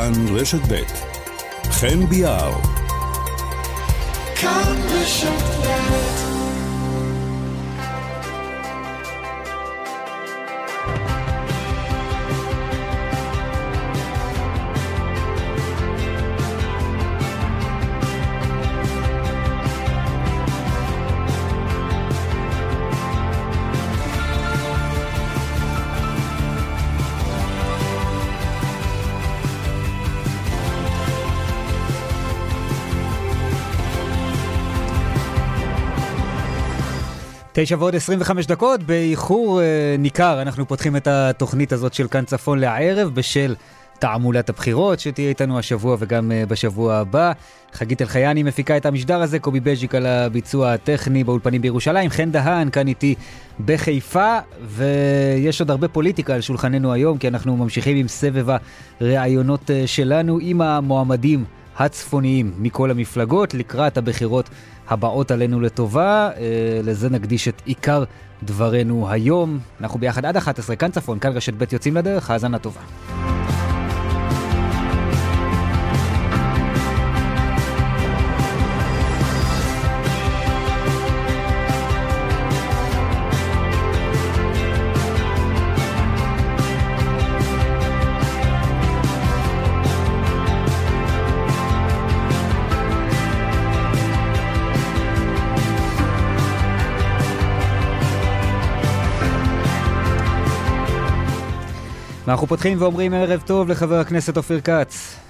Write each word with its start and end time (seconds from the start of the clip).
כאן 0.00 0.12
רשת 0.36 0.60
ב' 0.68 0.74
חן 1.70 2.06
ביאר. 2.06 2.52
כאן 4.36 4.76
רשת 4.88 5.42
ב' 5.66 6.19
תשע 37.62 37.76
ועוד 37.78 37.94
25 37.94 38.46
דקות, 38.46 38.82
באיחור 38.82 39.60
אה, 39.60 39.96
ניכר 39.98 40.42
אנחנו 40.42 40.68
פותחים 40.68 40.96
את 40.96 41.06
התוכנית 41.06 41.72
הזאת 41.72 41.94
של 41.94 42.08
כאן 42.08 42.24
צפון 42.24 42.58
לערב 42.58 43.10
בשל 43.14 43.54
תעמולת 43.98 44.48
הבחירות 44.48 45.00
שתהיה 45.00 45.28
איתנו 45.28 45.58
השבוע 45.58 45.96
וגם 45.98 46.32
אה, 46.32 46.46
בשבוע 46.48 46.94
הבא. 46.94 47.32
חגית 47.72 48.02
אלחייני 48.02 48.42
מפיקה 48.42 48.76
את 48.76 48.86
המשדר 48.86 49.22
הזה, 49.22 49.38
קובי 49.38 49.60
בז'יק 49.60 49.94
על 49.94 50.06
הביצוע 50.06 50.72
הטכני 50.72 51.24
באולפנים 51.24 51.62
בירושלים, 51.62 52.10
חן 52.10 52.30
דהן 52.30 52.70
כאן 52.70 52.88
איתי 52.88 53.14
בחיפה, 53.64 54.38
ויש 54.66 55.60
עוד 55.60 55.70
הרבה 55.70 55.88
פוליטיקה 55.88 56.34
על 56.34 56.40
שולחננו 56.40 56.92
היום, 56.92 57.18
כי 57.18 57.28
אנחנו 57.28 57.56
ממשיכים 57.56 57.96
עם 57.96 58.08
סבב 58.08 58.56
הראיונות 59.00 59.70
אה, 59.70 59.86
שלנו 59.86 60.38
עם 60.42 60.60
המועמדים 60.60 61.44
הצפוניים 61.80 62.52
מכל 62.58 62.90
המפלגות 62.90 63.54
לקראת 63.54 63.98
הבחירות 63.98 64.50
הבאות 64.88 65.30
עלינו 65.30 65.60
לטובה. 65.60 66.30
אה, 66.36 66.80
לזה 66.84 67.10
נקדיש 67.10 67.48
את 67.48 67.62
עיקר 67.64 68.04
דברנו 68.42 69.10
היום. 69.10 69.58
אנחנו 69.80 70.00
ביחד 70.00 70.24
עד 70.24 70.36
11, 70.36 70.76
כאן 70.76 70.90
צפון, 70.90 71.18
כאן 71.18 71.32
רשת 71.32 71.54
ב' 71.54 71.64
יוצאים 71.72 71.96
לדרך, 71.96 72.30
האזנה 72.30 72.58
טובה. 72.58 72.80
ואנחנו 102.30 102.46
פותחים 102.46 102.82
ואומרים 102.82 103.14
ערב 103.14 103.42
טוב 103.46 103.68
לחבר 103.68 103.94
הכנסת 103.94 104.36
אופיר 104.36 104.60
כץ. 104.60 105.20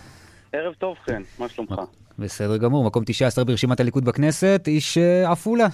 ערב 0.52 0.74
טוב, 0.74 0.96
כן, 1.06 1.22
מה 1.38 1.48
שלומך? 1.48 1.74
בסדר 2.18 2.56
גמור, 2.56 2.84
מקום 2.84 3.04
19 3.04 3.44
ברשימת 3.44 3.80
הליכוד 3.80 4.04
בכנסת, 4.04 4.64
איש 4.66 4.98
אה, 4.98 5.32
עפולה. 5.32 5.66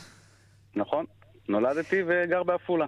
נכון, 0.76 1.04
נולדתי 1.48 1.96
וגר 2.06 2.42
בעפולה. 2.42 2.86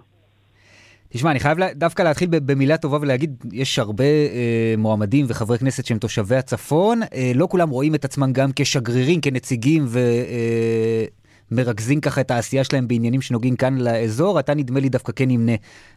תשמע, 1.09 1.31
אני 1.31 1.39
חייב 1.39 1.57
דווקא 1.75 2.03
להתחיל 2.03 2.29
במילה 2.31 2.77
טובה 2.77 2.97
ולהגיד, 3.01 3.43
יש 3.51 3.79
הרבה 3.79 4.03
אה, 4.03 4.73
מועמדים 4.77 5.25
וחברי 5.29 5.57
כנסת 5.57 5.85
שהם 5.85 5.97
תושבי 5.97 6.35
הצפון, 6.35 7.01
אה, 7.13 7.31
לא 7.35 7.47
כולם 7.51 7.69
רואים 7.69 7.95
את 7.95 8.05
עצמם 8.05 8.33
גם 8.33 8.49
כשגרירים, 8.55 9.21
כנציגים 9.21 9.85
ו... 9.87 9.99
אה, 9.99 11.05
מרכזים 11.51 12.01
ככה 12.01 12.21
את 12.21 12.31
העשייה 12.31 12.63
שלהם 12.63 12.87
בעניינים 12.87 13.21
שנוגעים 13.21 13.55
כאן 13.55 13.73
לאזור. 13.77 14.39
אתה 14.39 14.53
נדמה 14.53 14.79
לי 14.79 14.89
דווקא 14.89 15.11
כן 15.15 15.25
נמנה 15.27 15.51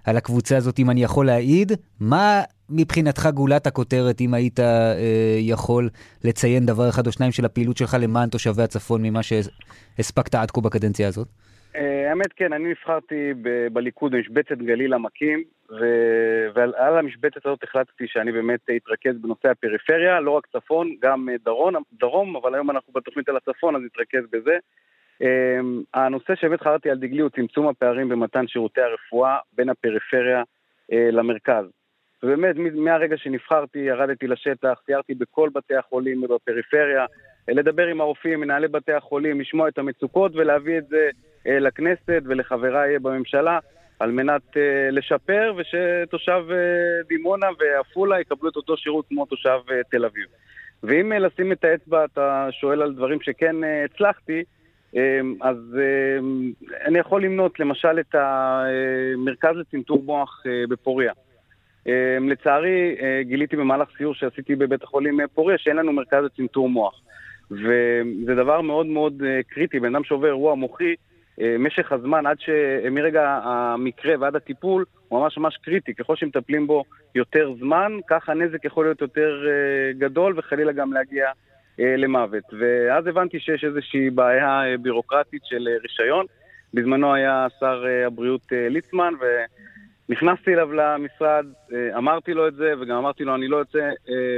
על 0.05 0.17
הקבוצה 0.17 0.57
הזאת, 0.57 0.79
אם 0.79 0.91
אני 0.91 1.03
יכול 1.03 1.27
להעיד. 1.27 1.73
מה 2.01 2.43
מבחינתך 2.71 3.29
גולת 3.35 3.67
הכותרת, 3.67 4.21
אם 4.21 4.35
היית 4.35 4.61
אה, 4.61 4.95
יכול 5.39 5.89
לציין 6.25 6.67
דבר 6.67 6.89
אחד 6.89 7.07
או 7.07 7.13
שניים 7.13 7.33
של 7.33 7.45
הפעילות 7.45 7.77
שלך 7.77 7.97
למען 8.03 8.29
תושבי 8.29 8.63
הצפון 8.63 9.03
ממה 9.03 9.21
שהספקת 9.23 10.35
עד 10.35 10.51
כה 10.51 10.61
בקדנציה 10.61 11.09
הזאת? 11.09 11.29
אה, 11.77 12.11
האמת 12.11 12.33
כן, 12.37 12.53
אני 12.53 12.71
נבחרתי 12.71 13.35
ב- 13.43 13.67
בליכוד 13.73 14.13
במשבצת 14.13 14.59
גליל 14.59 14.95
עמקים, 14.95 15.43
ו- 15.71 16.47
ועל 16.55 16.99
המשבצת 16.99 17.47
הזאת 17.47 17.63
החלטתי 17.63 18.05
שאני 18.07 18.33
באמת 18.33 18.61
אתרכז 18.77 19.23
בנושא 19.23 19.49
הפריפריה, 19.49 20.21
לא 20.21 20.31
רק 20.31 20.47
צפון, 20.47 20.95
גם 21.03 21.29
דרום, 21.45 21.75
דרום 22.01 22.37
אבל 22.37 22.55
היום 22.55 22.71
אנחנו 22.71 22.93
בתוכנית 22.93 23.29
על 23.29 23.37
הצפון, 23.37 23.77
אז 23.77 23.83
נתרכז 23.83 24.25
בזה. 24.33 24.57
אמ, 25.21 25.83
הנושא 25.95 26.35
שבאמת 26.35 26.63
חרדתי 26.63 26.91
על 26.91 26.99
דגלי 26.99 27.21
הוא 27.21 27.31
צמצום 27.31 27.69
הפערים 27.69 28.09
במתן 28.09 28.47
שירותי 28.47 28.81
הרפואה 28.81 29.39
בין 29.53 29.69
הפריפריה 29.69 30.43
אה, 30.93 31.09
למרכז. 31.13 31.65
ובאמת, 32.23 32.57
מהרגע 32.75 33.17
שנבחרתי, 33.17 33.79
ירדתי 33.79 34.27
לשטח, 34.27 34.81
סיירתי 34.87 35.15
בכל 35.15 35.49
בתי 35.55 35.77
החולים 35.77 36.21
בפריפריה, 36.21 37.07
אה, 37.49 37.55
לדבר 37.55 37.87
עם 37.87 38.01
הרופאים, 38.01 38.41
מנהלי 38.41 38.69
בתי 38.69 38.93
החולים, 38.93 39.41
לשמוע 39.41 39.69
את 39.69 39.79
המצוקות 39.79 40.33
ולהביא 40.35 40.79
את 40.79 40.87
זה 40.89 41.11
אה, 41.47 41.59
לכנסת 41.59 42.23
ולחבריי 42.25 42.99
בממשלה, 42.99 43.59
על 44.01 44.11
מנת 44.11 44.43
לשפר 44.91 45.55
ושתושב 45.57 46.45
דימונה 47.09 47.47
ועפולה 47.59 48.21
יקבלו 48.21 48.51
את 48.51 48.57
אותו 48.57 48.77
שירות 48.77 49.05
כמו 49.09 49.27
תושב 49.27 49.59
תל 49.91 50.05
אביב. 50.05 50.27
ואם 50.83 51.13
לשים 51.13 51.53
את 51.53 51.65
האצבע, 51.65 52.05
אתה 52.05 52.49
שואל 52.51 52.83
על 52.83 52.95
דברים 52.95 53.19
שכן 53.21 53.57
הצלחתי, 53.85 54.45
אז 55.41 55.57
אמ, 55.79 56.53
אני 56.85 56.99
יכול 56.99 57.25
למנות 57.25 57.61
למשל 57.61 58.01
את 58.01 58.15
המרכז 58.15 59.57
לצנתור 59.57 60.03
מוח 60.03 60.43
אה, 60.47 60.65
בפוריה. 60.69 61.13
אמ, 61.87 62.29
לצערי, 62.29 62.97
אה, 63.01 63.23
גיליתי 63.23 63.57
במהלך 63.57 63.89
סיור 63.97 64.15
שעשיתי 64.15 64.57
בבית 64.57 64.83
החולים 64.83 65.21
אה, 65.21 65.29
פוריה 65.29 65.59
שאין 65.59 65.77
לנו 65.77 65.93
מרכז 65.93 66.25
לצנתור 66.25 66.69
מוח. 66.69 67.01
וזה 67.51 68.35
דבר 68.35 68.61
מאוד 68.61 68.87
מאוד 68.87 69.23
קריטי, 69.49 69.81
בן 69.81 69.95
אדם 69.95 70.05
שעובר 70.05 70.27
אירוע 70.27 70.55
מוחי, 70.55 70.95
משך 71.59 71.93
הזמן 71.93 72.27
עד 72.27 72.41
ש... 72.41 72.49
מרגע 72.91 73.41
המקרה 73.45 74.15
ועד 74.21 74.37
הטיפול 74.37 74.85
הוא 75.09 75.21
ממש 75.21 75.39
ממש 75.39 75.57
קריטי. 75.63 75.95
ככל 75.95 76.17
שמטפלים 76.17 76.67
בו 76.67 76.85
יותר 77.15 77.55
זמן, 77.59 77.93
כך 78.09 78.29
הנזק 78.29 78.65
יכול 78.65 78.85
להיות 78.85 79.01
יותר 79.01 79.47
גדול 79.99 80.35
וחלילה 80.39 80.73
גם 80.73 80.93
להגיע 80.93 81.27
למוות. 81.79 82.45
ואז 82.59 83.07
הבנתי 83.07 83.41
שיש 83.41 83.65
איזושהי 83.65 84.11
בעיה 84.11 84.65
אה, 84.65 84.79
בירוקרטית 84.79 85.43
של 85.45 85.69
אה, 85.69 85.77
רישיון. 85.83 86.27
בזמנו 86.75 87.15
היה 87.15 87.47
שר 87.61 87.85
הבריאות 88.07 88.43
ליצמן, 88.53 89.15
ונכנסתי 90.09 90.55
אליו 90.55 90.73
למשרד, 90.73 91.47
אמרתי 91.97 92.35
לו 92.35 92.49
את 92.49 92.55
זה, 92.55 92.75
וגם 92.81 92.97
אמרתי 92.97 93.25
לו, 93.25 93.35
אני 93.35 93.49
לא 93.49 93.57
יוצא 93.57 93.91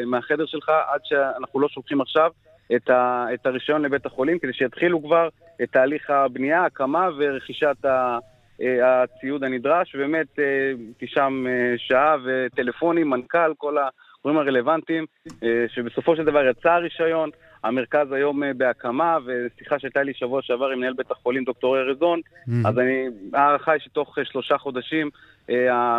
מהחדר 0.06 0.46
שלך 0.46 0.68
עד 0.68 1.00
שאנחנו 1.04 1.60
לא 1.60 1.68
שולחים 1.68 2.00
עכשיו 2.00 2.30
את, 2.76 2.90
ה, 2.90 3.26
את 3.34 3.46
הרישיון 3.46 3.82
לבית 3.82 4.06
החולים, 4.06 4.38
כדי 4.38 4.52
שיתחילו 4.52 5.02
כבר 5.02 5.28
את 5.62 5.72
תהליך 5.72 6.10
הבנייה, 6.10 6.64
הקמה 6.64 7.08
ורכישת 7.18 7.84
ה... 7.84 8.18
הציוד 8.60 9.44
הנדרש, 9.44 9.94
ובאמת 9.94 10.26
הייתי 10.36 11.06
שם 11.06 11.44
שעה 11.76 12.16
וטלפונים, 12.24 13.10
מנכ"ל, 13.10 13.52
כל 13.58 13.76
הגורמים 14.24 14.42
הרלוונטיים, 14.42 15.06
אה, 15.42 15.64
שבסופו 15.68 16.16
של 16.16 16.24
דבר 16.24 16.48
יצא 16.50 16.70
הרישיון. 16.70 17.30
המרכז 17.64 18.12
היום 18.12 18.42
אה, 18.42 18.50
בהקמה, 18.56 19.18
ושיחה 19.24 19.78
שהייתה 19.78 20.02
לי 20.02 20.14
שבוע 20.14 20.42
שעבר 20.42 20.66
עם 20.66 20.78
מנהל 20.78 20.92
בית 20.92 21.10
החולים 21.10 21.44
דוקטור 21.44 21.78
ארזון, 21.78 22.20
mm-hmm. 22.20 22.68
אז 22.68 22.78
אני, 22.78 23.06
ההערכה 23.32 23.72
היא 23.72 23.80
שתוך 23.80 24.18
אה, 24.18 24.24
שלושה 24.24 24.58
חודשים 24.58 25.10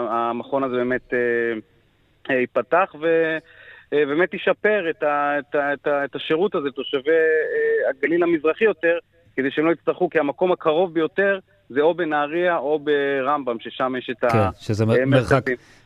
המכון 0.10 0.64
הזה 0.64 0.76
באמת 0.76 1.14
ייפתח 2.30 2.96
ובאמת 3.92 4.34
ישפר 4.34 4.90
את, 4.90 5.04
ה, 5.04 5.40
את, 5.40 5.56
ה, 5.56 5.74
את, 5.74 5.88
ה, 5.88 6.06
את 6.06 6.16
השירות 6.16 6.56
הזה 6.56 6.68
לתושבי 6.68 7.12
הגליל 7.90 8.24
המזרחי 8.24 8.64
יותר, 8.64 8.98
כדי 9.36 9.52
שהם 9.52 9.66
לא 9.66 9.72
יצטרכו, 9.72 10.10
כי 10.10 10.20
המקום 10.20 10.52
הקרוב 10.52 10.94
ביותר 10.94 11.40
זה 11.70 11.82
או 11.82 11.94
בנהריה 11.94 12.58
או 12.58 12.80
ברמב"ם, 12.80 13.60
ששם 13.60 13.94
יש 13.98 14.10
את 14.10 14.32
כן, 14.32 14.40
שזה 14.60 14.86
מרחק, 14.86 15.44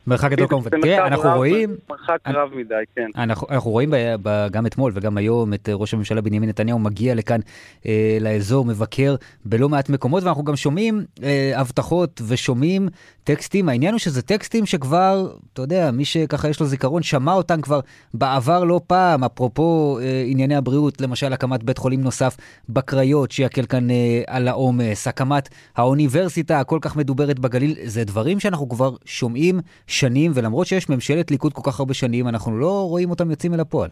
מרחק 0.08 0.32
גדול 0.32 0.48
כמובן. 0.48 0.70
תראה, 0.82 1.08
אנחנו 1.08 1.30
רואים... 1.36 1.76
מרחק 1.90 2.18
רב 2.28 2.50
מדי, 2.56 2.76
כן. 2.96 3.08
אנחנו, 3.16 3.72
רואים 3.72 3.92
ב, 3.92 3.96
ב, 4.24 4.48
גם 4.52 4.66
אתמול 4.66 4.92
וגם 4.96 5.18
היום 5.18 5.54
את 5.54 5.70
ראש 5.74 5.94
הממשלה 5.94 6.22
בנימין 6.22 6.50
נתניהו 6.50 6.80
מגיע 6.80 7.16
לכאן 7.16 7.40
אה, 7.86 8.18
לאזור, 8.22 8.66
מבקר 8.66 9.16
בלא 9.46 9.70
מעט 9.70 9.90
מקומות, 9.90 10.24
ואנחנו 10.24 10.44
גם 10.44 10.56
שומעים 10.56 11.06
אה, 11.24 11.52
הבטחות 11.56 12.22
ושומעים 12.28 12.90
טקסטים. 13.24 13.70
העניין 13.70 13.94
הוא 13.94 14.00
שזה 14.00 14.22
טקסטים 14.22 14.66
שכבר, 14.66 15.32
אתה 15.54 15.62
יודע, 15.62 15.92
מי 15.92 16.06
שככה 16.06 16.50
יש 16.50 16.60
לו 16.60 16.66
זיכרון, 16.66 17.04
שמע 17.04 17.34
אותם 17.34 17.62
כבר 17.62 17.80
בעבר 18.14 18.64
לא 18.64 18.82
פעם, 18.88 19.24
אפרופו 19.24 20.00
אה, 20.02 20.24
ענייני 20.28 20.56
הבריאות, 20.56 21.02
למשל 21.02 21.34
הקמת 21.34 21.64
בית 21.64 21.78
חולים 21.78 22.02
נוסף 22.02 22.38
בקריות, 22.70 23.32
שיקל 23.32 23.66
כאן 23.66 23.92
אה, 23.92 24.22
על 24.28 24.48
העומס, 24.48 25.08
הקמת 25.08 25.50
האוניברסיטה 25.76 26.60
הכל 26.60 26.80
כך 26.82 26.96
מדוברת 26.96 27.40
בגליל, 27.40 27.76
זה 27.84 28.04
דברים 28.04 28.40
שאנחנו 28.40 28.70
כבר 28.70 28.96
שומעים 29.06 29.60
שנים, 29.90 30.32
ולמרות 30.36 30.68
שיש 30.68 30.90
ממשלת 30.90 31.32
ליכוד 31.32 31.54
כל 31.54 31.72
כך 31.72 31.80
הרבה 31.80 31.94
שנים, 31.94 32.28
אנחנו 32.28 32.60
לא 32.60 32.86
רואים 32.90 33.10
אותם 33.10 33.32
יוצאים 33.32 33.54
אל 33.54 33.60
הפועל. 33.60 33.90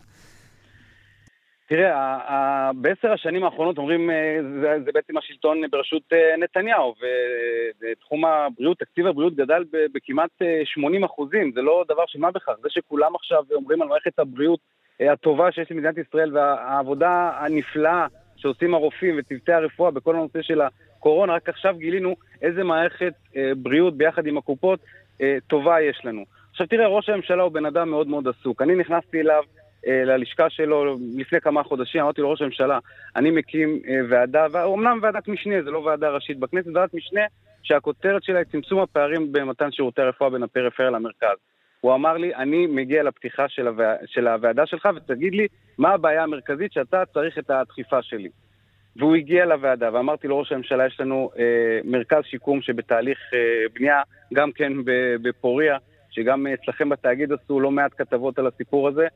תראה, 1.69 2.71
בעשר 2.75 3.11
השנים 3.11 3.44
האחרונות 3.44 3.77
אומרים, 3.77 4.09
אה, 4.09 4.38
זה, 4.61 4.83
זה 4.85 4.91
בעצם 4.94 5.17
השלטון 5.17 5.61
בראשות 5.71 6.03
אה, 6.13 6.38
נתניהו, 6.38 6.94
ותחום 7.81 8.25
הבריאות, 8.25 8.79
תקציב 8.79 9.07
הבריאות 9.07 9.35
גדל 9.35 9.63
בכמעט 9.94 10.29
80 10.65 11.03
אחוזים, 11.03 11.51
זה 11.55 11.61
לא 11.61 11.85
דבר 11.88 12.03
של 12.07 12.19
מה 12.19 12.31
בכך, 12.31 12.53
זה 12.61 12.69
שכולם 12.69 13.15
עכשיו 13.15 13.44
אומרים 13.51 13.81
על 13.81 13.88
מערכת 13.88 14.19
הבריאות 14.19 14.59
הטובה 14.99 15.51
שיש 15.51 15.71
למדינת 15.71 15.97
ישראל 15.97 16.38
והעבודה 16.38 17.31
הנפלאה 17.39 18.07
שעושים 18.35 18.73
הרופאים 18.73 19.15
וצוותי 19.19 19.53
הרפואה 19.53 19.91
בכל 19.91 20.15
הנושא 20.15 20.41
של 20.41 20.61
הקורונה, 20.61 21.33
רק 21.33 21.49
עכשיו 21.49 21.75
גילינו 21.77 22.15
איזה 22.41 22.63
מערכת 22.63 23.13
בריאות 23.57 23.97
ביחד 23.97 24.27
עם 24.27 24.38
הקופות 24.38 24.79
טובה 25.47 25.81
יש 25.81 26.01
לנו. 26.03 26.25
עכשיו 26.51 26.67
תראה, 26.67 26.87
ראש 26.87 27.09
הממשלה 27.09 27.43
הוא 27.43 27.51
בן 27.51 27.65
אדם 27.65 27.89
מאוד 27.89 28.07
מאוד 28.07 28.27
עסוק. 28.27 28.61
אני 28.61 28.75
נכנסתי 28.75 29.21
אליו 29.21 29.43
אה, 29.87 30.03
ללשכה 30.05 30.49
שלו 30.49 30.95
לפני 31.17 31.41
כמה 31.41 31.63
חודשים, 31.63 32.01
אמרתי 32.01 32.21
לו, 32.21 32.31
ראש 32.31 32.41
הממשלה, 32.41 32.79
אני 33.15 33.31
מקים 33.31 33.79
אה, 33.87 33.99
ועדה, 34.09 34.63
אומנם 34.63 34.99
ועדת 35.01 35.27
משנה, 35.27 35.55
זה 35.63 35.71
לא 35.71 35.77
ועדה 35.77 36.09
ראשית 36.09 36.39
בכנסת, 36.39 36.67
ועדת 36.73 36.93
משנה 36.93 37.21
שהכותרת 37.63 38.23
שלה 38.23 38.39
היא 38.39 38.45
צמצום 38.51 38.79
הפערים 38.79 39.31
במתן 39.31 39.71
שירותי 39.71 40.01
הרפואה 40.01 40.29
בין 40.29 40.43
הפריפריה 40.43 40.89
למרכז. 40.89 41.37
הוא 41.81 41.93
אמר 41.93 42.17
לי, 42.17 42.35
אני 42.35 42.67
מגיע 42.67 43.03
לפתיחה 43.03 43.49
של, 43.49 43.67
הווע... 43.67 43.93
של 44.05 44.27
הוועדה 44.27 44.65
שלך 44.65 44.89
ותגיד 44.95 45.35
לי 45.35 45.47
מה 45.77 45.89
הבעיה 45.89 46.23
המרכזית 46.23 46.73
שאתה 46.73 47.03
צריך 47.13 47.37
את 47.37 47.49
הדחיפה 47.49 48.01
שלי. 48.01 48.29
והוא 48.97 49.15
הגיע 49.15 49.45
לוועדה, 49.45 49.89
ואמרתי 49.94 50.27
לו, 50.27 50.39
ראש 50.39 50.51
הממשלה, 50.51 50.85
יש 50.85 50.99
לנו 50.99 51.29
אה, 51.39 51.79
מרכז 51.83 52.23
שיקום 52.23 52.61
שבתהליך 52.61 53.19
אה, 53.33 53.39
בנייה, 53.73 54.01
גם 54.33 54.51
כן 54.51 54.73
בפוריה, 55.21 55.77
שגם 56.11 56.47
אצלכם 56.47 56.89
בתאגיד 56.89 57.31
עשו 57.31 57.59
לא 57.59 57.71
מעט 57.71 57.91
כתבות 57.97 58.39
על 58.39 58.47
הסיפור 58.47 58.88
הזה, 58.88 59.07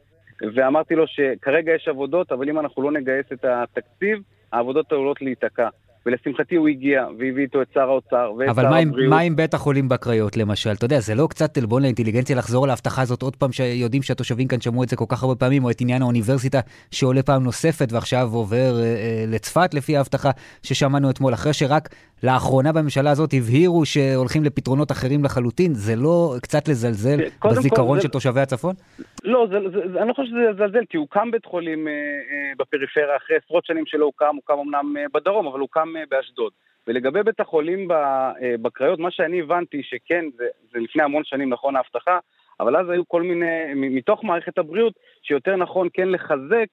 ואמרתי 0.56 0.95
לו 0.95 1.07
שכרגע 1.07 1.74
יש 1.75 1.88
עבודות, 1.88 2.31
אבל 2.31 2.50
אם 2.50 2.60
אנחנו 2.60 2.81
לא 2.81 2.92
נגייס 2.92 3.25
את 3.33 3.45
התקציב, 3.45 4.19
העבודות 4.51 4.92
עלולות 4.92 5.22
להיתקע. 5.22 5.68
ולשמחתי 6.06 6.56
הוא 6.56 6.68
הגיע 6.68 7.06
והביא 7.19 7.44
איתו 7.44 7.62
את 7.62 7.68
שר 7.74 7.81
האוצר 7.81 8.33
ואת 8.38 8.48
שר 8.48 8.51
הבריאות. 8.51 8.57
אבל 8.57 9.09
מה 9.09 9.19
עם 9.19 9.36
בית 9.36 9.53
החולים 9.53 9.89
בקריות 9.89 10.38
למשל? 10.38 10.69
אתה 10.69 10.86
יודע, 10.86 11.00
זה 11.00 11.15
לא 11.15 11.27
קצת 11.30 11.57
עלבון 11.57 11.81
לאינטליגנציה 11.81 12.36
לחזור 12.36 12.68
להבטחה 12.68 13.01
הזאת 13.01 13.21
עוד 13.21 13.36
פעם, 13.36 13.51
שיודעים 13.51 14.01
שהתושבים 14.01 14.48
כאן 14.48 14.62
שמעו 14.62 14.83
את 14.83 14.89
זה 14.89 14.95
כל 14.95 15.06
כך 15.09 15.24
הרבה 15.24 15.36
פעמים, 15.36 15.63
או 15.63 15.69
את 15.71 15.81
עניין 15.81 16.01
האוניברסיטה 16.01 16.59
שעולה 16.92 17.24
פעם 17.24 17.44
נוספת 17.44 17.88
ועכשיו 17.94 18.27
עובר 18.33 18.74
אה, 18.80 18.83
אה, 18.83 19.25
לצפת 19.27 19.74
לפי 19.74 19.98
ההבטחה 19.98 20.30
ששמענו 20.63 21.09
אתמול, 21.09 21.33
אחרי 21.33 21.53
שרק 21.53 21.89
לאחרונה 22.24 22.71
בממשלה 22.71 23.12
הזאת 23.12 23.30
הבהירו 23.33 23.86
שהולכים 23.86 24.44
לפתרונות 24.44 24.92
אחרים 24.92 25.24
לחלוטין, 25.24 25.74
זה 25.74 25.95
לא 25.95 26.36
קצת 26.42 26.68
לזלזל 26.68 27.18
בזיכרון 27.45 27.97
של 28.00 28.07
זה... 28.07 28.09
תושבי 28.09 28.42
הצפון? 28.42 28.75
לא, 29.24 29.47
זה, 29.50 29.57
זה, 29.74 29.80
זה, 29.94 30.00
אני 30.00 30.09
לא 30.09 30.13
חושב 30.13 30.30
שזה 30.30 30.39
לזלזל, 30.51 30.86
כי 30.89 30.97
הוקם 30.97 31.31
בית 31.31 31.45
חולים 31.45 31.88
אה, 31.88 31.94
אה, 31.94 32.51
בפריפריה 32.59 33.18
אחרי 33.18 33.36
עשרות 33.45 33.65
שנים 33.65 33.86
שלא 33.86 34.06
הוקם, 34.06 34.36
הוקם 34.36 34.54
אמנם 34.54 34.97
אה, 34.97 35.06
בדרום, 35.13 35.47
אבל 35.47 35.59
הוקם 35.59 35.91
אה, 35.98 36.04
באשדוד. 36.10 36.52
ולגבי 36.88 37.24
בית 37.24 37.40
החולים 37.40 37.92
אה, 37.92 38.32
בקריות, 38.62 39.00
מה 39.00 39.12
שאני 39.12 39.42
הבנתי 39.42 39.84
שכן, 39.84 40.26
זה, 40.38 40.48
זה 40.72 40.80
לפני 40.80 41.04
המון 41.04 41.24
שנים 41.24 41.50
נכון 41.50 41.76
ההבטחה, 41.76 42.20
אבל 42.60 42.76
אז 42.76 42.90
היו 42.90 43.08
כל 43.08 43.22
מיני, 43.22 43.74
מתוך 43.76 44.24
מערכת 44.24 44.58
הבריאות, 44.58 44.94
שיותר 45.22 45.56
נכון 45.56 45.88
כן 45.94 46.10
לחזק 46.10 46.68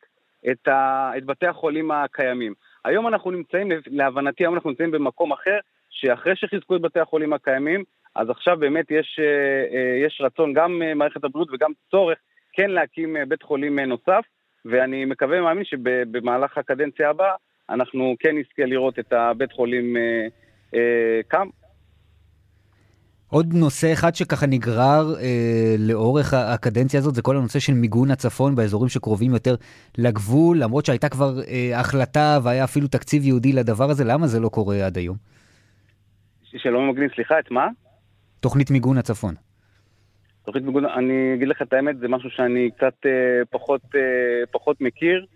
את, 0.51 0.69
ה, 0.69 1.11
את 1.19 1.25
בתי 1.25 1.47
החולים 1.47 1.91
הקיימים. 1.91 2.55
היום 2.85 3.09
אנחנו 3.09 3.31
נמצאים, 3.31 3.69
להבנתי 3.87 4.45
היום 4.45 4.55
אנחנו 4.55 4.71
נמצאים 4.71 4.91
במקום 4.91 5.33
אחר, 5.33 5.59
שאחרי 5.91 6.37
שחיזקו 6.37 6.77
את 6.77 6.81
בתי 6.81 7.01
החולים 7.01 7.33
הקיימים, 7.33 7.85
אז 8.15 8.31
עכשיו 8.31 8.57
באמת 8.57 8.91
יש, 8.91 9.21
אה, 9.23 10.07
יש 10.07 10.21
רצון, 10.25 10.53
גם 10.53 10.83
מערכת 10.95 11.25
הבריאות 11.25 11.49
וגם 11.53 11.71
צורך, 11.91 12.19
כן 12.53 12.71
להקים 12.71 13.17
בית 13.29 13.43
חולים 13.43 13.79
נוסף, 13.79 14.25
ואני 14.65 15.05
מקווה 15.05 15.41
ומאמין 15.41 15.65
שבמהלך 15.65 16.59
הקדנציה 16.59 17.11
הבאה 17.11 17.35
אנחנו 17.71 18.15
כן 18.21 18.37
נזכה 18.37 18.65
לראות 18.65 18.99
את 18.99 19.13
הבית 19.13 19.53
חולים 19.53 19.97
אה, 19.97 20.27
אה, 20.75 21.21
קם. 21.29 21.49
עוד 23.31 23.55
נושא 23.55 23.93
אחד 23.93 24.15
שככה 24.15 24.47
נגרר 24.47 25.15
אה, 25.21 25.75
לאורך 25.79 26.35
הקדנציה 26.35 27.01
הזאת 27.01 27.15
זה 27.15 27.23
כל 27.23 27.37
הנושא 27.37 27.59
של 27.59 27.73
מיגון 27.73 28.11
הצפון 28.11 28.55
באזורים 28.55 28.89
שקרובים 28.89 29.33
יותר 29.33 29.55
לגבול, 29.99 30.59
למרות 30.59 30.87
שהייתה 30.87 31.09
כבר 31.09 31.41
אה, 31.49 31.81
החלטה 31.81 32.39
והיה 32.43 32.65
אפילו 32.65 32.89
תקציב 32.89 33.25
ייעודי 33.25 33.53
לדבר 33.53 33.91
הזה, 33.91 34.05
למה 34.05 34.27
זה 34.27 34.41
לא 34.41 34.49
קורה 34.49 34.87
עד 34.87 34.97
היום? 34.97 35.17
שלא 36.57 36.81
ממגנים, 36.81 37.09
סליחה, 37.15 37.39
את 37.39 37.51
מה? 37.51 37.69
תוכנית 38.41 38.71
מיגון 38.71 38.99
הצפון. 38.99 39.35
תוכנית 40.45 40.65
מיגון, 40.65 40.85
אני 40.85 41.35
אגיד 41.35 41.49
לך 41.49 41.63
את 41.63 41.73
האמת, 41.73 41.99
זה 41.99 42.09
משהו 42.09 42.31
שאני 42.31 42.71
קצת 42.77 42.95
אה, 43.07 43.45
פחות, 43.51 43.81
אה, 43.95 44.47
פחות 44.51 44.81
מכיר. 44.81 45.27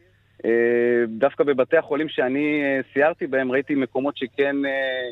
אה, 0.44 0.50
דווקא 1.08 1.44
בבתי 1.44 1.76
החולים 1.76 2.08
שאני 2.08 2.62
אה, 2.62 2.80
סיירתי 2.92 3.26
בהם 3.26 3.52
ראיתי 3.52 3.74
מקומות 3.74 4.16
שכן 4.16 4.56
אה, 4.64 4.70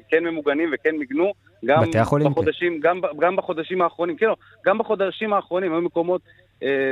כן 0.08 0.24
ממוגנים 0.24 0.70
וכן 0.72 0.96
מיגנו. 0.96 1.32
גם 1.64 1.82
החולים, 1.98 2.30
בחודשים, 2.30 2.80
כן. 2.80 2.88
גם, 2.88 3.00
גם 3.20 3.36
בחודשים 3.36 3.82
האחרונים, 3.82 4.16
כן, 4.16 4.26
לא, 4.26 4.36
גם 4.66 4.78
בחודשים 4.78 5.32
האחרונים 5.32 5.72
היו 5.72 5.80
מקומות, 5.80 6.20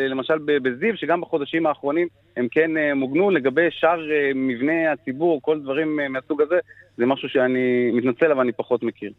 למשל 0.09 0.39
בזיו, 0.39 0.97
שגם 0.97 1.21
בחודשים 1.21 1.67
האחרונים 1.67 2.09
הם 2.37 2.49
כן 2.51 2.71
מוגנו. 2.95 3.31
לגבי 3.31 3.67
שאר 3.71 4.01
מבני 4.35 4.87
הציבור, 4.87 5.43
כל 5.43 5.61
דברים 5.61 6.01
מהסוג 6.11 6.43
הזה, 6.43 6.59
זה 6.97 7.07
משהו 7.07 7.29
שאני 7.29 7.91
מתנצל, 7.93 8.33
אבל 8.33 8.41
אני 8.41 8.53
פחות 8.53 8.83
מכיר. 8.83 9.13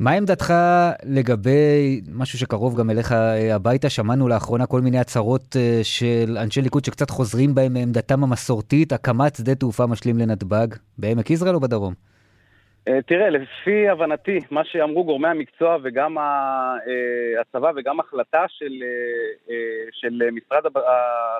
מה 0.00 0.10
עמדתך 0.10 0.54
לגבי 1.16 2.00
משהו 2.14 2.38
שקרוב 2.38 2.78
גם 2.78 2.90
אליך 2.90 3.12
אה, 3.12 3.54
הביתה? 3.54 3.90
שמענו 3.90 4.28
לאחרונה 4.28 4.66
כל 4.66 4.80
מיני 4.80 4.98
הצהרות 4.98 5.56
אה, 5.56 5.80
של 5.82 6.38
אנשי 6.42 6.60
ליכוד 6.60 6.84
שקצת 6.84 7.10
חוזרים 7.10 7.54
בהם 7.54 7.72
מעמדתם 7.74 8.24
המסורתית, 8.24 8.92
הקמת 8.92 9.34
שדה 9.34 9.54
תעופה 9.54 9.86
משלים 9.86 10.18
לנתב"ג, 10.18 10.66
בעמק 10.98 11.30
יזרעאל 11.30 11.54
או 11.54 11.60
בדרום? 11.60 11.94
אה, 12.88 13.02
תראה, 13.02 13.30
לפי 13.30 13.88
הבנתי, 13.88 14.38
מה 14.50 14.64
שאמרו 14.64 15.04
גורמי 15.04 15.28
המקצוע 15.28 15.76
וגם 15.82 16.16
הצבא 17.40 17.70
וגם 17.76 18.00
החלטה 18.00 18.44
של, 18.48 18.72
של 19.92 20.30
משרד 20.32 20.62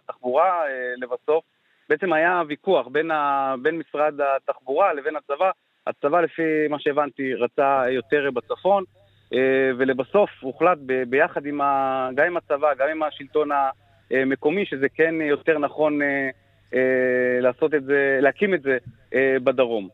התחבורה 0.04 0.60
לבסוף, 0.96 1.44
בעצם 1.88 2.12
היה 2.12 2.42
ויכוח 2.48 2.86
בין, 2.86 3.10
ה, 3.10 3.54
בין 3.62 3.78
משרד 3.78 4.14
התחבורה 4.20 4.92
לבין 4.94 5.16
הצבא 5.16 5.50
הצבא, 5.88 6.20
לפי 6.20 6.42
מה 6.70 6.76
שהבנתי, 6.80 7.34
רצה 7.34 7.82
יותר 7.90 8.30
בצפון, 8.34 8.84
אה, 9.34 9.38
ולבסוף 9.78 10.30
הוחלט 10.40 10.78
ביחד 11.08 11.46
עם 11.46 11.60
ה... 11.60 12.08
גם 12.14 12.26
עם 12.26 12.36
הצבא, 12.36 12.68
גם 12.78 12.88
עם 12.90 13.02
השלטון 13.02 13.48
המקומי, 14.10 14.66
שזה 14.66 14.86
כן 14.94 15.14
יותר 15.20 15.58
נכון 15.58 16.02
אה, 16.02 16.28
אה, 16.74 17.40
לעשות 17.40 17.74
את 17.74 17.84
זה, 17.84 18.18
להקים 18.20 18.54
את 18.54 18.62
זה 18.62 18.76
בדרום. 19.44 19.88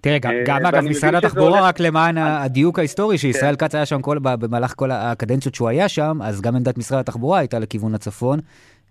תראה, 0.00 0.18
גם, 0.18 0.32
גם 0.44 0.66
אגב, 0.66 0.84
משרד 0.84 1.14
התחבורה, 1.14 1.68
רק 1.68 1.80
למען 1.80 2.18
הדיוק 2.18 2.78
ההיסטורי, 2.78 3.18
שישראל 3.18 3.56
כן. 3.56 3.66
כץ 3.66 3.74
היה 3.74 3.86
שם 3.86 4.02
כל, 4.02 4.18
במהלך 4.22 4.74
כל 4.76 4.90
הקדנציות 4.90 5.54
שהוא 5.54 5.68
היה 5.68 5.88
שם, 5.88 6.18
אז 6.22 6.40
גם 6.40 6.56
עמדת 6.56 6.78
משרד 6.78 6.98
התחבורה 6.98 7.38
הייתה 7.38 7.58
לכיוון 7.58 7.94
הצפון. 7.94 8.38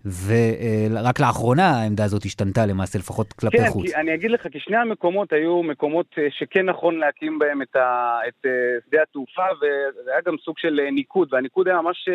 ורק 0.06 1.20
לאחרונה 1.20 1.70
העמדה 1.70 2.04
הזאת 2.04 2.24
השתנתה 2.24 2.66
למעשה, 2.66 2.98
לפחות 2.98 3.32
כלפי 3.32 3.58
כן, 3.58 3.68
חוץ. 3.70 3.92
כן, 3.92 3.98
אני 3.98 4.14
אגיד 4.14 4.30
לך, 4.30 4.46
כי 4.52 4.60
שני 4.60 4.76
המקומות 4.76 5.32
היו 5.32 5.62
מקומות 5.62 6.06
אה, 6.18 6.26
שכן 6.30 6.66
נכון 6.66 6.98
להקים 6.98 7.38
בהם 7.38 7.62
את, 7.62 7.76
ה, 7.76 8.18
את 8.28 8.46
אה, 8.46 8.50
שדה 8.86 9.02
התעופה, 9.02 9.42
וזה 9.56 10.10
היה 10.10 10.20
גם 10.26 10.34
סוג 10.44 10.58
של 10.58 10.80
אה, 10.84 10.90
ניקוד, 10.90 11.28
והניקוד 11.32 11.68
היה 11.68 11.82
ממש, 11.82 12.08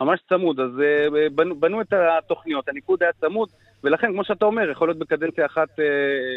ממש 0.00 0.20
צמוד, 0.28 0.60
אז 0.60 0.70
בנו, 1.34 1.60
בנו 1.60 1.80
את 1.80 1.92
התוכניות, 1.92 2.68
הניקוד 2.68 3.02
היה 3.02 3.12
צמוד, 3.20 3.48
ולכן, 3.84 4.12
כמו 4.12 4.24
שאתה 4.24 4.44
אומר, 4.44 4.70
יכול 4.70 4.88
להיות 4.88 4.98
בקדנציה 4.98 5.46
אחת 5.46 5.68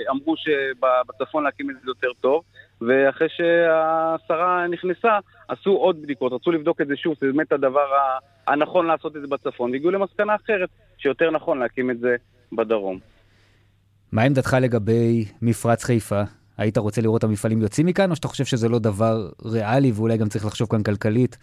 אמרו 0.09 0.35
שבצפון 0.37 1.43
להקים 1.43 1.69
את 1.69 1.75
זה 1.75 1.81
יותר 1.89 2.13
טוב, 2.21 2.43
ואחרי 2.81 3.27
שהשרה 3.29 4.67
נכנסה, 4.67 5.19
עשו 5.47 5.69
עוד 5.69 6.01
בדיקות, 6.01 6.33
רצו 6.33 6.51
לבדוק 6.51 6.81
את 6.81 6.87
זה 6.87 6.95
שוב, 6.95 7.15
זה 7.21 7.27
באמת 7.27 7.51
הדבר 7.51 7.87
הנכון 8.47 8.87
לעשות 8.87 9.15
את 9.15 9.21
זה 9.21 9.27
בצפון, 9.27 9.71
והגיעו 9.71 9.91
למסקנה 9.91 10.35
אחרת, 10.35 10.69
שיותר 10.97 11.31
נכון 11.31 11.59
להקים 11.59 11.91
את 11.91 11.99
זה 11.99 12.15
בדרום. 12.53 12.99
מה 14.11 14.21
עמדתך 14.21 14.57
לגבי 14.61 15.25
מפרץ 15.41 15.83
חיפה? 15.83 16.21
היית 16.57 16.77
רוצה 16.77 17.01
לראות 17.01 17.19
את 17.19 17.23
המפעלים 17.23 17.61
יוצאים 17.61 17.87
מכאן, 17.87 18.11
או 18.11 18.15
שאתה 18.15 18.27
חושב 18.27 18.45
שזה 18.45 18.69
לא 18.69 18.79
דבר 18.79 19.29
ריאלי 19.45 19.91
ואולי 19.91 20.17
גם 20.17 20.27
צריך 20.27 20.45
לחשוב 20.45 20.67
כאן 20.69 20.83
כלכלית 20.83 21.37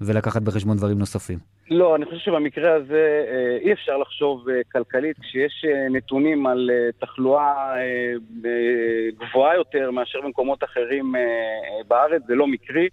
ולקחת 0.00 0.42
בחשבון 0.42 0.76
דברים 0.76 0.98
נוספים? 0.98 1.57
לא, 1.70 1.96
אני 1.96 2.04
חושב 2.04 2.18
שבמקרה 2.18 2.74
הזה 2.74 3.24
אה, 3.28 3.58
אי 3.60 3.72
אפשר 3.72 3.96
לחשוב 3.96 4.48
אה, 4.48 4.60
כלכלית 4.72 5.16
כשיש 5.18 5.64
אה, 5.68 5.88
נתונים 5.88 6.46
על 6.46 6.70
תחלואה 6.98 7.74
גבוהה 9.18 9.54
יותר 9.54 9.90
מאשר 9.90 10.20
במקומות 10.20 10.64
אחרים 10.64 11.14
בארץ, 11.88 12.22
זה 12.26 12.34
לא 12.34 12.46
מקרי. 12.46 12.88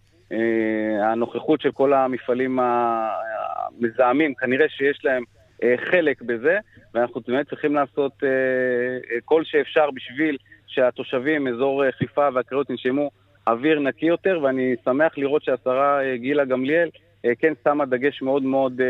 הנוכחות 1.02 1.62
של 1.62 1.72
כל 1.72 1.94
המפעלים 1.94 2.60
המזהמים, 2.62 4.34
כנראה 4.34 4.70
שיש 4.70 5.06
להם 5.06 5.24
חלק 5.78 6.22
בזה, 6.22 6.58
ואנחנו 6.94 7.22
באמת 7.28 7.50
צריכים 7.50 7.76
לעשות 7.76 8.14
כל 9.26 9.44
שאפשר 9.44 9.92
בשביל 9.92 10.38
שהתושבים, 10.68 11.48
אזור 11.48 11.92
חיפה 11.92 12.28
והקריות 12.34 12.70
ינשמו 12.70 13.10
אוויר 13.48 13.80
נקי 13.80 14.06
יותר, 14.06 14.40
ואני 14.44 14.76
שמח 14.86 15.18
לראות 15.18 15.44
שהשרה 15.44 16.16
גילה 16.16 16.46
גמליאל 16.46 16.90
כן 17.40 17.54
שמה 17.64 17.86
דגש 17.86 18.22
מאוד 18.22 18.44
מאוד 18.44 18.82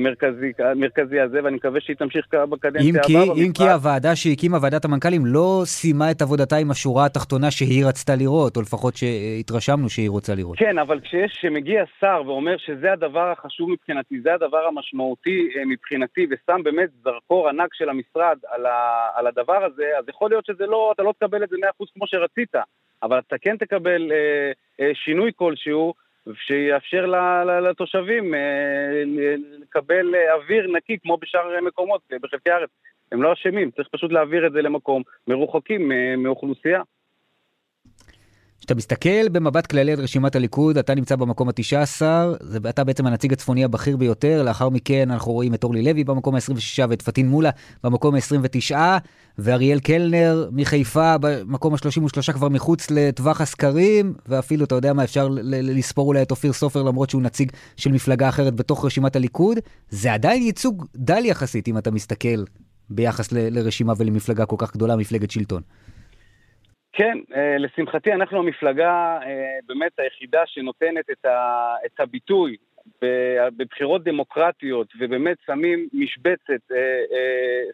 מרכזי, 0.00 0.52
מרכזי 0.76 1.20
הזה, 1.20 1.44
ואני 1.44 1.56
מקווה 1.56 1.80
שהיא 1.80 1.96
תמשיך 1.96 2.26
בקדנציה 2.34 2.90
הבאה 3.04 3.26
במשרד. 3.26 3.38
אם 3.38 3.52
כי 3.52 3.68
הוועדה 3.68 4.16
שהקימה, 4.16 4.58
ועדת 4.62 4.84
המנכ"לים, 4.84 5.26
לא 5.26 5.62
סיימה 5.64 6.10
את 6.10 6.22
עבודתה 6.22 6.56
עם 6.56 6.70
השורה 6.70 7.06
התחתונה 7.06 7.50
שהיא 7.50 7.86
רצתה 7.86 8.12
לראות, 8.16 8.56
או 8.56 8.62
לפחות 8.62 8.94
שהתרשמנו 8.96 9.88
שהיא 9.88 10.10
רוצה 10.10 10.34
לראות. 10.34 10.58
כן, 10.58 10.78
אבל 10.78 11.00
כשמגיע 11.00 11.84
שר 12.00 12.22
ואומר 12.26 12.56
שזה 12.56 12.92
הדבר 12.92 13.30
החשוב 13.30 13.70
מבחינתי, 13.70 14.20
זה 14.20 14.34
הדבר 14.34 14.66
המשמעותי 14.66 15.48
מבחינתי, 15.66 16.26
ושם 16.30 16.60
באמת 16.64 16.88
זרקור 17.04 17.48
ענק 17.48 17.74
של 17.74 17.88
המשרד 17.88 18.38
על, 18.48 18.66
ה, 18.66 19.08
על 19.14 19.26
הדבר 19.26 19.64
הזה, 19.64 19.84
אז 19.98 20.04
יכול 20.08 20.30
להיות 20.30 20.46
שזה 20.46 20.66
לא, 20.66 20.92
אתה 20.94 21.02
לא 21.02 21.12
תקבל 21.18 21.44
את 21.44 21.48
זה 21.48 21.56
100% 21.80 21.84
כמו 21.94 22.06
שרצית, 22.06 22.54
אבל 23.02 23.18
אתה 23.18 23.36
כן 23.40 23.56
תקבל 23.56 24.12
אה, 24.12 24.52
אה, 24.80 24.90
שינוי 24.94 25.30
כלשהו. 25.36 25.94
שיאפשר 26.34 27.06
לתושבים 27.68 28.34
אה, 28.34 29.02
לקבל 29.60 30.14
אוויר 30.34 30.66
נקי 30.76 30.98
כמו 31.02 31.16
בשאר 31.16 31.60
מקומות 31.66 32.00
בחלקי 32.22 32.50
הארץ. 32.50 32.70
הם 33.12 33.22
לא 33.22 33.32
אשמים, 33.32 33.70
צריך 33.70 33.88
פשוט 33.88 34.12
להעביר 34.12 34.46
את 34.46 34.52
זה 34.52 34.62
למקום 34.62 35.02
מרוחקים 35.28 35.92
מאוכלוסייה. 36.16 36.82
כשאתה 38.60 38.74
מסתכל 38.74 39.28
במבט 39.28 39.66
כללי 39.66 39.92
על 39.92 40.00
רשימת 40.00 40.36
הליכוד, 40.36 40.78
אתה 40.78 40.94
נמצא 40.94 41.16
במקום 41.16 41.48
ה-19, 41.48 42.02
אתה 42.68 42.84
בעצם 42.84 43.06
הנציג 43.06 43.32
הצפוני 43.32 43.64
הבכיר 43.64 43.96
ביותר, 43.96 44.42
לאחר 44.42 44.68
מכן 44.68 45.10
אנחנו 45.10 45.32
רואים 45.32 45.54
את 45.54 45.64
אורלי 45.64 45.82
לוי 45.82 46.04
במקום 46.04 46.34
ה-26 46.34 46.86
ואת 46.88 47.02
פטין 47.02 47.28
מולה 47.28 47.50
במקום 47.84 48.14
ה-29, 48.14 48.76
ואריאל 49.38 49.80
קלנר 49.80 50.48
מחיפה 50.52 51.18
במקום 51.18 51.74
ה-33 51.74 52.32
כבר 52.32 52.48
מחוץ 52.48 52.90
לטווח 52.90 53.40
הסקרים, 53.40 54.14
ואפילו, 54.28 54.64
אתה 54.64 54.74
יודע 54.74 54.92
מה, 54.92 55.04
אפשר 55.04 55.28
לספור 55.42 56.08
אולי 56.08 56.22
את 56.22 56.30
אופיר 56.30 56.52
סופר 56.52 56.82
למרות 56.82 57.10
שהוא 57.10 57.22
נציג 57.22 57.52
של 57.76 57.92
מפלגה 57.92 58.28
אחרת 58.28 58.54
בתוך 58.54 58.84
רשימת 58.84 59.16
הליכוד. 59.16 59.58
זה 59.90 60.12
עדיין 60.12 60.42
ייצוג 60.42 60.86
דל 60.96 61.24
יחסית 61.24 61.68
אם 61.68 61.78
אתה 61.78 61.90
מסתכל 61.90 62.44
ביחס 62.90 63.32
לרשימה 63.32 63.92
ולמפלגה 63.96 64.46
כל 64.46 64.56
כך 64.58 64.74
גדולה, 64.74 64.96
מפלגת 64.96 65.30
שלטון. 65.30 65.62
כן, 66.92 67.18
אה, 67.34 67.56
לשמחתי 67.58 68.12
אנחנו 68.12 68.38
המפלגה 68.38 69.18
אה, 69.22 69.58
באמת 69.66 69.92
היחידה 69.98 70.42
שנותנת 70.46 71.10
את, 71.10 72.00
הביטוי 72.00 72.56
בבחירות 73.56 74.04
דמוקרטיות 74.04 74.92
ובאמת 75.00 75.36
שמים 75.46 75.88
משבצת 75.92 76.72
אה, 76.72 77.02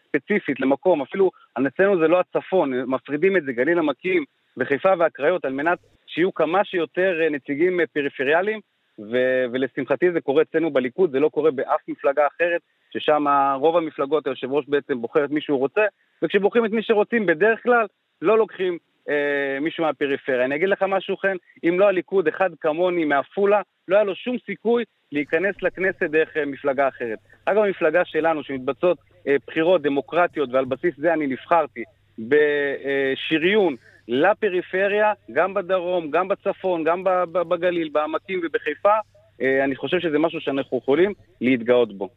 ספציפית 0.08 0.60
למקום, 0.60 1.02
אפילו 1.02 1.30
אצלנו 1.66 1.98
זה 1.98 2.08
לא 2.08 2.20
הצפון, 2.20 2.80
מפרידים 2.80 3.36
את 3.36 3.44
זה, 3.44 3.52
גליל 3.52 3.78
עמקים 3.78 4.24
וחיפה 4.56 4.92
והקריות 4.98 5.44
על 5.44 5.52
מנת 5.52 5.78
שיהיו 6.06 6.34
כמה 6.34 6.64
שיותר 6.64 7.28
נציגים 7.30 7.80
פריפריאליים 7.92 8.60
ו- 8.98 9.44
ולשמחתי 9.52 10.12
זה 10.12 10.20
קורה 10.20 10.42
אצלנו 10.42 10.70
בליכוד, 10.70 11.10
זה 11.10 11.20
לא 11.20 11.28
קורה 11.28 11.50
באף 11.50 11.80
מפלגה 11.88 12.26
אחרת, 12.26 12.60
ששם 12.90 13.24
רוב 13.60 13.76
המפלגות 13.76 14.26
היושב 14.26 14.52
ראש 14.52 14.64
בעצם 14.68 15.00
בוחר 15.00 15.24
את 15.24 15.30
מי 15.30 15.40
שהוא 15.40 15.58
רוצה, 15.58 15.82
וכשבוחרים 16.22 16.64
את 16.64 16.70
מי 16.70 16.82
שרוצים 16.82 17.26
בדרך 17.26 17.62
כלל 17.62 17.86
לא 18.22 18.38
לוקחים 18.38 18.78
אה, 19.08 19.60
מישהו 19.60 19.84
מהפריפריה. 19.84 20.44
אני 20.44 20.56
אגיד 20.56 20.68
לך 20.68 20.82
משהו, 20.88 21.16
חן, 21.16 21.36
אם 21.64 21.80
לא 21.80 21.88
הליכוד, 21.88 22.28
אחד 22.28 22.50
כמוני 22.60 23.04
מעפולה, 23.04 23.60
לא 23.88 23.96
היה 23.96 24.04
לו 24.04 24.14
שום 24.14 24.36
סיכוי 24.46 24.84
להיכנס 25.12 25.54
לכנסת 25.62 26.02
דרך 26.02 26.36
אה, 26.36 26.46
מפלגה 26.46 26.88
אחרת. 26.88 27.18
אגב, 27.44 27.62
המפלגה 27.62 28.04
שלנו, 28.04 28.42
שמתבצעות 28.44 28.98
אה, 29.28 29.36
בחירות 29.46 29.82
דמוקרטיות, 29.82 30.48
ועל 30.52 30.64
בסיס 30.64 30.94
זה 30.96 31.12
אני 31.12 31.26
נבחרתי, 31.26 31.84
בשריון 32.18 33.76
לפריפריה, 34.08 35.12
גם 35.32 35.54
בדרום, 35.54 36.10
גם 36.10 36.28
בצפון, 36.28 36.84
גם 36.84 37.04
בגליל, 37.32 37.88
בעמקים 37.92 38.40
ובחיפה, 38.44 38.94
אה, 39.42 39.64
אני 39.64 39.76
חושב 39.76 40.00
שזה 40.00 40.18
משהו 40.18 40.40
שאנחנו 40.40 40.78
יכולים 40.78 41.12
להתגאות 41.40 41.98
בו. 41.98 42.08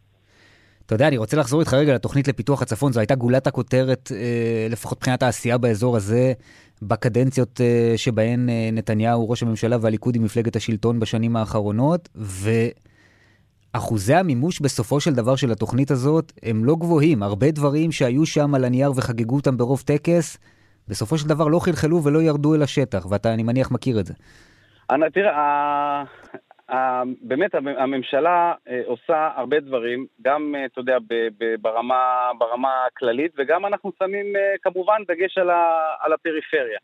אתה 0.85 0.95
יודע, 0.95 1.07
אני 1.07 1.17
רוצה 1.17 1.37
לחזור 1.37 1.59
איתך 1.59 1.73
רגע 1.73 1.95
לתוכנית 1.95 2.27
לפיתוח 2.27 2.61
הצפון, 2.61 2.91
זו 2.91 2.99
הייתה 2.99 3.15
גולת 3.15 3.47
הכותרת, 3.47 4.11
אה, 4.11 4.67
לפחות 4.69 4.97
מבחינת 4.97 5.23
העשייה 5.23 5.57
באזור 5.57 5.97
הזה, 5.97 6.33
בקדנציות 6.81 7.61
אה, 7.61 7.93
שבהן 7.97 8.49
אה, 8.49 8.69
נתניהו, 8.73 9.29
ראש 9.29 9.43
הממשלה 9.43 9.77
והליכוד 9.81 10.15
עם 10.15 10.23
מפלגת 10.23 10.55
השלטון 10.55 10.99
בשנים 10.99 11.35
האחרונות, 11.35 12.09
ואחוזי 13.75 14.13
המימוש 14.13 14.59
בסופו 14.59 14.99
של 14.99 15.13
דבר 15.13 15.35
של 15.35 15.51
התוכנית 15.51 15.91
הזאת 15.91 16.31
הם 16.43 16.65
לא 16.65 16.75
גבוהים. 16.75 17.23
הרבה 17.23 17.51
דברים 17.51 17.91
שהיו 17.91 18.25
שם 18.25 18.55
על 18.55 18.65
הנייר 18.65 18.91
וחגגו 18.95 19.35
אותם 19.35 19.57
ברוב 19.57 19.81
טקס, 19.85 20.37
בסופו 20.87 21.17
של 21.17 21.27
דבר 21.27 21.47
לא 21.47 21.59
חלחלו 21.59 22.03
ולא 22.03 22.21
ירדו 22.21 22.55
אל 22.55 22.61
השטח, 22.61 23.05
ואתה, 23.09 23.33
אני 23.33 23.43
מניח, 23.43 23.71
מכיר 23.71 23.99
את 23.99 24.05
זה. 24.05 24.13
תראה, 25.13 26.03
באמת 27.21 27.55
הממשלה 27.55 28.53
אה, 28.67 28.81
עושה 28.85 29.29
הרבה 29.35 29.59
דברים, 29.59 30.05
גם, 30.21 30.55
אה, 30.55 30.65
אתה 30.65 30.79
יודע, 30.79 30.97
ברמה, 31.61 32.31
ברמה 32.37 32.85
הכללית, 32.87 33.31
וגם 33.37 33.65
אנחנו 33.65 33.91
שמים 33.99 34.35
אה, 34.35 34.55
כמובן 34.61 35.01
דגש 35.07 35.37
על, 35.37 35.49
על 35.99 36.13
הפריפריה. 36.13 36.79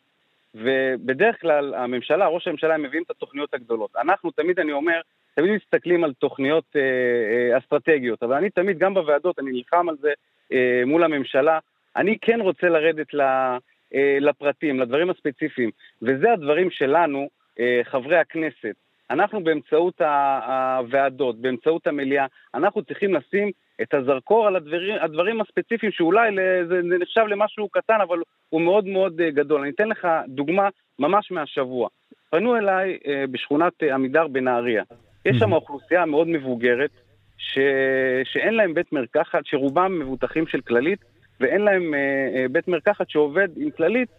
ובדרך 0.55 1.41
כלל 1.41 1.73
הממשלה, 1.73 2.27
ראש 2.27 2.47
הממשלה, 2.47 2.73
הם 2.73 2.83
מביאים 2.83 3.03
את 3.03 3.11
התוכניות 3.11 3.53
הגדולות. 3.53 3.95
אנחנו, 3.95 4.31
תמיד 4.31 4.59
אני 4.59 4.71
אומר, 4.71 5.01
תמיד 5.35 5.51
מסתכלים 5.51 6.03
על 6.03 6.13
תוכניות 6.13 6.75
אסטרטגיות, 7.57 8.23
אבל 8.23 8.35
אני 8.35 8.49
תמיד, 8.49 8.77
גם 8.77 8.93
בוועדות, 8.93 9.39
אני 9.39 9.51
נלחם 9.51 9.89
על 9.89 9.95
זה 10.01 10.11
מול 10.85 11.03
הממשלה. 11.03 11.59
אני 11.95 12.17
כן 12.21 12.41
רוצה 12.41 12.69
לרדת 12.69 13.07
לפרטים, 14.19 14.79
לדברים 14.79 15.09
הספציפיים, 15.09 15.71
וזה 16.01 16.31
הדברים 16.33 16.71
שלנו, 16.71 17.29
חברי 17.83 18.17
הכנסת. 18.17 18.75
אנחנו 19.09 19.43
באמצעות 19.43 20.01
הוועדות, 20.01 21.41
באמצעות 21.41 21.87
המליאה, 21.87 22.25
אנחנו 22.53 22.83
צריכים 22.83 23.13
לשים 23.13 23.51
את 23.81 23.93
הזרקור 23.93 24.47
על 24.47 24.55
הדברים, 24.55 24.95
הדברים 25.01 25.41
הספציפיים 25.41 25.91
שאולי 25.91 26.35
זה, 26.67 26.81
זה 26.89 26.97
נחשב 26.99 27.21
למשהו 27.21 27.69
קטן, 27.69 28.01
אבל 28.03 28.19
הוא 28.49 28.61
מאוד 28.61 28.85
מאוד 28.85 29.21
אה, 29.21 29.31
גדול. 29.31 29.61
אני 29.61 29.69
אתן 29.69 29.87
לך 29.87 30.07
דוגמה 30.27 30.69
ממש 30.99 31.31
מהשבוע. 31.31 31.89
פנו 32.29 32.57
אליי 32.57 32.97
אה, 33.07 33.23
בשכונת 33.31 33.83
אה, 33.83 33.93
עמידר 33.93 34.27
בנהריה. 34.27 34.83
יש 35.25 35.37
שם 35.39 35.53
אוכלוסייה 35.53 36.05
מאוד 36.05 36.27
מבוגרת, 36.27 36.89
ש... 37.37 37.59
שאין 38.23 38.53
להם 38.53 38.73
בית 38.73 38.93
מרקחת, 38.93 39.45
שרובם 39.45 39.99
מבוטחים 39.99 40.47
של 40.47 40.61
כללית, 40.61 40.99
ואין 41.39 41.61
להם 41.61 41.93
בית 42.51 42.67
מרקחת 42.67 43.09
שעובד 43.09 43.47
עם 43.57 43.71
כללית, 43.71 44.09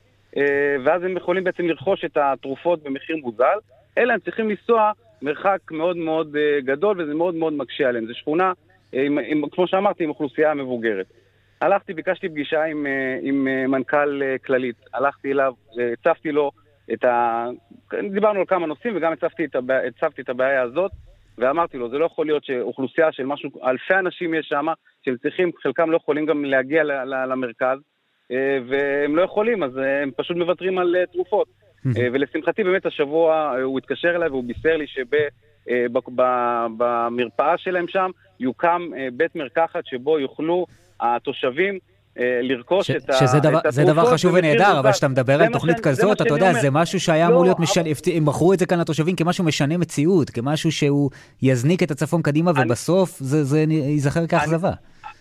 ואז 0.84 1.02
הם 1.02 1.16
יכולים 1.16 1.44
בעצם 1.44 1.66
לרכוש 1.66 2.04
את 2.04 2.16
התרופות 2.16 2.82
במחיר 2.82 3.16
מוזל. 3.16 3.58
אלא 3.98 4.12
הם 4.12 4.20
צריכים 4.20 4.50
לנסוע 4.50 4.92
מרחק 5.22 5.58
מאוד 5.70 5.96
מאוד 5.96 6.36
אה, 6.36 6.60
גדול, 6.60 7.00
וזה 7.00 7.14
מאוד 7.14 7.34
מאוד 7.34 7.52
מקשה 7.52 7.88
עליהם. 7.88 8.06
זו 8.06 8.14
שכונה, 8.14 8.52
אה, 8.94 9.02
עם, 9.02 9.18
עם, 9.26 9.48
כמו 9.48 9.66
שאמרתי, 9.66 10.04
עם 10.04 10.10
אוכלוסייה 10.10 10.54
מבוגרת. 10.54 11.06
הלכתי, 11.60 11.94
ביקשתי 11.94 12.28
פגישה 12.28 12.64
עם, 12.64 12.86
אה, 12.86 13.18
עם 13.22 13.44
מנכ"ל 13.70 14.22
כללית. 14.44 14.76
הלכתי 14.94 15.32
אליו, 15.32 15.52
הצפתי 15.92 16.32
לו 16.32 16.50
את 16.92 17.04
ה... 17.04 17.46
דיברנו 18.12 18.40
על 18.40 18.46
כמה 18.46 18.66
נושאים 18.66 18.96
וגם 18.96 19.12
הצפתי 19.12 19.44
את, 19.44 19.56
הבע... 19.56 19.78
הצפתי 19.78 20.22
את 20.22 20.28
הבעיה 20.28 20.62
הזאת, 20.62 20.90
ואמרתי 21.38 21.78
לו, 21.78 21.90
זה 21.90 21.98
לא 21.98 22.04
יכול 22.04 22.26
להיות 22.26 22.44
שאוכלוסייה 22.44 23.12
של 23.12 23.26
משהו, 23.26 23.50
אלפי 23.64 23.94
אנשים 23.94 24.34
יש 24.34 24.46
שם, 24.48 24.66
שהם 25.04 25.16
צריכים, 25.16 25.50
חלקם 25.62 25.90
לא 25.90 25.96
יכולים 25.96 26.26
גם 26.26 26.44
להגיע 26.44 26.82
למרכז, 27.04 27.78
והם 28.68 29.16
לא 29.16 29.22
יכולים, 29.22 29.62
אז 29.62 29.76
הם 29.76 30.10
פשוט 30.16 30.36
מוותרים 30.36 30.78
על 30.78 30.96
תרופות. 31.12 31.48
אה, 31.96 32.08
ולשמחתי 32.12 32.64
באמת 32.64 32.86
השבוע 32.86 33.34
אה, 33.34 33.62
הוא 33.62 33.78
התקשר 33.78 34.16
אליי 34.16 34.28
והוא 34.28 34.44
בישר 34.44 34.76
לי 34.76 34.86
שבמרפאה 35.66 37.52
אה, 37.52 37.58
שלהם 37.58 37.88
שם 37.88 38.10
יוקם 38.40 38.82
בית 39.12 39.36
מרקחת 39.36 39.86
שבו 39.86 40.18
יוכלו 40.18 40.66
התושבים 41.00 41.78
לרכוש 42.42 42.90
את, 42.90 43.02
שזה 43.18 43.38
דבר, 43.38 43.48
התרופות. 43.48 43.72
זה 43.72 43.84
דבר 43.84 44.12
חשוב 44.12 44.34
ונהדר, 44.34 44.78
אבל 44.78 44.92
כשאתה 44.92 45.08
מדבר 45.08 45.42
על 45.42 45.52
תוכנית 45.52 45.80
כזאת, 45.80 46.20
אתה 46.20 46.34
יודע, 46.34 46.52
זה 46.52 46.70
משהו 46.70 47.00
שהיה 47.00 47.26
אמור 47.26 47.38
לא, 47.38 47.44
להיות 47.44 47.60
משנה, 47.60 47.88
הם 48.14 48.24
מכרו 48.24 48.52
את 48.52 48.58
זה 48.58 48.66
כאן 48.66 48.78
לתושבים 48.78 49.16
כמשהו 49.16 49.44
משנה 49.44 49.76
מציאות, 49.76 50.30
כמשהו 50.30 50.72
שהוא 50.72 51.10
יזניק 51.42 51.82
את 51.82 51.90
הצפון 51.90 52.22
קדימה, 52.22 52.50
ובסוף 52.50 53.18
זה 53.20 53.64
ייזכר 53.68 54.26
כאכזבה. 54.26 54.72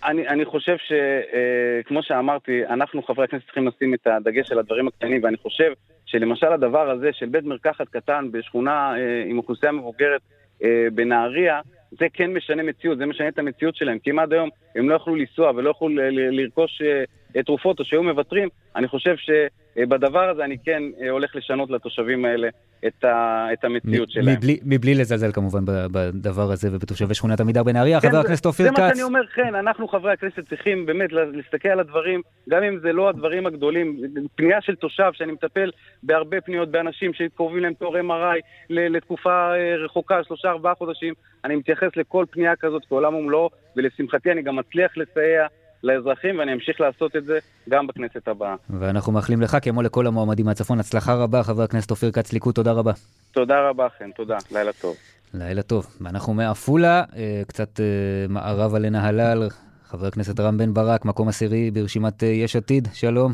אני, 0.06 0.28
אני 0.28 0.46
חושב 0.46 0.76
שכמו 0.78 2.04
שאמרתי, 2.04 2.66
אנחנו 2.66 3.04
חברי 3.04 3.26
הכנסת 3.26 3.46
צריכים 3.46 3.68
לשים 3.68 3.94
את 3.94 4.08
הדגש 4.08 4.52
על 4.52 4.60
הדברים 4.60 4.88
הקטנים, 4.88 5.24
ואני 5.24 5.38
חושב 5.38 5.72
שלמשל 6.06 6.48
הדבר 6.48 6.90
הזה 6.90 7.10
של 7.14 7.26
בית 7.26 7.44
מרקחת 7.44 7.90
קטן 7.90 8.32
בשכונה 8.32 8.94
אה, 8.98 9.24
עם 9.28 9.38
אוכלוסייה 9.38 9.72
מבוגרת 9.72 10.22
אה, 10.64 10.88
בנהריה, 10.94 11.62
זה 11.92 12.06
כן 12.14 12.34
משנה 12.34 12.64
מציאות, 12.64 12.98
זה 12.98 13.06
משנה 13.06 13.28
את 13.28 13.40
המציאות 13.40 13.76
שלהם, 13.76 14.00
כי 14.00 14.12
אם 14.12 14.20
עד 14.20 14.34
היום 14.34 14.50
הם 14.76 14.90
לא 14.90 14.96
יכלו 14.96 15.16
לנסוע 15.16 15.52
ולא 15.56 15.70
יכלו 15.70 15.90
לרכוש 16.10 16.82
אה, 16.82 17.04
תרופות 17.44 17.80
או 17.80 17.86
שהיו 17.86 18.04
מוותרים, 18.04 18.50
אני 18.76 18.88
חושב 18.88 19.16
שבדבר 19.18 20.30
הזה 20.30 20.44
אני 20.44 20.58
כן 20.66 20.84
הולך 21.10 21.36
לשנות 21.36 21.70
לתושבים 21.70 22.26
האלה 22.26 22.48
את, 22.88 23.04
ה, 23.04 23.48
את 23.54 23.64
המציאות 23.64 24.12
שלהם. 24.12 24.36
מבלי, 24.36 24.60
מבלי 24.66 24.96
לזלזל 24.96 25.32
כמובן 25.32 25.60
בדבר 25.66 26.52
הזה 26.52 26.70
ובתושבי 26.72 27.14
שכונת 27.14 27.40
עמידר 27.40 27.64
בנהריה. 27.64 28.02
כן, 28.02 28.10
חבר 28.10 28.18
הכנסת 28.18 28.46
אופיר 28.46 28.70
כץ. 28.70 28.76
זה 28.76 28.82
מה 28.82 28.90
שאני 28.90 29.04
אומר, 29.04 29.28
כן, 29.36 29.56
אנחנו 29.56 29.88
חברי 29.88 30.14
הכנסת 30.14 30.50
צריכים 30.50 30.86
באמת 30.86 31.10
להסתכל 31.12 31.70
על 31.70 31.80
הדברים, 31.80 32.22
גם 32.50 32.64
אם 32.64 32.80
זה 32.80 32.92
לא 32.94 33.10
הדברים 33.10 33.46
הגדולים. 33.46 34.02
פנייה 34.36 34.62
של 34.62 34.76
תושב, 34.76 35.10
שאני 35.14 35.32
מטפל 35.32 35.72
בהרבה 36.04 36.42
פניות 36.42 36.72
באנשים 36.72 37.14
שקרובים 37.14 37.64
להם 37.64 37.74
תור 37.74 37.98
MRI 37.98 38.40
לתקופה 38.70 39.54
אה, 39.56 39.76
רחוקה, 39.86 40.24
שלושה 40.24 40.50
ארבעה 40.50 40.76
חודשים, 40.76 41.14
אני 41.46 41.56
מתייחס 41.56 41.90
לכל 41.96 42.26
פנייה 42.32 42.56
כזאת 42.56 42.86
כעולם 42.90 43.16
ומלואו, 43.16 43.50
ולשמחתי 43.76 44.32
אני 44.32 44.42
גם 44.42 44.56
מצליח 44.56 44.98
לסייע. 44.98 45.48
לאזרחים, 45.86 46.40
ואני 46.40 46.54
אמשיך 46.54 46.82
לעשות 46.82 47.16
את 47.16 47.26
זה 47.26 47.40
גם 47.70 47.88
בכנסת 47.88 48.28
הבאה. 48.28 48.56
ואנחנו 48.70 49.12
מאחלים 49.12 49.42
לך, 49.42 49.58
כמו 49.62 49.82
לכל 49.82 50.08
המועמדים 50.08 50.46
מהצפון, 50.46 50.80
הצלחה 50.80 51.14
רבה, 51.14 51.44
חבר 51.44 51.64
הכנסת 51.64 51.92
אופיר 51.92 52.12
כץ 52.12 52.34
ליכוד, 52.34 52.56
תודה 52.56 52.72
רבה. 52.72 52.92
תודה 53.32 53.70
רבה, 53.70 53.88
חן, 54.00 54.12
תודה, 54.12 54.38
לילה 54.52 54.74
טוב. 54.74 54.96
לילה 55.34 55.62
טוב. 55.62 55.86
ואנחנו 56.02 56.34
מעפולה, 56.34 57.04
אה, 57.16 57.42
קצת 57.48 57.80
אה, 57.80 57.86
מערבה 58.30 58.80
לנהלל, 58.80 59.48
חבר 59.84 60.08
הכנסת 60.08 60.40
רם 60.40 60.58
בן 60.58 60.74
ברק, 60.74 61.06
מקום 61.06 61.28
עשירי 61.28 61.72
ברשימת 61.72 62.24
אה, 62.24 62.28
יש 62.28 62.56
עתיד, 62.56 62.88
שלום. 62.94 63.32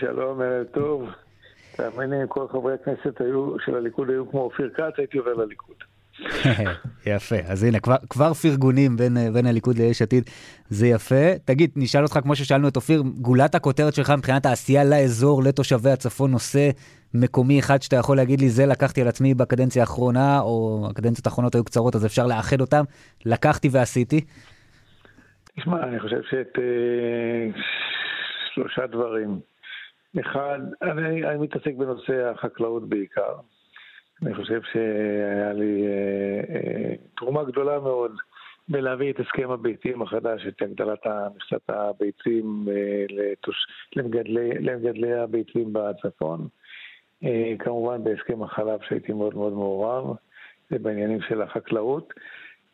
שלום, 0.00 0.40
ערב 0.40 0.66
טוב. 0.72 1.08
תאמיני, 1.76 2.22
אם 2.22 2.26
כל 2.26 2.48
חברי 2.52 2.74
הכנסת 2.74 3.20
של 3.64 3.74
הליכוד 3.74 4.10
היו 4.10 4.30
כמו 4.30 4.40
אופיר 4.40 4.70
כץ, 4.74 4.98
הייתי 4.98 5.18
עובר 5.18 5.34
לליכוד. 5.34 5.89
יפה, 7.06 7.36
אז 7.46 7.62
הנה, 7.64 7.80
כבר, 7.80 7.96
כבר 8.10 8.34
פרגונים 8.34 8.96
בין, 8.96 9.16
בין 9.32 9.46
הליכוד 9.46 9.78
ליש 9.78 10.02
עתיד, 10.02 10.30
זה 10.68 10.86
יפה. 10.86 11.38
תגיד, 11.44 11.70
נשאל 11.76 12.02
אותך 12.02 12.18
כמו 12.22 12.36
ששאלנו 12.36 12.68
את 12.68 12.76
אופיר, 12.76 13.02
גולת 13.20 13.54
הכותרת 13.54 13.94
שלך 13.94 14.12
מבחינת 14.18 14.46
העשייה 14.46 14.84
לאזור, 14.84 15.42
לתושבי 15.42 15.90
הצפון, 15.90 16.30
נושא 16.30 16.70
מקומי 17.14 17.58
אחד 17.58 17.82
שאתה 17.82 17.96
יכול 17.96 18.16
להגיד 18.16 18.40
לי, 18.40 18.48
זה 18.48 18.66
לקחתי 18.66 19.00
על 19.00 19.08
עצמי 19.08 19.34
בקדנציה 19.34 19.82
האחרונה, 19.82 20.40
או 20.40 20.86
הקדנציות 20.90 21.26
האחרונות 21.26 21.54
היו 21.54 21.64
קצרות, 21.64 21.94
אז 21.94 22.06
אפשר 22.06 22.26
לאחד 22.26 22.60
אותם, 22.60 22.84
לקחתי 23.26 23.68
ועשיתי. 23.72 24.20
תשמע, 25.56 25.82
אני 25.82 26.00
חושב 26.00 26.20
שאת 26.30 26.58
אה, 26.58 27.60
שלושה 28.54 28.86
דברים. 28.86 29.40
אחד, 30.20 30.58
אני, 30.82 31.26
אני 31.26 31.38
מתעסק 31.38 31.74
בנושא 31.78 32.30
החקלאות 32.34 32.88
בעיקר. 32.88 33.32
אני 34.22 34.34
חושב 34.34 34.60
שהיה 34.72 35.52
לי 35.52 35.84
אה, 35.86 36.54
אה, 36.54 36.94
תרומה 37.16 37.44
גדולה 37.44 37.80
מאוד 37.80 38.12
בלהביא 38.70 39.12
את 39.12 39.20
הסכם 39.20 39.50
הביצים 39.50 40.02
החדש, 40.02 40.46
את 40.48 40.62
הגדלת 40.62 41.06
מכסת 41.36 41.62
הביצים 41.68 42.66
אה, 42.70 43.04
לתוש... 43.08 43.56
למגדלי, 43.96 44.50
למגדלי 44.54 45.14
הביצים 45.14 45.72
בצפון. 45.72 46.48
אה, 47.24 47.52
כמובן 47.58 48.04
בהסכם 48.04 48.42
החלב 48.42 48.80
שהייתי 48.88 49.12
מאוד 49.12 49.34
מאוד 49.34 49.52
מעורב, 49.52 50.16
ובעניינים 50.70 51.20
של 51.28 51.42
החקלאות, 51.42 52.14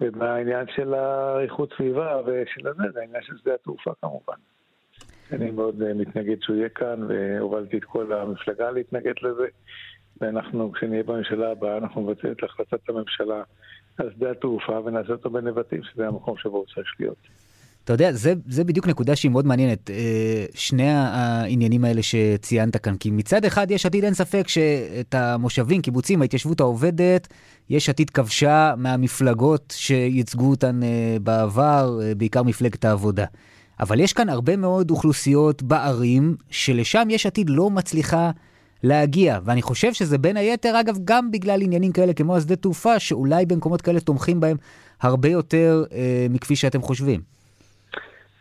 ובעניין 0.01 0.67
של 0.77 0.95
האיכות 0.95 1.73
סביבה 1.77 2.21
ושל 2.27 2.69
הזה, 2.69 2.83
זה 2.93 3.01
העניין 3.01 3.23
של 3.23 3.39
שדה 3.39 3.55
התעופה 3.55 3.91
כמובן. 4.01 4.37
אני 5.33 5.51
מאוד 5.51 5.83
אה, 5.83 5.95
מתנגד 5.95 6.43
שהוא 6.43 6.57
יהיה 6.57 6.69
כאן, 6.69 7.07
והובלתי 7.09 7.79
את 7.79 7.85
כל 7.85 8.13
המפלגה 8.13 8.71
להתנגד 8.71 9.15
לזה. 9.23 9.47
ואנחנו, 10.21 10.73
כשנהיה 10.73 11.03
בממשלה 11.03 11.51
הבאה, 11.51 11.79
אנחנו 11.79 12.11
נבצע 12.11 12.33
את 12.33 12.45
החלטת 12.45 12.89
הממשלה 12.89 13.43
על 13.99 14.11
שדה 14.17 14.31
התעופה 14.31 14.81
ונעשה 14.85 15.13
אותו 15.13 15.31
בנבטים, 15.31 15.81
שזה 15.83 16.09
המקום 16.09 16.37
שבו 16.37 16.57
הוא 16.57 16.67
צריך 16.75 16.89
להיות. 17.01 17.17
אתה 17.85 17.95
יודע, 17.95 18.13
זה, 18.13 18.35
זה 18.49 18.65
בדיוק 18.65 18.87
נקודה 18.87 19.17
שהיא 19.17 19.31
מאוד 19.31 19.47
מעניינת, 19.47 19.91
אה, 19.91 20.45
שני 20.55 20.91
העניינים 20.91 21.85
האלה 21.85 22.03
שציינת 22.03 22.77
כאן. 22.77 22.97
כי 22.97 23.11
מצד 23.11 23.45
אחד, 23.45 23.71
יש 23.71 23.87
עתיד 23.87 24.05
אין 24.05 24.15
ספק 24.15 24.49
שאת 24.49 25.15
המושבים, 25.15 25.83
קיבוצים, 25.83 26.23
ההתיישבות 26.23 26.61
העובדת, 26.61 27.29
יש 27.71 27.89
עתיד 27.89 28.11
כבשה 28.11 28.75
מהמפלגות 28.77 29.75
שייצגו 29.77 30.51
אותן 30.51 30.83
אה, 30.83 31.17
בעבר, 31.23 31.99
אה, 32.03 32.15
בעיקר 32.15 32.43
מפלגת 32.43 32.85
העבודה. 32.85 33.25
אבל 33.81 34.01
יש 34.01 34.13
כאן 34.13 34.29
הרבה 34.29 34.57
מאוד 34.57 34.91
אוכלוסיות 34.91 35.63
בערים, 35.63 36.37
שלשם 36.51 37.09
יש 37.11 37.27
עתיד 37.27 37.51
לא 37.51 37.71
מצליחה 37.71 38.31
להגיע. 38.89 39.39
ואני 39.45 39.63
חושב 39.63 39.93
שזה 39.93 40.19
בין 40.19 40.37
היתר, 40.37 40.81
אגב, 40.81 40.97
גם 41.05 41.31
בגלל 41.31 41.63
עניינים 41.63 41.93
כאלה 41.93 42.15
כמו 42.15 42.37
השדה 42.37 42.57
תעופה, 42.57 42.99
שאולי 42.99 43.47
במקומות 43.47 43.83
כאלה 43.83 44.01
תומכים 44.01 44.41
בהם 44.41 44.57
הרבה 45.03 45.29
יותר 45.29 45.85
אה, 45.93 46.27
מכפי 46.31 46.57
שאתם 46.57 46.83
חושבים. 46.83 47.21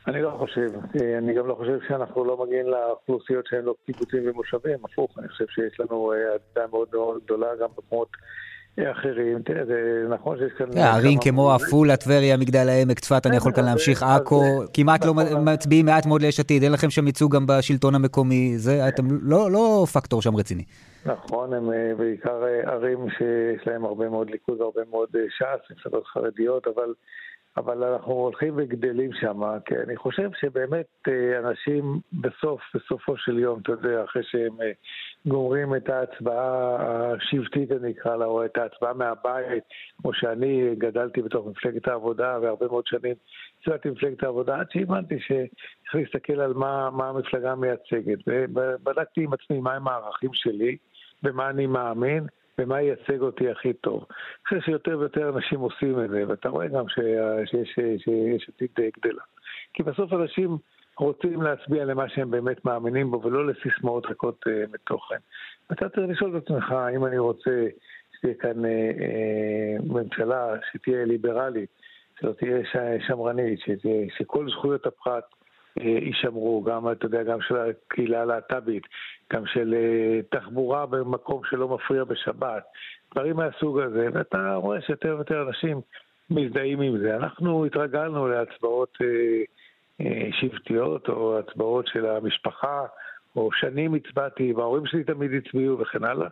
אני 0.07 0.21
לא 0.21 0.35
חושב. 0.39 0.69
אה, 1.01 1.17
אני 1.17 1.33
גם 1.33 1.47
לא 1.47 1.55
חושב 1.55 1.77
שאנחנו 1.87 2.25
לא 2.25 2.45
מגיעים 2.45 2.65
לאוכלוסיות 2.67 3.45
שהן 3.47 3.63
לא 3.63 3.75
קיבוצים 3.85 4.19
ומושבים, 4.25 4.77
הפוך, 4.83 5.19
אני 5.19 5.27
חושב 5.27 5.45
שיש 5.47 5.79
לנו 5.79 6.11
עדה 6.11 6.61
אה, 6.61 6.67
מאוד 6.71 6.87
מאוד 6.93 7.21
גדולה 7.25 7.47
גם 7.61 7.69
במקומות 7.75 8.09
אחרים. 8.83 9.41
תראה, 9.41 9.65
זה 9.65 10.05
נכון 10.09 10.37
שיש 10.37 10.51
כאן... 10.57 10.77
ערים 10.77 11.19
כמו 11.23 11.51
עפולה, 11.51 11.97
טבריה, 11.97 12.37
מגדל 12.37 12.69
העמק, 12.69 12.99
צפת, 12.99 13.25
אני 13.25 13.35
יכול 13.35 13.51
כאן 13.51 13.65
להמשיך, 13.65 14.03
עכו, 14.03 14.43
כמעט 14.73 15.05
לא 15.05 15.13
נכון. 15.13 15.49
מצביעים 15.53 15.85
מעט 15.85 16.05
מאוד 16.05 16.21
ליש 16.21 16.39
עתיד, 16.39 16.63
אין 16.63 16.71
לכם 16.71 16.89
שם 16.89 17.07
ייצוג 17.07 17.35
גם 17.35 17.47
בשלטון 17.47 17.95
המקומי, 17.95 18.57
זה, 18.57 18.87
אתם 18.87 19.03
לא, 19.21 19.51
לא 19.51 19.85
פקטור 19.93 20.21
שם 20.21 20.35
רציני. 20.35 20.63
נכון, 21.05 21.53
הם 21.53 21.71
אה, 21.71 21.91
בעיקר 21.97 22.43
אה, 22.43 22.71
ערים 22.71 22.99
שיש 23.17 23.67
להם 23.67 23.85
הרבה 23.85 24.09
מאוד 24.09 24.29
ליכוד 24.29 24.61
והרבה 24.61 24.81
מאוד 24.89 25.09
אה, 25.15 25.21
ש"ס, 25.29 25.71
מפלגות 25.71 26.07
חרדיות, 26.07 26.67
אבל... 26.67 26.93
אבל 27.57 27.83
אנחנו 27.83 28.13
הולכים 28.13 28.53
וגדלים 28.57 29.13
שם, 29.13 29.41
כי 29.65 29.75
אני 29.77 29.95
חושב 29.95 30.29
שבאמת 30.39 30.85
אה, 31.07 31.39
אנשים 31.39 31.99
בסוף, 32.13 32.61
בסופו 32.75 33.17
של 33.17 33.39
יום, 33.39 33.59
אתה 33.61 33.71
יודע, 33.71 34.03
אחרי 34.03 34.23
שהם 34.23 34.61
אה, 34.61 34.71
גומרים 35.25 35.75
את 35.75 35.89
ההצבעה 35.89 36.77
השבטית, 37.13 37.71
אני 37.71 37.91
אקרא 37.91 38.15
לה, 38.15 38.25
או 38.25 38.45
את 38.45 38.57
ההצבעה 38.57 38.93
מהבית, 38.93 39.63
כמו 40.01 40.13
שאני 40.13 40.75
גדלתי 40.77 41.21
בתוך 41.21 41.47
מפלגת 41.47 41.87
העבודה, 41.87 42.39
והרבה 42.41 42.67
מאוד 42.67 42.87
שנים 42.87 43.15
הצבעתי 43.61 43.89
במפלגת 43.89 44.23
העבודה, 44.23 44.59
עד 44.59 44.71
שהבנתי 44.71 45.19
שצריך 45.19 45.95
להסתכל 45.95 46.39
על 46.41 46.53
מה, 46.53 46.89
מה 46.91 47.09
המפלגה 47.09 47.55
מייצגת. 47.55 48.19
ובדקתי 48.27 49.23
עם 49.23 49.33
עצמי 49.33 49.59
מהם 49.59 49.87
הערכים 49.87 50.33
שלי, 50.33 50.77
במה 51.23 51.49
אני 51.49 51.67
מאמין. 51.67 52.27
ומה 52.59 52.81
ייצג 52.81 53.21
אותי 53.21 53.49
הכי 53.49 53.73
טוב. 53.73 54.05
אני 54.09 54.43
חושב 54.47 54.61
שיותר 54.61 54.99
ויותר 54.99 55.29
אנשים 55.29 55.59
עושים 55.59 56.03
את 56.03 56.09
זה, 56.09 56.23
ואתה 56.27 56.49
רואה 56.49 56.67
גם 56.67 56.85
שיש, 56.89 58.49
עתיד 58.49 58.69
גדלה. 58.97 59.23
כי 59.73 59.83
בסוף 59.83 60.13
אנשים 60.13 60.57
רוצים 60.97 61.41
להצביע 61.41 61.85
למה 61.85 62.09
שהם 62.09 62.31
באמת 62.31 62.65
מאמינים 62.65 63.11
בו, 63.11 63.21
ולא 63.21 63.47
לסיסמאות 63.47 64.05
ריקות 64.05 64.43
uh, 64.47 64.73
מתוכן. 64.73 65.17
אתה 65.71 65.89
צריך 65.89 66.09
לשאול 66.09 66.37
את 66.37 66.43
עצמך, 66.43 66.75
אם 66.95 67.05
אני 67.05 67.17
רוצה 67.17 67.67
שתהיה 68.17 68.33
כאן 68.33 68.65
uh, 68.65 68.67
uh, 68.67 69.93
ממשלה 69.93 70.53
שתהיה 70.71 71.05
ליברלית, 71.05 71.69
שלא 72.19 72.31
תהיה 72.31 72.57
שמרנית, 73.07 73.59
שתהיה, 73.59 74.05
שכל 74.17 74.49
זכויות 74.49 74.85
הפרט 74.85 75.23
יישמרו, 75.79 76.63
גם, 76.63 76.91
אתה 76.91 77.05
יודע, 77.05 77.23
גם 77.23 77.41
של 77.41 77.55
הקהילה 77.57 78.21
הלהט"בית, 78.21 78.83
גם 79.33 79.45
של 79.45 79.73
אה, 79.73 80.39
תחבורה 80.39 80.85
במקום 80.85 81.41
שלא 81.49 81.67
מפריע 81.67 82.03
בשבת, 82.03 82.63
דברים 83.13 83.35
מהסוג 83.35 83.79
הזה, 83.79 84.07
ואתה 84.13 84.55
רואה 84.55 84.81
שיותר 84.81 85.15
ויותר 85.15 85.47
אנשים 85.47 85.81
מזדהים 86.29 86.81
עם 86.81 86.97
זה. 86.97 87.15
אנחנו 87.15 87.65
התרגלנו 87.65 88.27
להצבעות 88.27 88.97
אה, 89.01 89.07
אה, 90.01 90.29
שבטיות 90.31 91.09
או 91.09 91.39
הצבעות 91.39 91.87
של 91.87 92.05
המשפחה. 92.05 92.85
או 93.35 93.49
שנים 93.51 93.93
הצבעתי, 93.93 94.53
וההורים 94.53 94.85
שלי 94.85 95.03
תמיד 95.03 95.31
הצביעו 95.33 95.79
וכן 95.79 96.03
הלאה, 96.03 96.27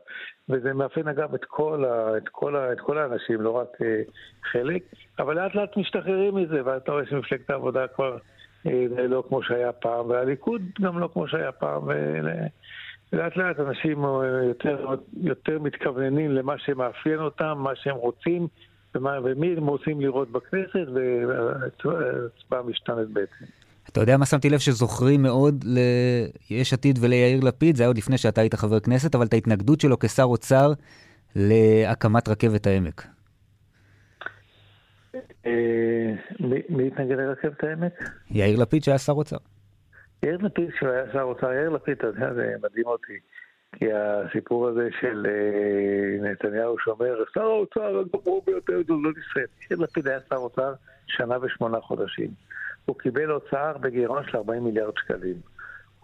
וזה 0.49 0.73
מאפיין 0.73 1.07
אגב 1.07 1.33
את 1.33 1.45
כל, 1.45 1.85
ה, 1.85 2.17
את 2.17 2.29
כל, 2.29 2.55
ה, 2.55 2.71
את 2.71 2.79
כל 2.79 2.97
האנשים, 2.97 3.41
לא 3.41 3.49
רק 3.49 3.67
uh, 3.81 4.11
חלק, 4.51 4.83
אבל 5.19 5.35
לאט 5.35 5.55
לאט 5.55 5.77
משתחררים 5.77 6.35
מזה, 6.35 6.61
ואתה 6.65 6.91
רואה 6.91 7.05
שמפלגת 7.05 7.49
העבודה 7.49 7.87
כבר 7.87 8.17
uh, 8.67 8.69
לא 9.09 9.23
כמו 9.27 9.43
שהיה 9.43 9.71
פעם, 9.71 10.09
והליכוד 10.09 10.61
גם 10.81 10.99
לא 10.99 11.09
כמו 11.13 11.27
שהיה 11.27 11.51
פעם, 11.51 11.81
ולאט 11.83 13.37
לאט 13.37 13.59
אנשים 13.59 14.05
אה, 14.05 14.43
יותר, 14.47 14.85
יותר 15.21 15.59
מתכווננים 15.59 16.31
למה 16.31 16.53
שמאפיין 16.57 17.19
אותם, 17.19 17.53
מה 17.57 17.71
שהם 17.75 17.95
רוצים, 17.95 18.47
ומה, 18.95 19.17
ומי 19.23 19.53
הם 19.57 19.67
רוצים 19.67 20.01
לראות 20.01 20.31
בכנסת, 20.31 20.87
וההצבעה 21.27 22.61
משתנת 22.63 23.07
בעצם. 23.07 23.45
אתה 23.89 24.01
יודע 24.01 24.17
מה 24.17 24.25
שמתי 24.25 24.49
לב 24.49 24.59
שזוכרים 24.59 25.21
מאוד 25.21 25.65
ליש 26.49 26.73
עתיד 26.73 26.99
וליאיר 27.01 27.39
לפיד, 27.43 27.75
זה 27.75 27.83
היה 27.83 27.87
עוד 27.87 27.97
לפני 27.97 28.17
שאתה 28.17 28.41
היית 28.41 28.55
חבר 28.55 28.79
כנסת, 28.79 29.15
אבל 29.15 29.25
את 29.25 29.33
ההתנגדות 29.33 29.81
שלו 29.81 29.99
כשר 29.99 30.23
אוצר 30.23 30.73
להקמת 31.35 32.29
רכבת 32.29 32.67
העמק. 32.67 33.07
אה, 35.45 36.13
מי 36.69 36.87
התנגד 36.87 37.17
לרכבת 37.17 37.63
העמק? 37.63 37.93
יאיר 38.31 38.59
לפיד 38.59 38.83
שהיה 38.83 38.97
שר 38.97 39.13
אוצר. 39.13 39.37
יאיר 40.23 40.37
לפיד, 40.41 40.71
כשהוא 40.71 40.89
היה 40.89 41.03
שר 41.13 41.21
אוצר, 41.21 41.53
יאיר 41.53 41.69
לפיד, 41.69 41.97
אתה 41.97 42.07
יודע, 42.07 42.33
זה 42.33 42.55
מדהים 42.63 42.85
אותי. 42.85 43.19
כי 43.75 43.85
הסיפור 43.93 44.67
הזה 44.67 44.89
של 45.01 45.25
אה, 45.29 46.31
נתניהו 46.31 46.75
שאומר, 46.79 47.23
שר 47.33 47.41
האוצר 47.41 47.99
הגמור 47.99 48.43
ביותר 48.45 48.79
בתולדות 48.79 49.15
ישראל. 49.17 49.45
יאיר 49.69 49.79
לפיד 49.79 50.07
היה 50.07 50.19
שר 50.29 50.35
אוצר 50.35 50.73
שנה 51.07 51.37
ושמונה 51.41 51.81
חודשים. 51.81 52.29
הוא 52.85 52.97
קיבל 52.99 53.31
אוצר 53.31 53.77
בגירעון 53.77 54.23
של 54.27 54.37
40 54.37 54.63
מיליארד 54.63 54.93
שקלים. 54.97 55.35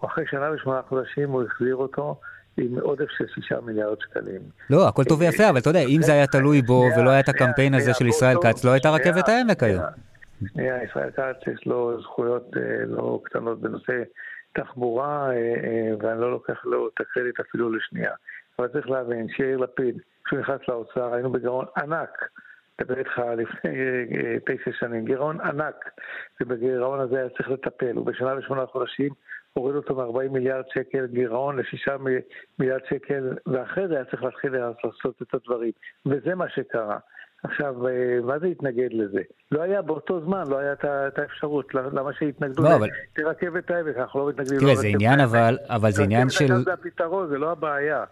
אחרי 0.06 0.26
שנה 0.32 0.52
ושמונה 0.52 0.82
חודשים 0.82 1.30
הוא 1.30 1.44
החזיר 1.44 1.76
אותו 1.76 2.20
עם 2.60 2.80
עודף 2.80 3.10
של 3.18 3.26
שישה 3.36 3.62
מיליארד 3.62 3.98
שקלים. 4.02 4.42
לא, 4.70 4.88
הכל 4.88 5.04
טוב 5.04 5.22
ויפה, 5.22 5.50
אבל 5.50 5.60
אתה 5.60 5.70
יודע, 5.70 5.80
אם 5.80 6.02
זה 6.02 6.14
היה 6.14 6.28
תלוי 6.28 6.62
בו 6.62 6.84
ולא 6.98 7.10
היה 7.10 7.20
את 7.20 7.30
הקמפיין 7.30 7.74
הזה 7.74 7.94
של 7.94 8.08
ישראל 8.08 8.36
כץ, 8.44 8.66
לא 8.66 8.72
הייתה 8.72 8.90
רכבת 8.90 9.30
העמק 9.30 9.64
היום. 9.64 9.84
שנייה, 10.54 10.84
ישראל 10.84 11.12
כץ 11.12 11.48
יש 11.48 11.66
לו 11.66 12.02
זכויות 12.02 12.58
אה, 12.58 12.86
לא 12.86 13.22
קטנות 13.24 13.62
בנושא 13.62 14.04
תחבורה, 14.54 15.30
אה, 15.30 15.36
אה, 15.36 15.92
ואני 16.00 16.22
לא 16.22 16.32
לוקח 16.32 16.66
לו 16.66 16.88
את 16.88 17.02
הקרדיט 17.02 17.40
אפילו 17.40 17.72
לשנייה. 17.72 18.12
אבל 18.60 18.68
צריך 18.68 18.90
להבין 18.90 19.28
שיאיר 19.30 19.58
לפיד, 19.58 20.02
כשהוא 20.26 20.40
נכנס 20.40 20.60
לאוצר, 20.68 21.14
היינו 21.14 21.32
בגירעון 21.32 21.66
ענק. 21.78 22.30
מדבר 22.82 23.00
איתך 23.00 23.22
לפני 23.38 23.72
תשע 24.46 24.72
שנים, 24.80 25.06
גירעון 25.06 25.42
ענק, 25.42 25.76
ובגירעון 26.42 27.00
הזה 27.00 27.20
היה 27.20 27.30
צריך 27.30 27.50
לטפל, 27.50 27.98
ובשנה 27.98 28.38
ושמונה 28.38 28.66
חודשים 28.66 29.10
הוריד 29.60 29.76
אותו 29.76 29.96
מ-40 29.96 30.30
מיליארד 30.32 30.64
שקל 30.74 31.06
גירעון 31.06 31.58
ל-6 31.58 31.92
מיליארד 32.60 32.82
שקל, 32.90 33.38
ואחרי 33.48 33.88
זה 33.88 33.96
היה 33.96 34.06
צריך 34.06 34.24
להתחיל 34.24 34.56
לעשות 34.56 35.22
את 35.22 35.34
הדברים. 35.34 35.72
וזה 36.06 36.36
מה 36.36 36.50
שקרה. 36.50 36.98
עכשיו, 37.44 37.88
אה, 37.88 38.20
מה 38.24 38.40
זה 38.40 38.48
התנגד 38.48 38.90
לזה? 38.92 39.22
לא 39.52 39.62
היה 39.62 39.82
באותו 39.82 40.22
זמן, 40.22 40.44
לא 40.50 40.58
היה 40.58 40.74
את 40.84 41.20
האפשרות, 41.20 41.74
למה 41.74 42.14
שהתנגדו 42.14 42.64
לא, 42.64 42.76
אבל... 42.76 42.88
לרכבת 43.18 43.72
העמק, 43.72 43.98
אנחנו 43.98 44.20
לא 44.20 44.30
מתנגדים. 44.30 44.60
תראה, 44.60 44.76
זה 44.76 44.88
עניין 44.88 45.20
אבל, 45.20 45.58
אבל 45.68 45.92
זה 45.92 46.04
עניין 46.04 46.30
של... 46.30 46.56
זה 46.56 46.74
הפתרון, 46.74 47.30
זה 47.30 47.38
לא 47.38 47.52
הבעיה. 47.52 48.04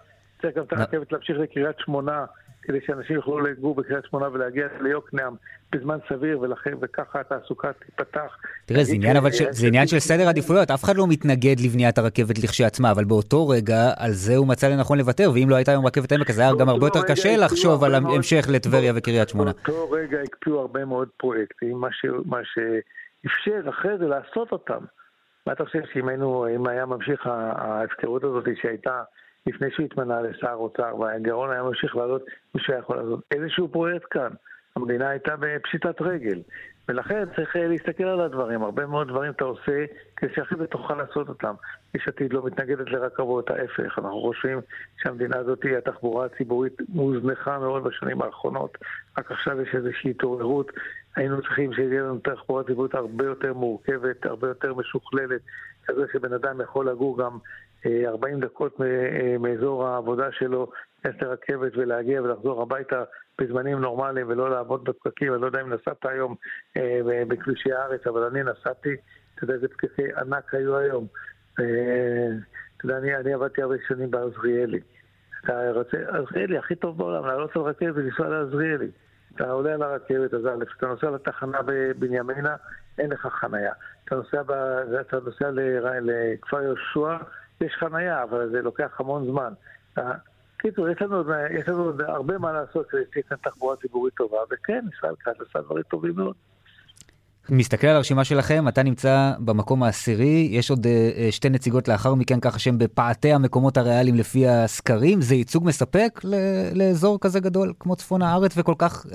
צריך 0.41 0.57
גם 0.57 0.63
את 0.63 0.73
הרכבת 0.73 1.11
להמשיך 1.11 1.37
לקריית 1.37 1.79
שמונה, 1.79 2.25
כדי 2.67 2.77
שאנשים 2.85 3.15
יוכלו 3.15 3.39
לגור 3.39 3.75
בקריית 3.75 4.05
שמונה 4.05 4.27
ולהגיע 4.33 4.67
ליוקנעם 4.81 5.35
בזמן 5.71 5.97
סביר, 6.09 6.39
ולכן, 6.39 6.73
וככה 6.81 7.19
התעסוקה 7.19 7.71
תיפתח. 7.73 8.37
תראה, 8.65 8.83
זה 8.83 8.93
עניין, 8.95 9.17
אבל 9.17 9.31
ש... 9.31 9.41
זה 9.49 9.67
עניין 9.67 9.87
של 9.87 9.99
סדר 9.99 10.27
עדיפויות, 10.27 10.71
אף 10.71 10.83
אחד 10.83 10.97
לא 10.97 11.07
מתנגד 11.07 11.55
לבניית 11.65 11.97
הרכבת 11.97 12.43
לכשעצמה, 12.43 12.91
אבל 12.91 13.05
באותו 13.05 13.47
רגע, 13.47 13.91
על 13.97 14.11
זה 14.11 14.35
הוא 14.35 14.47
מצא 14.47 14.67
לנכון 14.67 14.97
לוותר, 14.97 15.31
ואם 15.33 15.49
לא 15.49 15.55
הייתה 15.55 15.71
היום 15.71 15.85
רכבת 15.85 16.11
עמק, 16.11 16.29
אז 16.29 16.39
היה 16.39 16.51
גם 16.59 16.69
הרבה 16.69 16.85
יותר 16.85 17.01
קשה 17.07 17.37
לחשוב 17.37 17.83
על 17.83 17.95
המשך 17.95 18.45
לטבריה 18.49 18.93
וקריית 18.95 19.29
שמונה. 19.29 19.51
באותו 19.51 19.91
רגע 19.91 20.17
הקפיאו 20.21 20.59
הרבה 20.59 20.85
מאוד 20.85 21.07
פרויקטים, 21.17 21.77
מה, 21.77 21.87
ש... 21.91 22.05
מה 22.25 22.39
שאפשר 22.43 23.69
אחרי 23.69 23.97
זה 23.97 24.05
לעשות 24.05 24.51
אותם. 24.51 24.79
מה 25.47 25.53
אתה 25.53 25.65
חושב 25.65 25.81
שאם 25.93 26.67
היה 26.67 26.85
ממשיך 26.85 27.27
ההפקרות 27.27 28.23
הזאת 28.23 28.45
שהייתה 28.61 29.01
לפני 29.47 29.67
שהוא 29.71 29.85
התמנה 29.85 30.21
לשר 30.21 30.53
אוצר, 30.53 30.95
והגירעון 30.99 31.51
היה 31.51 31.63
ממשיך 31.63 31.95
לעלות, 31.95 32.25
מישהו 32.55 32.73
היה 32.73 32.79
יכול 32.79 32.97
לעשות 32.97 33.19
איזשהו 33.31 33.67
פרויקט 33.67 34.07
כאן. 34.11 34.29
המדינה 34.75 35.09
הייתה 35.09 35.35
בפשיטת 35.39 36.01
רגל. 36.01 36.41
ולכן 36.89 37.23
צריך 37.35 37.55
להסתכל 37.55 38.03
על 38.03 38.21
הדברים. 38.21 38.63
הרבה 38.63 38.85
מאוד 38.85 39.07
דברים 39.07 39.31
אתה 39.31 39.43
עושה 39.43 39.85
כדי 40.15 40.33
שאחרי 40.35 40.57
זה 40.57 40.67
תוכל 40.67 40.95
לעשות 40.95 41.29
אותם. 41.29 41.53
יש 41.95 42.07
עתיד 42.07 42.33
לא 42.33 42.45
מתנגדת 42.45 42.89
לרכבות, 42.89 43.49
ההפך. 43.49 43.99
אנחנו 43.99 44.21
חושבים 44.21 44.59
שהמדינה 44.97 45.37
הזאת, 45.37 45.65
התחבורה 45.77 46.25
הציבורית, 46.25 46.73
מוזנחה 46.89 47.59
מאוד 47.59 47.83
בשנים 47.83 48.21
האחרונות. 48.21 48.77
רק 49.17 49.31
עכשיו 49.31 49.61
יש 49.61 49.75
איזושהי 49.75 50.09
התעוררות. 50.09 50.71
היינו 51.15 51.41
צריכים 51.41 51.73
שתהיה 51.73 52.01
לנו 52.01 52.19
תחבורה 52.19 52.63
ציבורית 52.63 52.95
הרבה 52.95 53.25
יותר 53.25 53.53
מורכבת, 53.53 54.25
הרבה 54.25 54.47
יותר 54.47 54.73
משוכללת, 54.73 55.41
כזה 55.85 56.05
שבן 56.13 56.33
אדם 56.33 56.61
יכול 56.61 56.89
לגור 56.89 57.17
גם 57.17 57.37
40 57.85 58.35
אה, 58.35 58.39
דקות 58.39 58.81
אה, 58.81 59.37
מאזור 59.39 59.87
העבודה 59.87 60.31
שלו, 60.31 60.71
להיכנס 61.05 61.21
לרכבת 61.21 61.71
ולהגיע 61.77 62.21
ולחזור 62.21 62.61
הביתה 62.61 63.03
בזמנים 63.41 63.79
נורמליים 63.79 64.29
ולא 64.29 64.49
לעבוד 64.49 64.83
בפקקים. 64.83 65.33
אני 65.33 65.41
לא 65.41 65.45
יודע 65.45 65.61
אם 65.61 65.73
נסעת 65.73 66.05
היום 66.05 66.35
אה, 66.77 67.23
בכבישי 67.27 67.73
הארץ, 67.73 68.07
אבל 68.07 68.23
אני 68.23 68.43
נסעתי, 68.43 68.95
אתה 69.35 69.43
יודע 69.43 69.53
איזה 69.53 69.67
פקקי 69.67 70.13
ענק 70.17 70.53
היו 70.53 70.77
היום. 70.77 71.07
אתה 71.53 72.85
יודע, 72.85 72.97
אני, 72.97 73.15
אני 73.15 73.33
עבדתי 73.33 73.61
הרבה 73.61 73.75
שנים 73.87 74.11
בעזריאלי. 74.11 74.79
אתה 75.43 75.71
רוצה, 75.71 75.97
עזריאלי, 76.07 76.57
הכי 76.57 76.75
טוב 76.75 76.97
בעולם, 76.97 77.25
לעלות 77.25 77.55
על 77.55 77.61
רכבת 77.61 77.95
ולנסוע 77.95 78.27
לעזריאלי. 78.27 78.87
אתה 79.35 79.51
עולה 79.51 79.73
על 79.73 79.83
הרכבת, 79.83 80.33
אז 80.33 80.45
א', 80.45 80.63
אתה 80.77 80.87
נוסע 80.87 81.09
לתחנה 81.09 81.57
בבנימינה, 81.65 82.55
אין 82.97 83.09
לך 83.09 83.27
חנייה. 83.27 83.73
אתה 84.05 84.15
נוסע, 84.15 84.43
ב, 84.43 84.51
אתה 85.01 85.19
נוסע 85.19 85.51
לכפר 86.01 86.61
יהושע, 86.61 87.17
יש 87.61 87.73
חנייה, 87.79 88.23
אבל 88.23 88.49
זה 88.51 88.61
לוקח 88.61 88.99
המון 88.99 89.25
זמן. 89.25 89.53
קיצור, 90.57 90.89
יש 90.89 91.01
לנו, 91.01 91.23
עוד 91.67 92.01
הרבה 92.01 92.37
מה 92.37 92.51
לעשות 92.51 92.89
כדי 92.89 93.01
שתהיה 93.09 93.23
כאן 93.23 93.37
תחבורה 93.43 93.75
ציבורית 93.75 94.13
טובה, 94.13 94.37
וכן, 94.51 94.85
ישראל 94.97 95.13
כץ 95.19 95.47
עשה 95.49 95.61
דברים 95.61 95.83
טובים 95.83 96.15
מאוד. 96.15 96.35
מסתכל 97.49 97.87
על 97.87 97.95
הרשימה 97.95 98.23
שלכם, 98.23 98.67
אתה 98.67 98.83
נמצא 98.83 99.33
במקום 99.39 99.83
העשירי, 99.83 100.47
יש 100.51 100.69
עוד 100.69 100.85
uh, 100.85 101.31
שתי 101.31 101.49
נציגות 101.49 101.87
לאחר 101.87 102.15
מכן, 102.15 102.39
ככה 102.39 102.59
שהם 102.59 102.77
בפאתי 102.77 103.33
המקומות 103.33 103.77
הריאליים 103.77 104.15
לפי 104.15 104.47
הסקרים. 104.47 105.21
זה 105.21 105.35
ייצוג 105.35 105.65
מספק 105.65 106.21
לאזור 106.73 107.19
כזה 107.19 107.39
גדול 107.39 107.73
כמו 107.79 107.95
צפון 107.95 108.21
הארץ 108.21 108.57
וכל 108.57 108.75
כך 108.77 109.05
uh, 109.05 109.09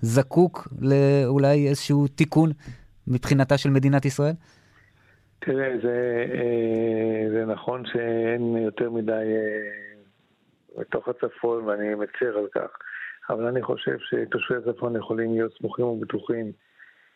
זקוק 0.00 0.68
לאולי 0.80 1.68
איזשהו 1.68 2.06
תיקון 2.08 2.52
מבחינתה 3.06 3.58
של 3.58 3.70
מדינת 3.70 4.04
ישראל? 4.04 4.34
תראה, 5.40 5.72
זה, 5.82 6.26
uh, 6.32 7.30
זה 7.32 7.44
נכון 7.46 7.86
שאין 7.86 8.56
יותר 8.56 8.90
מדי 8.90 9.12
uh, 9.12 10.80
בתוך 10.80 11.08
הצפון, 11.08 11.64
ואני 11.64 11.94
מצר 11.94 12.38
על 12.38 12.46
כך, 12.54 12.70
אבל 13.30 13.46
אני 13.46 13.62
חושב 13.62 13.96
שתושבי 13.98 14.56
הצפון 14.56 14.96
יכולים 14.96 15.34
להיות 15.34 15.52
סמוכים 15.58 15.84
ובטוחים. 15.84 16.52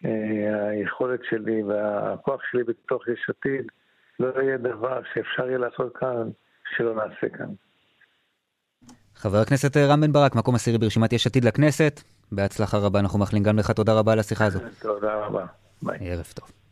אה, 0.05 0.69
היכולת 0.69 1.21
שלי 1.31 1.63
והכוח 1.63 2.41
שלי 2.51 2.65
בתוך 2.65 3.09
יש 3.09 3.27
עתיד, 3.29 3.67
לא 4.21 4.43
יהיה 4.43 4.57
דבר 4.57 5.01
שאפשר 5.15 5.47
יהיה 5.49 5.59
לעשות 5.59 5.97
כאן 5.97 6.31
שלא 6.77 6.95
נעשה 6.95 7.29
כאן. 7.39 7.47
חבר 9.15 9.39
הכנסת 9.39 9.77
רם 9.77 10.01
בן 10.01 10.13
ברק, 10.13 10.35
מקום 10.35 10.55
עשירי 10.55 10.79
ברשימת 10.79 11.13
יש 11.13 11.27
עתיד 11.27 11.45
לכנסת, 11.45 12.01
בהצלחה 12.33 12.79
רבה, 12.79 13.01
אנחנו 13.01 13.19
מאחלים 13.19 13.43
גם 13.43 13.59
לך 13.59 13.71
תודה 13.71 13.93
רבה 13.99 14.13
על 14.13 14.19
השיחה 14.19 14.45
הזאת. 14.45 14.63
תודה 14.81 15.15
רבה, 15.15 15.47
ביי. 15.83 15.99
ערב 16.01 16.33
טוב. 16.35 16.64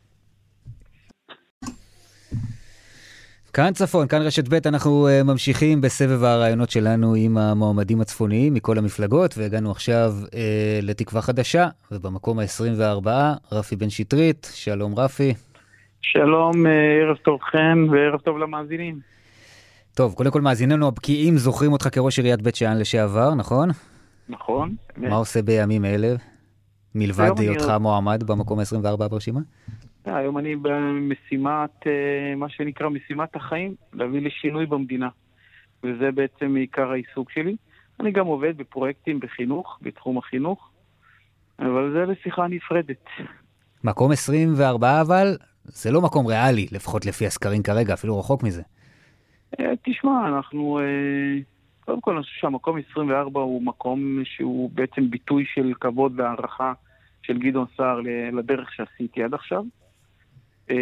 כאן 3.55 3.73
צפון, 3.73 4.09
כאן 4.09 4.23
רשת 4.23 4.49
ב', 4.49 4.67
אנחנו 4.67 5.09
uh, 5.09 5.25
ממשיכים 5.25 5.81
בסבב 5.81 6.25
הרעיונות 6.25 6.71
שלנו 6.71 7.15
עם 7.15 7.39
המועמדים 7.39 8.01
הצפוניים 8.01 8.55
מכל 8.55 8.79
המפלגות, 8.79 9.39
והגענו 9.39 9.71
עכשיו 9.71 10.13
uh, 10.25 10.35
לתקווה 10.83 11.23
חדשה, 11.23 11.69
ובמקום 11.93 12.39
ה-24, 12.39 13.09
רפי 13.53 13.77
בן 13.77 13.91
שטרית. 13.91 14.53
שלום 14.55 14.95
רפי. 14.99 15.35
שלום, 16.01 16.67
uh, 16.67 16.69
ערב 17.03 17.17
טוב 17.17 17.41
לכם 17.49 17.87
וערב 17.91 18.21
טוב 18.21 18.39
למאזינים. 18.39 18.99
טוב, 19.95 20.15
קודם 20.15 20.31
כל 20.31 20.41
מאזיננו 20.41 20.89
הבקיאים 20.89 21.39
זוכרים 21.39 21.73
אותך 21.73 21.89
כראש 21.93 22.19
עיריית 22.19 22.43
בית 22.43 22.57
שאן 22.57 22.79
לשעבר, 22.79 23.35
נכון? 23.35 23.69
נכון. 24.29 24.75
מה 24.97 25.17
עושה 25.17 25.43
בימים 25.43 25.85
אלה, 25.85 26.15
מלבד 26.95 27.31
היותך. 27.39 27.73
מועמד 27.81 28.23
במקום 28.23 28.59
ה-24 28.59 28.97
ברשימה? 28.97 29.41
היום 30.05 30.39
אני 30.39 30.57
במשימת, 30.57 31.87
אה, 31.87 32.35
מה 32.37 32.49
שנקרא 32.49 32.89
משימת 32.89 33.37
החיים, 33.37 33.75
להביא 33.93 34.21
לשינוי 34.21 34.67
במדינה. 34.67 35.09
וזה 35.85 36.13
בעצם 36.13 36.57
עיקר 36.57 36.91
העיסוק 36.91 37.31
שלי. 37.31 37.57
אני 38.01 38.13
גם 38.13 38.27
עובד 38.27 38.57
בפרויקטים 38.57 39.21
בחינוך, 39.21 39.79
בתחום 39.83 40.19
החינוך, 40.19 40.71
אבל 41.59 41.93
זה 41.93 42.13
לשיחה 42.13 42.47
נפרדת. 42.47 43.05
מקום 43.85 44.13
24 44.13 45.01
אבל, 45.01 45.37
זה 45.65 45.91
לא 45.91 46.01
מקום 46.01 46.27
ריאלי, 46.27 46.67
לפחות 46.73 47.07
לפי 47.07 47.27
הסקרים 47.27 47.63
כרגע, 47.63 47.95
אפילו 47.95 48.19
רחוק 48.19 48.43
מזה. 48.43 48.63
אה, 49.61 49.73
תשמע, 49.83 50.29
אנחנו... 50.29 50.79
אה, 50.79 51.43
קודם 51.85 52.01
כל, 52.01 52.15
אני 52.15 52.23
חושב 52.23 52.41
שהמקום 52.41 52.79
24 52.91 53.41
הוא 53.41 53.63
מקום 53.63 54.23
שהוא 54.25 54.71
בעצם 54.75 55.11
ביטוי 55.11 55.45
של 55.55 55.73
כבוד 55.81 56.21
והערכה 56.21 56.73
של 57.23 57.39
גדעון 57.39 57.67
סער 57.77 58.01
לדרך 58.33 58.73
שעשיתי 58.73 59.23
עד 59.23 59.35
עכשיו. 59.35 59.63
אה, 60.73 60.77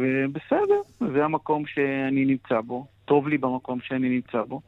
ובסדר, 0.00 1.08
זה 1.12 1.24
המקום 1.24 1.66
שאני 1.66 2.24
נמצא 2.24 2.60
בו, 2.60 2.86
טוב 3.04 3.28
לי 3.28 3.38
במקום 3.38 3.78
שאני 3.80 4.08
נמצא 4.08 4.42
בו, 4.42 4.60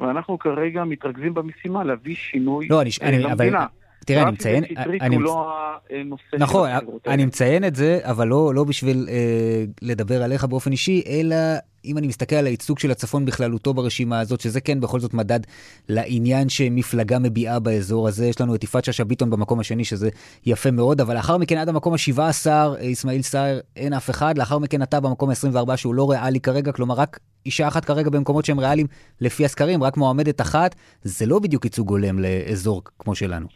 ואנחנו 0.00 0.38
כרגע 0.38 0.84
מתרכזים 0.84 1.34
במשימה 1.34 1.84
להביא 1.84 2.14
שינוי 2.14 2.68
לא, 2.70 2.82
אני, 2.82 2.90
אני, 3.02 3.18
למדינה. 3.18 3.58
אבל... 3.58 3.79
תראה, 4.06 4.22
אני 4.22 4.30
מציין... 4.30 4.64
אני 5.00 5.16
הוא 5.16 5.22
מצ- 5.22 5.28
לא 5.30 5.52
הנושא 5.90 6.36
נכון, 6.38 6.70
אני. 7.06 7.24
מציין 7.24 7.64
את 7.64 7.76
זה, 7.76 7.98
אבל 8.02 8.28
לא, 8.28 8.54
לא 8.54 8.64
בשביל 8.64 9.06
אה, 9.10 9.64
לדבר 9.82 10.22
עליך 10.22 10.44
באופן 10.44 10.72
אישי, 10.72 11.02
אלא 11.06 11.36
אם 11.84 11.98
אני 11.98 12.06
מסתכל 12.06 12.36
על 12.36 12.46
הייצוג 12.46 12.78
של 12.78 12.90
הצפון 12.90 13.24
בכללותו 13.24 13.74
ברשימה 13.74 14.20
הזאת, 14.20 14.40
שזה 14.40 14.60
כן 14.60 14.80
בכל 14.80 15.00
זאת 15.00 15.14
מדד 15.14 15.40
לעניין 15.88 16.48
שמפלגה 16.48 17.18
מביעה 17.18 17.58
באזור 17.58 18.08
הזה. 18.08 18.26
יש 18.26 18.40
לנו 18.40 18.54
את 18.54 18.64
יפעת 18.64 18.84
שאשא 18.84 19.04
ביטון 19.04 19.30
במקום 19.30 19.60
השני, 19.60 19.84
שזה 19.84 20.08
יפה 20.46 20.70
מאוד, 20.70 21.00
אבל 21.00 21.14
לאחר 21.14 21.36
מכן 21.38 21.58
עד 21.58 21.68
המקום 21.68 21.92
ה-17, 21.92 22.46
אסמאעיל 22.92 23.22
סער, 23.22 23.58
אין 23.76 23.92
אף 23.92 24.10
אחד. 24.10 24.38
לאחר 24.38 24.58
מכן 24.58 24.82
אתה 24.82 25.00
במקום 25.00 25.30
ה-24, 25.30 25.76
שהוא 25.76 25.94
לא 25.94 26.10
ריאלי 26.10 26.40
כרגע, 26.40 26.72
כלומר 26.72 26.94
רק 26.94 27.18
אישה 27.46 27.68
אחת 27.68 27.84
כרגע 27.84 28.10
במקומות 28.10 28.44
שהם 28.44 28.60
ריאליים 28.60 28.86
לפי 29.20 29.44
הסקרים, 29.44 29.82
רק 29.82 29.96
מועמדת 29.96 30.40
אחת. 30.40 30.74
זה 31.02 31.26
לא 31.26 31.38
בדיוק 31.38 31.64
ייצוג 31.64 31.90
הולם 31.90 32.18
לאזור 32.18 32.82
כמו 32.98 33.14
שלנו. 33.14 33.46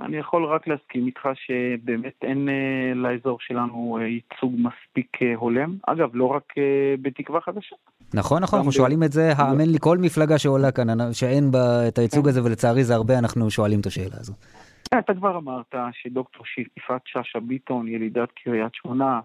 אני 0.00 0.16
יכול 0.16 0.44
רק 0.44 0.68
להסכים 0.68 1.06
איתך 1.06 1.28
שבאמת 1.34 2.14
אין 2.22 2.48
אה, 2.48 2.94
לאזור 2.94 3.38
שלנו 3.40 3.98
אה, 4.00 4.06
ייצוג 4.06 4.54
מספיק 4.58 5.22
אה, 5.22 5.34
הולם. 5.34 5.76
אגב, 5.86 6.10
לא 6.14 6.24
רק 6.24 6.52
בתקווה 7.02 7.40
חדשה. 7.40 7.76
נכון, 8.14 8.42
נכון, 8.42 8.58
אנחנו 8.58 8.72
שואלים 8.72 9.02
את 9.02 9.12
זה, 9.12 9.32
האמן 9.36 9.68
לי, 9.68 9.78
כל 9.80 9.98
מפלגה 9.98 10.38
שעולה 10.38 10.72
כאן, 10.72 11.12
שאין 11.12 11.50
בה 11.50 11.88
את 11.88 11.98
הייצוג 11.98 12.24
כן. 12.24 12.28
הזה, 12.28 12.44
ולצערי 12.44 12.84
זה 12.84 12.94
הרבה, 12.94 13.18
אנחנו 13.18 13.50
שואלים 13.50 13.80
את 13.80 13.86
השאלה 13.86 14.16
הזו. 14.20 14.32
אתה 14.98 15.14
כבר 15.14 15.38
אמרת 15.38 15.74
שדוקטור 15.92 16.44
יפעת 16.76 17.02
שאשא 17.04 17.38
ביטון, 17.38 17.88
ילידת 17.88 18.28
קריית 18.44 18.74
שמונה, 18.74 19.20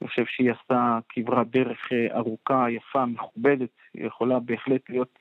אני 0.00 0.08
חושב 0.08 0.24
שהיא 0.26 0.52
עשתה 0.52 0.98
כברת 1.08 1.50
דרך 1.50 1.78
ארוכה, 2.14 2.70
יפה, 2.70 3.06
מכובדת, 3.06 3.70
יכולה 3.94 4.38
בהחלט 4.40 4.80
להיות 4.88 5.18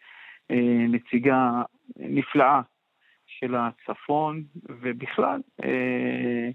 נציגה 0.89 1.61
נפלאה 1.99 2.61
הצפון, 3.43 4.43
ובכלל 4.69 5.41
אה, 5.63 6.49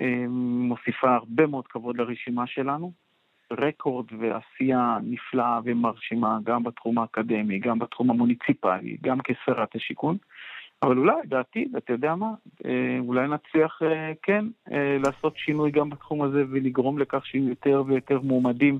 אה, 0.00 0.24
מוסיפה 0.28 1.14
הרבה 1.14 1.46
מאוד 1.46 1.66
כבוד 1.66 1.96
לרשימה 1.96 2.46
שלנו. 2.46 2.92
רקורד 3.52 4.06
ועשייה 4.18 4.98
נפלאה 5.02 5.60
ומרשימה, 5.64 6.38
גם 6.44 6.62
בתחום 6.62 6.98
האקדמי, 6.98 7.58
גם 7.58 7.78
בתחום 7.78 8.10
המוניציפלי, 8.10 8.96
גם 9.02 9.18
כשרת 9.24 9.74
השיכון. 9.74 10.16
אבל 10.82 10.98
אולי, 10.98 11.14
בעתיד, 11.24 11.76
אתה 11.76 11.92
יודע 11.92 12.14
מה, 12.14 12.30
אה, 12.64 12.98
אולי 12.98 13.28
נצליח, 13.28 13.82
כן, 14.22 14.44
לעשות 15.04 15.36
שינוי 15.36 15.70
גם 15.70 15.90
בתחום 15.90 16.22
הזה 16.22 16.44
ולגרום 16.50 16.98
לכך 16.98 17.26
שיהיו 17.26 17.48
יותר 17.48 17.82
ויותר 17.86 18.20
מועמדים 18.20 18.78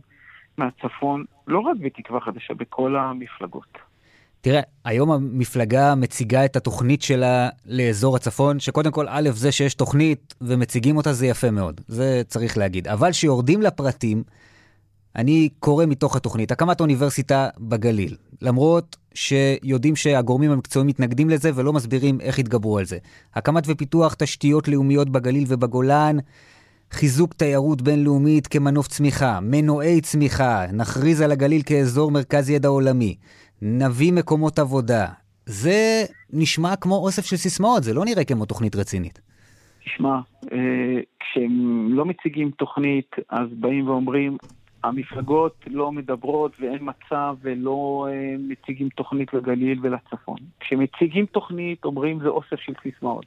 מהצפון, 0.58 1.24
לא 1.46 1.58
רק 1.58 1.76
בתקווה 1.80 2.20
חדשה, 2.20 2.54
בכל 2.54 2.96
המפלגות. 2.96 3.87
תראה, 4.40 4.60
היום 4.84 5.10
המפלגה 5.10 5.94
מציגה 5.94 6.44
את 6.44 6.56
התוכנית 6.56 7.02
שלה 7.02 7.48
לאזור 7.66 8.16
הצפון, 8.16 8.60
שקודם 8.60 8.90
כל, 8.90 9.06
א', 9.08 9.30
זה 9.34 9.52
שיש 9.52 9.74
תוכנית 9.74 10.34
ומציגים 10.40 10.96
אותה 10.96 11.12
זה 11.12 11.26
יפה 11.26 11.50
מאוד, 11.50 11.80
זה 11.88 12.22
צריך 12.28 12.58
להגיד. 12.58 12.88
אבל 12.88 13.10
כשיורדים 13.10 13.62
לפרטים, 13.62 14.22
אני 15.16 15.48
קורא 15.60 15.86
מתוך 15.86 16.16
התוכנית, 16.16 16.52
הקמת 16.52 16.80
אוניברסיטה 16.80 17.48
בגליל, 17.58 18.16
למרות 18.42 18.96
שיודעים 19.14 19.96
שהגורמים 19.96 20.50
המקצועיים 20.50 20.86
מתנגדים 20.86 21.30
לזה 21.30 21.50
ולא 21.54 21.72
מסבירים 21.72 22.20
איך 22.20 22.38
יתגברו 22.38 22.78
על 22.78 22.84
זה. 22.84 22.98
הקמת 23.34 23.64
ופיתוח 23.66 24.14
תשתיות 24.14 24.68
לאומיות 24.68 25.10
בגליל 25.10 25.44
ובגולן, 25.48 26.16
חיזוק 26.92 27.34
תיירות 27.34 27.82
בינלאומית 27.82 28.46
כמנוף 28.46 28.88
צמיחה, 28.88 29.38
מנועי 29.42 30.00
צמיחה, 30.00 30.66
נכריז 30.72 31.20
על 31.20 31.32
הגליל 31.32 31.62
כאזור 31.62 32.10
מרכז 32.10 32.50
ידע 32.50 32.68
עולמי, 32.68 33.16
נביא 33.62 34.12
מקומות 34.12 34.58
עבודה. 34.58 35.06
זה 35.46 36.04
נשמע 36.32 36.76
כמו 36.76 36.94
אוסף 36.94 37.24
של 37.24 37.36
סיסמאות, 37.36 37.82
זה 37.82 37.94
לא 37.94 38.04
נראה 38.04 38.24
כמו 38.24 38.46
תוכנית 38.46 38.76
רצינית. 38.76 39.20
תשמע, 39.84 40.20
אה, 40.52 41.00
כשהם 41.20 41.88
לא 41.92 42.04
מציגים 42.04 42.50
תוכנית, 42.50 43.16
אז 43.30 43.48
באים 43.52 43.88
ואומרים, 43.88 44.36
המפלגות 44.84 45.64
לא 45.66 45.92
מדברות 45.92 46.52
ואין 46.60 46.78
מצב 46.80 47.36
ולא 47.42 48.08
אה, 48.10 48.34
מציגים 48.38 48.88
תוכנית 48.88 49.34
לגליל 49.34 49.78
ולצפון. 49.82 50.38
כשמציגים 50.60 51.26
תוכנית, 51.26 51.84
אומרים 51.84 52.20
זה 52.20 52.28
אוסף 52.28 52.60
של 52.60 52.72
סיסמאות. 52.82 53.26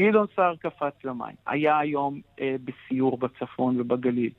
גדעון 0.00 0.26
סער 0.36 0.56
קפץ 0.56 1.04
למים, 1.04 1.34
היה 1.46 1.78
היום 1.78 2.20
אה, 2.40 2.56
בסיור 2.64 3.18
בצפון 3.18 3.80
ובגליל, 3.80 4.30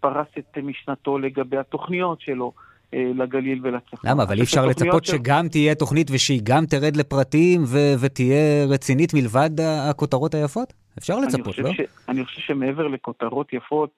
פרס 0.00 0.26
את 0.38 0.58
משנתו 0.58 1.18
לגבי 1.18 1.56
התוכניות 1.56 2.20
שלו. 2.20 2.52
אה, 2.94 3.10
לגליל 3.14 3.60
ולצפון. 3.62 4.10
למה? 4.10 4.22
אבל 4.22 4.36
אי 4.38 4.42
אפשר 4.42 4.66
לצפות 4.66 5.04
שגם 5.04 5.48
תהיה 5.48 5.74
תוכנית 5.74 6.10
ושהיא 6.10 6.40
גם 6.44 6.66
תרד 6.66 6.96
לפרטים 6.96 7.64
ו- 7.66 7.94
ותהיה 8.00 8.66
רצינית 8.68 9.14
מלבד 9.14 9.50
הכותרות 9.60 10.34
היפות? 10.34 10.72
אפשר 10.98 11.14
אני 11.14 11.26
לצפות, 11.26 11.46
חושב 11.46 11.62
לא? 11.62 11.72
ש, 11.72 11.80
אני 12.08 12.24
חושב 12.24 12.40
שמעבר 12.40 12.88
לכותרות 12.88 13.52
יפות, 13.52 13.90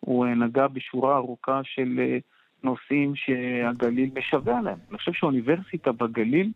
הוא 0.00 0.26
אה, 0.26 0.34
נגע 0.34 0.66
בשורה 0.66 1.16
ארוכה 1.16 1.60
של 1.64 2.00
אה, 2.00 2.18
נושאים 2.64 3.12
שהגליל 3.16 4.10
משווע 4.18 4.60
להם. 4.60 4.78
אני 4.90 4.98
חושב 4.98 5.12
שאוניברסיטה 5.12 5.92
בגליל 5.92 6.50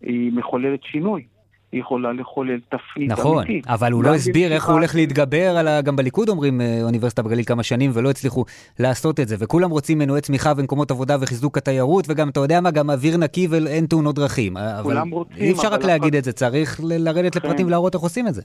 היא 0.00 0.32
מחוללת 0.32 0.82
שינוי. 0.82 1.24
היא 1.74 1.80
יכולה 1.80 2.12
לחולל 2.12 2.60
תפנית 2.60 3.10
נכון, 3.10 3.38
אמיתית. 3.38 3.66
אבל 3.66 3.92
הוא 3.92 4.04
לא 4.04 4.14
הסביר 4.14 4.52
איך 4.52 4.64
הוא 4.66 4.74
הולך 4.74 4.94
להתגבר 4.94 5.56
על 5.58 5.68
ה... 5.68 5.82
גם 5.82 5.96
בליכוד 5.96 6.28
אומרים 6.28 6.60
אה, 6.60 6.78
אוניברסיטה 6.82 7.22
בגליל 7.22 7.44
כמה 7.44 7.62
שנים 7.62 7.90
ולא 7.94 8.10
הצליחו 8.10 8.44
לעשות 8.78 9.20
את 9.20 9.28
זה, 9.28 9.36
וכולם 9.38 9.70
רוצים 9.70 9.98
מנועי 9.98 10.20
צמיחה 10.20 10.52
ומקומות 10.56 10.90
עבודה 10.90 11.16
וחיזוק 11.20 11.58
התיירות, 11.58 12.04
וגם, 12.08 12.28
אתה 12.28 12.40
יודע 12.40 12.60
מה, 12.60 12.70
גם 12.70 12.90
אוויר 12.90 13.16
נקי 13.16 13.46
ואין 13.50 13.86
תאונות 13.86 14.14
דרכים. 14.14 14.56
אה, 14.56 14.80
אבל 14.80 14.82
כולם 14.82 15.10
רוצים, 15.10 15.36
אי 15.36 15.52
אפשר 15.52 15.68
אבל 15.68 15.76
רק 15.76 15.84
להגיד 15.84 16.14
את 16.14 16.24
זה, 16.24 16.32
צריך 16.32 16.80
לרדת 16.82 17.32
כן. 17.32 17.40
לפרטים 17.40 17.66
ולהראות 17.66 17.94
איך 17.94 18.02
עושים 18.02 18.28
את 18.28 18.34
זה. 18.34 18.42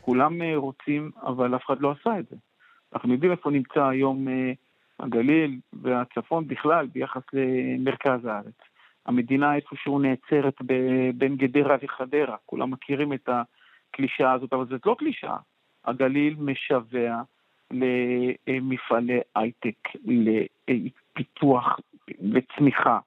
כולם 0.00 0.42
אה, 0.42 0.56
רוצים, 0.56 1.10
אבל 1.26 1.56
אף 1.56 1.62
אחד 1.66 1.80
לא 1.80 1.94
עשה 2.00 2.18
את 2.18 2.24
זה. 2.30 2.36
אנחנו 2.94 3.12
יודעים 3.12 3.32
איפה 3.32 3.50
נמצא 3.50 3.84
היום 3.84 4.26
הגליל 5.00 5.58
והצפון 5.82 6.48
בכלל 6.48 6.86
ביחס 6.86 7.22
למרכז 7.32 8.24
הארץ. 8.24 8.69
המדינה 9.10 9.54
איפשהו 9.56 9.98
נעצרת 9.98 10.54
בין 11.14 11.36
גדרה 11.36 11.76
לחדרה. 11.82 12.36
כולם 12.46 12.70
מכירים 12.70 13.12
את 13.12 13.28
הקלישאה 13.28 14.32
הזאת, 14.32 14.52
אבל 14.52 14.66
זאת 14.66 14.86
לא 14.86 14.96
קלישאה. 14.98 15.36
הגליל 15.84 16.36
משווע 16.38 17.22
למפעלי 17.70 19.20
הייטק, 19.36 19.88
לפיתוח 20.68 21.80
וצמיחה, 22.32 22.98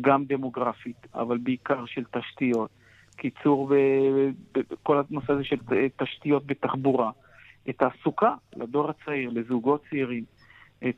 גם 0.00 0.24
דמוגרפית, 0.24 1.06
אבל 1.14 1.38
בעיקר 1.38 1.84
של 1.86 2.04
תשתיות. 2.04 2.70
קיצור, 3.16 3.72
בכל 4.52 5.02
הנושא 5.10 5.32
הזה 5.32 5.44
של 5.44 5.56
תשתיות 5.96 6.46
בתחבורה. 6.46 7.10
תעסוקה 7.76 8.34
לדור 8.56 8.90
הצעיר, 8.90 9.30
לזוגות 9.32 9.82
צעירים. 9.90 10.24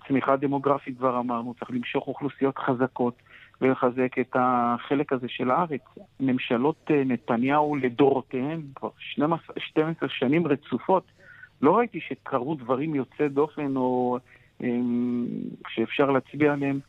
צמיחה 0.09 0.37
דמוגרפית 0.37 0.99
כבר 0.99 1.21
אמרנו, 1.21 1.55
צריך 1.55 1.71
למשוך 1.71 2.09
אוכלוסיות 2.09 2.59
חזקות 2.59 3.23
ולחזק 3.61 4.19
את 4.21 4.37
החלק 4.39 5.13
הזה 5.13 5.27
של 5.29 5.51
הארץ. 5.51 5.81
ממשלות 6.21 6.91
נתניהו 7.07 7.77
לדורותיהן, 7.77 8.61
כבר 8.75 8.91
12, 8.99 9.57
12 9.59 10.09
שנים 10.09 10.47
רצופות, 10.47 11.05
לא 11.63 11.77
ראיתי 11.77 12.01
שקרו 12.01 12.55
דברים 12.55 12.95
יוצאי 12.95 13.29
דופן 13.29 13.77
או 13.77 14.19
שאפשר 15.69 16.11
להצביע 16.11 16.53
עליהם 16.53 16.81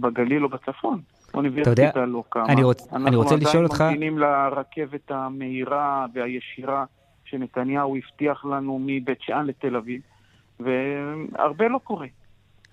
בגליל 0.00 0.44
או 0.44 0.48
בצפון. 0.48 1.00
אוניברסיטה 1.34 2.06
לא 2.06 2.24
קמה. 2.28 2.46
אני, 2.46 2.62
רוצ, 2.62 2.92
אני 2.92 3.16
רוצה 3.16 3.36
לשאול 3.36 3.64
אותך... 3.64 3.80
אנחנו 3.80 3.84
עדיין 3.84 3.98
ממתינים 3.98 4.18
לרכבת 4.18 5.10
המהירה 5.10 6.06
והישירה 6.14 6.84
שנתניהו 7.24 7.96
הבטיח 7.96 8.44
לנו 8.44 8.80
מבית 8.86 9.18
שאן 9.20 9.46
לתל 9.46 9.76
אביב, 9.76 10.00
והרבה 10.60 11.68
לא 11.68 11.80
קורה. 11.84 12.06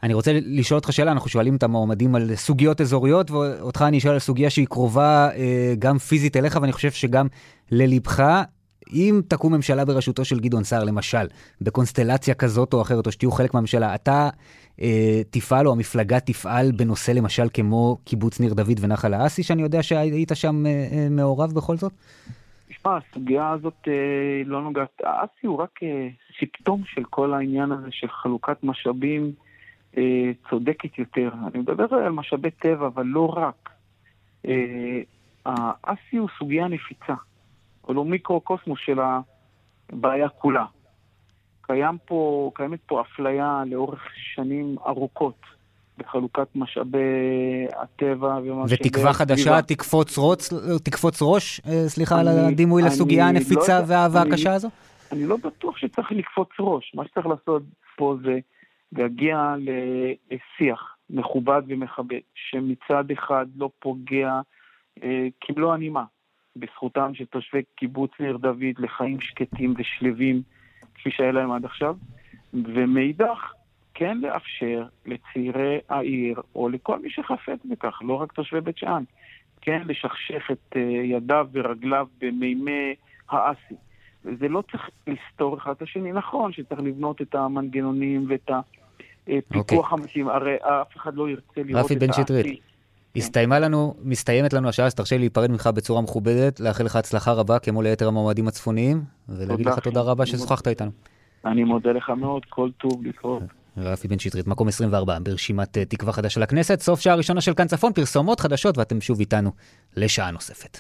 אני 0.04 0.14
רוצה 0.14 0.32
לשאול 0.46 0.78
אותך 0.78 0.94
שאלה, 0.94 1.12
אנחנו 1.12 1.30
שואלים 1.30 1.56
את 1.56 1.64
המועמדים 1.64 2.16
על 2.16 2.36
סוגיות 2.36 2.82
אזוריות, 2.82 3.32
ואותך 3.32 3.82
אני 3.88 3.98
אשאל 3.98 4.12
על 4.12 4.20
סוגיה 4.20 4.50
שהיא 4.50 4.68
קרובה 4.68 5.30
אה, 5.36 5.74
גם 5.80 5.98
פיזית 5.98 6.38
אליך, 6.38 6.58
ואני 6.62 6.72
חושב 6.72 6.92
שגם 6.92 7.28
ללבך. 7.72 8.44
אם 8.94 9.22
תקום 9.28 9.54
ממשלה 9.54 9.86
בראשותו 9.86 10.26
של 10.26 10.40
גדעון 10.40 10.64
סער, 10.64 10.84
למשל, 10.84 11.28
בקונסטלציה 11.62 12.34
כזאת 12.34 12.74
או 12.74 12.82
אחרת, 12.82 13.08
או 13.08 13.12
שתהיו 13.12 13.32
חלק 13.32 13.54
מהממשלה, 13.54 13.96
אתה 13.96 14.30
אה, 14.82 15.22
תפעל 15.30 15.68
או 15.68 15.72
המפלגה 15.72 16.20
תפעל 16.20 16.72
בנושא 16.72 17.12
למשל 17.12 17.48
כמו 17.54 17.98
קיבוץ 18.04 18.40
ניר 18.40 18.54
דוד 18.54 18.80
ונחל 18.80 19.14
האסי, 19.14 19.44
שאני 19.44 19.62
יודע 19.62 19.84
שהיית 19.84 20.32
שם 20.34 20.66
אה, 20.66 20.88
אה, 20.92 21.08
מעורב 21.10 21.52
בכל 21.52 21.78
זאת? 21.78 21.94
תשמע, 22.70 22.98
הסוגיה 22.98 23.50
הזאת 23.50 23.88
אה, 23.88 23.94
לא 24.46 24.62
נוגעת, 24.62 25.02
האסי 25.04 25.48
הוא 25.48 25.58
רק 25.58 25.80
אה, 25.84 26.08
סיפטום 26.40 26.84
של 26.86 27.04
כל 27.10 27.34
העניין 27.34 27.72
הזה 27.72 27.88
של 27.92 28.08
חלוקת 28.08 28.64
משאבים 28.64 29.32
אה, 29.98 30.04
צודקת 30.50 30.98
יותר. 31.00 31.30
אני 31.48 31.60
מדבר 31.60 31.96
על 31.96 32.12
משאבי 32.12 32.52
טבע, 32.52 32.88
אבל 32.88 33.06
לא 33.06 33.26
רק. 33.38 33.70
אה, 34.48 35.02
האסי 35.46 36.18
הוא 36.18 36.30
סוגיה 36.40 36.68
נפיצה. 36.68 37.14
אבל 37.88 37.96
הוא 37.96 38.06
מיקרו-קוסמוס 38.06 38.80
של 38.86 39.00
הבעיה 39.94 40.30
כולה. 40.30 40.66
קיים 41.62 41.98
פה, 42.06 42.52
קיימת 42.56 42.80
פה 42.86 43.02
אפליה 43.02 43.64
לאורך 43.66 44.04
שנים 44.36 44.76
ארוכות 44.88 45.36
בחלוקת 45.98 46.48
משאבי 46.56 46.98
הטבע 47.78 48.38
ומשאבי... 48.44 48.76
ותקווה 48.88 49.14
חדשה 49.14 49.62
תקפוץ, 49.62 50.18
רוץ, 50.18 50.50
תקפוץ 50.84 51.20
ראש, 51.22 51.62
אה, 51.68 51.84
סליחה 51.90 52.20
על 52.20 52.28
הדימוי 52.28 52.84
לסוגיה 52.84 53.30
אני 53.30 53.38
הנפיצה 53.38 53.80
לא- 53.80 53.84
והאהבה 53.88 54.22
אני- 54.22 54.30
הקשה 54.30 54.54
הזו? 54.54 54.70
אני 55.12 55.26
לא 55.26 55.38
בטוח 55.38 55.78
שצריך 55.78 56.12
לקפוץ 56.12 56.50
ראש. 56.60 56.92
מה 56.96 57.06
שצריך 57.06 57.28
לעשות 57.28 57.64
פה 57.98 58.16
זה 58.24 58.40
להגיע 58.92 59.56
לשיח 60.32 60.98
מכובד 61.10 61.62
ומכבד, 61.68 62.20
שמצד 62.36 63.12
אחד 63.12 63.46
לא 63.56 63.70
פוגע 63.80 64.42
אה, 65.04 65.28
כמלוא 65.42 65.74
הנימה 65.74 66.04
בזכותם 66.56 67.12
של 67.14 67.26
תושבי 67.26 67.62
קיבוץ 67.76 68.12
ניר 68.20 68.38
דוד 68.38 68.80
לחיים 68.80 69.22
שקטים 69.22 69.74
ושלווים 69.78 70.42
כפי 70.94 71.12
שהיה 71.12 71.32
להם 71.32 71.52
עד 71.52 71.66
עכשיו, 71.66 71.96
ומאידך 72.54 73.54
כן 73.94 74.18
לאפשר 74.18 74.86
לצעירי 75.06 75.80
העיר, 75.90 76.42
או 76.56 76.70
לכל 76.70 77.00
מי 77.00 77.10
שחפץ 77.10 77.60
בכך, 77.66 78.00
לא 78.02 78.14
רק 78.14 78.32
תושבי 78.32 78.62
בית 78.62 78.78
שאן, 78.78 79.04
כן 79.62 79.82
לשכשך 79.86 80.52
את 80.52 80.76
אה, 80.76 80.82
ידיו 81.04 81.48
ורגליו 81.52 82.08
במימי 82.22 82.96
האסי. 83.30 83.76
וזה 84.26 84.48
לא 84.48 84.64
צריך 84.72 84.90
לסתור 85.08 85.58
אחד 85.58 85.72
את 85.72 85.82
השני. 85.82 86.12
נכון 86.12 86.52
שצריך 86.52 86.82
לבנות 86.82 87.22
את 87.22 87.36
המנגנונים 87.36 88.26
ואת 88.28 88.52
הפיקוח 89.28 89.94
המתאים, 89.94 90.28
הרי 90.28 90.56
אף 90.56 90.98
אחד 90.98 91.16
לא 91.16 91.30
ירצה 91.30 91.62
לראות 91.66 91.86
רפי 91.86 91.94
את 91.94 92.00
בן 92.00 92.10
האסי. 92.10 92.22
שטרית. 92.22 92.60
הסתיימה 93.16 93.60
לנו, 93.60 93.96
מסתיימת 94.04 94.54
לנו 94.54 94.70
השעה, 94.70 94.86
אז 94.86 94.96
תרשה 94.96 95.16
לי 95.16 95.20
להיפרד 95.20 95.52
ממך 95.52 95.68
בצורה 95.68 96.02
מכובדת, 96.02 96.60
לאחל 96.60 96.84
לך 96.84 96.96
הצלחה 96.96 97.32
רבה, 97.32 97.60
כמו 97.60 97.82
ליתר 97.82 98.08
המועמדים 98.08 98.48
הצפוניים, 98.48 99.04
ולהגיד 99.30 99.66
לך 99.66 99.80
תודה. 99.80 100.02
רבה 100.02 100.26
ששוחחת 100.26 100.68
איתנו. 100.68 100.92
אני 101.46 101.64
מודה 101.64 101.92
לך 101.92 102.10
מאוד, 102.10 102.46
כל 102.50 102.70
טוב 102.78 103.06
לקרוא. 103.06 103.40
רפי 103.78 104.08
בן 104.08 104.20
שטרית, 104.20 104.48
מקום 104.48 104.68
24 104.68 105.20
ברשימת 105.20 105.78
אה, 105.78 105.86
תקווה 105.86 106.14
חדשה 106.14 106.30
של 106.30 106.44
הכנסת, 106.44 106.80
סוף 106.80 107.00
שעה 107.00 107.16
ראשונה 107.16 107.42
של 107.42 107.54
כאן 107.54 107.68
צפון, 107.68 107.94
פרסומות 107.94 108.40
חדשות, 108.40 108.78
ואתם 108.78 109.02
שוב 109.02 109.20
איתנו 109.20 109.52
לשעה 109.98 110.32
נוספת. 110.32 110.80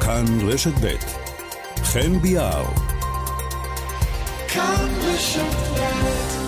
כאן 0.00 0.24
רשת 0.48 0.72
ב' 0.84 0.86
חן 1.84 2.18
ביאר 2.22 2.91
כאן 4.54 4.88
רשת 5.02 5.56
ב' 5.78 6.41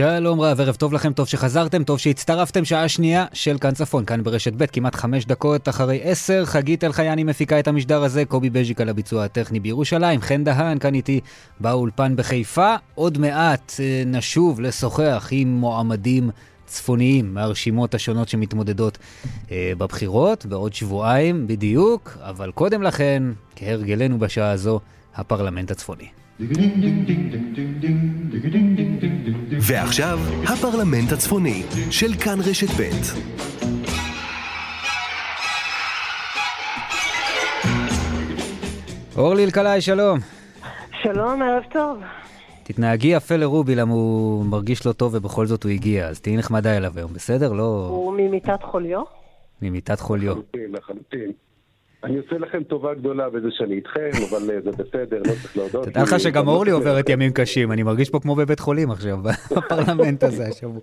שלום 0.00 0.40
רב, 0.40 0.60
ערב 0.60 0.74
טוב 0.74 0.92
לכם, 0.92 1.12
טוב 1.12 1.28
שחזרתם, 1.28 1.84
טוב 1.84 1.98
שהצטרפתם, 1.98 2.64
שעה 2.64 2.88
שנייה 2.88 3.24
של 3.32 3.58
כאן 3.58 3.70
צפון, 3.70 4.04
כאן 4.04 4.22
ברשת 4.22 4.52
ב', 4.56 4.66
כמעט 4.66 4.94
חמש 4.94 5.24
דקות 5.24 5.68
אחרי 5.68 6.00
עשר, 6.02 6.44
חגית 6.44 6.84
אלחייני 6.84 7.24
מפיקה 7.24 7.58
את 7.58 7.68
המשדר 7.68 8.02
הזה, 8.02 8.24
קובי 8.24 8.50
בז'יק 8.50 8.80
על 8.80 8.88
הביצוע 8.88 9.24
הטכני 9.24 9.60
בירושלים, 9.60 10.20
חן 10.20 10.44
דהן 10.44 10.78
כאן 10.78 10.94
איתי 10.94 11.20
באולפן 11.60 12.16
בחיפה, 12.16 12.74
עוד 12.94 13.18
מעט 13.18 13.72
אה, 13.80 14.02
נשוב 14.06 14.60
לשוחח 14.60 15.28
עם 15.30 15.48
מועמדים 15.48 16.30
צפוניים 16.66 17.34
מהרשימות 17.34 17.94
השונות 17.94 18.28
שמתמודדות 18.28 18.98
אה, 19.50 19.72
בבחירות, 19.78 20.46
בעוד 20.46 20.74
שבועיים 20.74 21.46
בדיוק, 21.46 22.18
אבל 22.20 22.50
קודם 22.50 22.82
לכן, 22.82 23.22
כהרגלנו 23.56 24.18
בשעה 24.18 24.50
הזו, 24.50 24.80
הפרלמנט 25.14 25.70
הצפוני. 25.70 26.06
ועכשיו, 29.62 30.18
הפרלמנט 30.42 31.12
הצפוני 31.12 31.62
של 31.90 32.14
כאן 32.24 32.38
רשת 32.40 32.68
ב'. 32.80 32.90
אורלי 39.18 39.44
אלקלעי, 39.44 39.80
שלום. 39.80 40.18
שלום, 41.02 41.42
ערב 41.42 41.62
טוב. 41.72 41.98
תתנהגי 42.62 43.08
יפה 43.08 43.36
לרובי, 43.36 43.74
למה 43.74 43.92
הוא 43.92 44.44
מרגיש 44.44 44.86
לא 44.86 44.92
טוב 44.92 45.14
ובכל 45.14 45.46
זאת 45.46 45.64
הוא 45.64 45.72
הגיע, 45.72 46.08
אז 46.08 46.20
תהיי 46.20 46.36
נחמדה 46.36 46.76
אליו 46.76 46.92
היום, 46.96 47.12
בסדר? 47.12 47.52
לא 47.52 47.88
הוא 47.90 48.12
ממיטת 48.16 48.62
חוליו? 48.62 49.02
ממיטת 49.62 50.00
חוליו. 50.00 50.32
לחלוטין, 50.32 50.72
לחלוטין. 50.72 51.32
אני 52.04 52.18
עושה 52.18 52.38
לכם 52.38 52.62
טובה 52.62 52.94
גדולה 52.94 53.30
בזה 53.30 53.48
שאני 53.50 53.74
איתכם, 53.74 54.10
אבל 54.30 54.50
אה, 54.50 54.60
זה 54.64 54.70
בסדר, 54.70 55.18
לא 55.18 55.32
צריך 55.42 55.56
להודות. 55.56 55.84
תדע 55.88 56.02
לך 56.02 56.12
לי, 56.12 56.18
שגם 56.18 56.42
גם 56.42 56.48
אורלי 56.48 56.70
עוברת. 56.70 57.08
ימים 57.08 57.32
קשים, 57.32 57.72
אני 57.72 57.82
מרגיש 57.82 58.10
פה 58.10 58.20
כמו 58.20 58.34
בבית 58.34 58.60
חולים 58.60 58.90
עכשיו, 58.90 59.18
בפרלמנט 59.56 60.24
הזה 60.24 60.46
השבוע. 60.46 60.80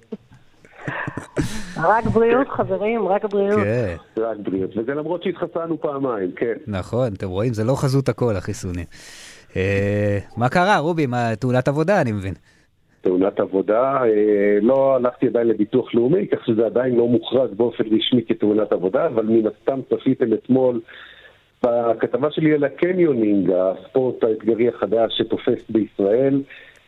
רק 1.77 2.05
בריאות, 2.05 2.47
חברים, 2.49 3.07
רק 3.07 3.25
בריאות. 3.25 3.63
כן, 3.63 3.95
רק 4.17 4.37
בריאות, 4.37 4.77
וזה 4.77 4.93
למרות 4.93 5.23
שהתחסנו 5.23 5.81
פעמיים, 5.81 6.31
כן. 6.31 6.53
נכון, 6.67 7.13
אתם 7.13 7.27
רואים, 7.27 7.53
זה 7.53 7.63
לא 7.63 7.75
חזות 7.75 8.09
הכל, 8.09 8.35
החיסונים. 8.35 8.85
אה, 9.55 10.19
מה 10.37 10.49
קרה, 10.49 10.77
רובי? 10.77 11.05
מה, 11.05 11.35
תאונת 11.35 11.67
עבודה, 11.67 12.01
אני 12.01 12.11
מבין. 12.11 12.33
תאונת 13.07 13.39
עבודה, 13.39 13.97
אה, 14.03 14.59
לא 14.61 14.95
הלכתי 14.95 15.27
עדיין 15.27 15.47
לביטוח 15.47 15.95
לאומי, 15.95 16.27
כך 16.27 16.45
שזה 16.45 16.65
עדיין 16.65 16.95
לא 16.95 17.07
מוכרז 17.07 17.49
באופן 17.53 17.83
רשמי 17.83 18.21
כתאונת 18.27 18.71
עבודה, 18.71 19.07
אבל 19.07 19.25
מן 19.25 19.47
הסתם 19.47 19.79
צפיתם 19.89 20.33
אתמול 20.33 20.79
בכתבה 21.63 22.31
שלי 22.31 22.53
על 22.53 22.63
ה 22.63 22.71
canyoning, 22.71 23.51
הספורט 23.51 24.23
האתגרי 24.23 24.67
החדש 24.67 25.17
שתופס 25.17 25.63
בישראל. 25.69 26.41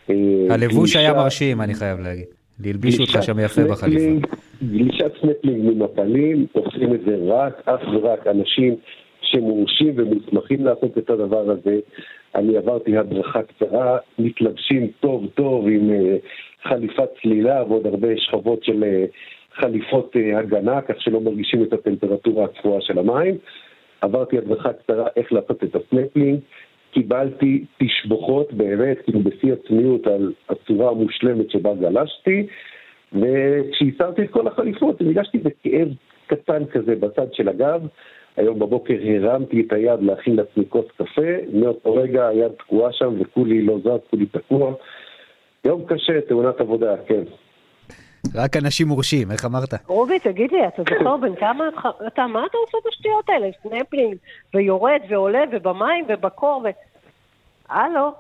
אה, 0.10 0.16
הלבוש 0.50 0.96
היה 0.96 1.14
מרשים, 1.14 1.62
אני 1.62 1.74
חייב 1.74 2.00
להגיד. 2.00 2.26
הלבישו 2.66 3.04
אותך 3.04 3.24
שם 3.24 3.40
יפה 3.40 3.62
בחליפה. 3.64 4.28
גלישת 4.64 5.12
סנפלינג 5.22 5.74
ממפלים, 5.74 6.46
עושים 6.52 6.94
את 6.94 7.00
זה 7.06 7.18
רק, 7.22 7.62
אך 7.66 7.82
ורק 7.94 8.28
אנשים 8.28 8.76
שמורשים 9.22 9.94
ומוסמכים 9.98 10.66
לעשות 10.66 10.98
את 10.98 11.10
הדבר 11.10 11.52
הזה. 11.52 11.80
אני 12.36 12.58
עברתי 12.58 12.98
הדרכה 12.98 13.44
קצרה, 13.44 13.98
מתלבשים 14.20 14.88
טוב 15.00 15.28
טוב 15.36 15.68
עם 15.68 15.90
אה, 15.92 16.18
חליפת 16.64 17.10
צלילה 17.22 17.64
ועוד 17.68 17.88
הרבה 17.88 18.08
שכבות 18.18 18.64
של 18.64 18.84
אה, 18.84 19.06
חליפות 19.54 20.16
אה, 20.16 20.40
הגנה, 20.40 20.82
כך 20.82 21.02
שלא 21.02 21.22
מרגישים 21.22 21.64
את 21.64 21.74
הטמפרטורה 21.74 22.46
הקפואה 22.46 22.82
של 22.82 23.00
המים. 23.00 23.38
עברתי 24.02 24.38
הדרכה 24.38 24.74
קצרה 24.74 25.08
איך 25.16 25.34
לעשות 25.34 25.64
את 25.64 25.76
הסנפלינג, 25.76 26.40
קיבלתי 26.92 27.66
תשבוכות 27.78 28.54
באמת, 28.54 28.98
כאילו 29.04 29.20
בשיא 29.20 29.54
הצניעות 29.54 30.08
על 30.08 30.34
הצורה 30.50 30.90
המושלמת 30.90 31.52
שבה 31.52 31.74
גלשתי, 31.74 32.48
וכשהסרתי 33.14 34.22
את 34.22 34.30
כל 34.30 34.48
החליפות, 34.48 35.02
הרגשתי 35.02 35.38
בכאב 35.38 35.88
קטן 36.28 36.66
כזה 36.66 36.96
בצד 36.96 37.34
של 37.34 37.50
הגב. 37.50 37.88
היום 38.38 38.60
בבוקר 38.60 38.94
הרמתי 39.16 39.62
את 39.68 39.74
היד 39.74 40.00
להכין 40.02 40.36
לעצמי 40.36 40.64
כוס 40.70 40.86
קפה, 40.98 41.22
מאותו 41.54 41.96
רגע 41.96 42.28
היד 42.28 42.52
תקועה 42.52 42.94
שם 42.94 43.14
וכולי 43.22 43.62
לא 43.62 43.78
זז, 43.84 44.00
כולי 44.10 44.26
תקוע. 44.26 44.74
יום 45.66 45.86
קשה, 45.88 46.22
תאונת 46.30 46.60
עבודה, 46.62 46.96
כן. 47.08 47.24
רק 48.36 48.58
אנשים 48.58 48.88
מורשים, 48.88 49.32
איך 49.32 49.46
אמרת? 49.46 49.74
רובי, 49.88 50.20
תגיד 50.20 50.52
לי, 50.52 50.68
אתה 50.68 50.84
זוכר 50.90 51.18
בן 51.18 51.36
כמה 51.36 51.68
את- 51.68 51.74
אתה, 52.08 52.28
מה 52.28 52.46
אתה 52.46 52.58
עושה 52.58 52.78
בשטויות 52.88 53.30
האלה? 53.30 53.48
סנפלינג, 53.64 54.16
ויורד 54.54 55.00
ועולה, 55.10 55.42
ובמים, 55.52 56.06
ובקור, 56.10 56.62
ו... 56.66 56.70
הלו? 57.70 58.12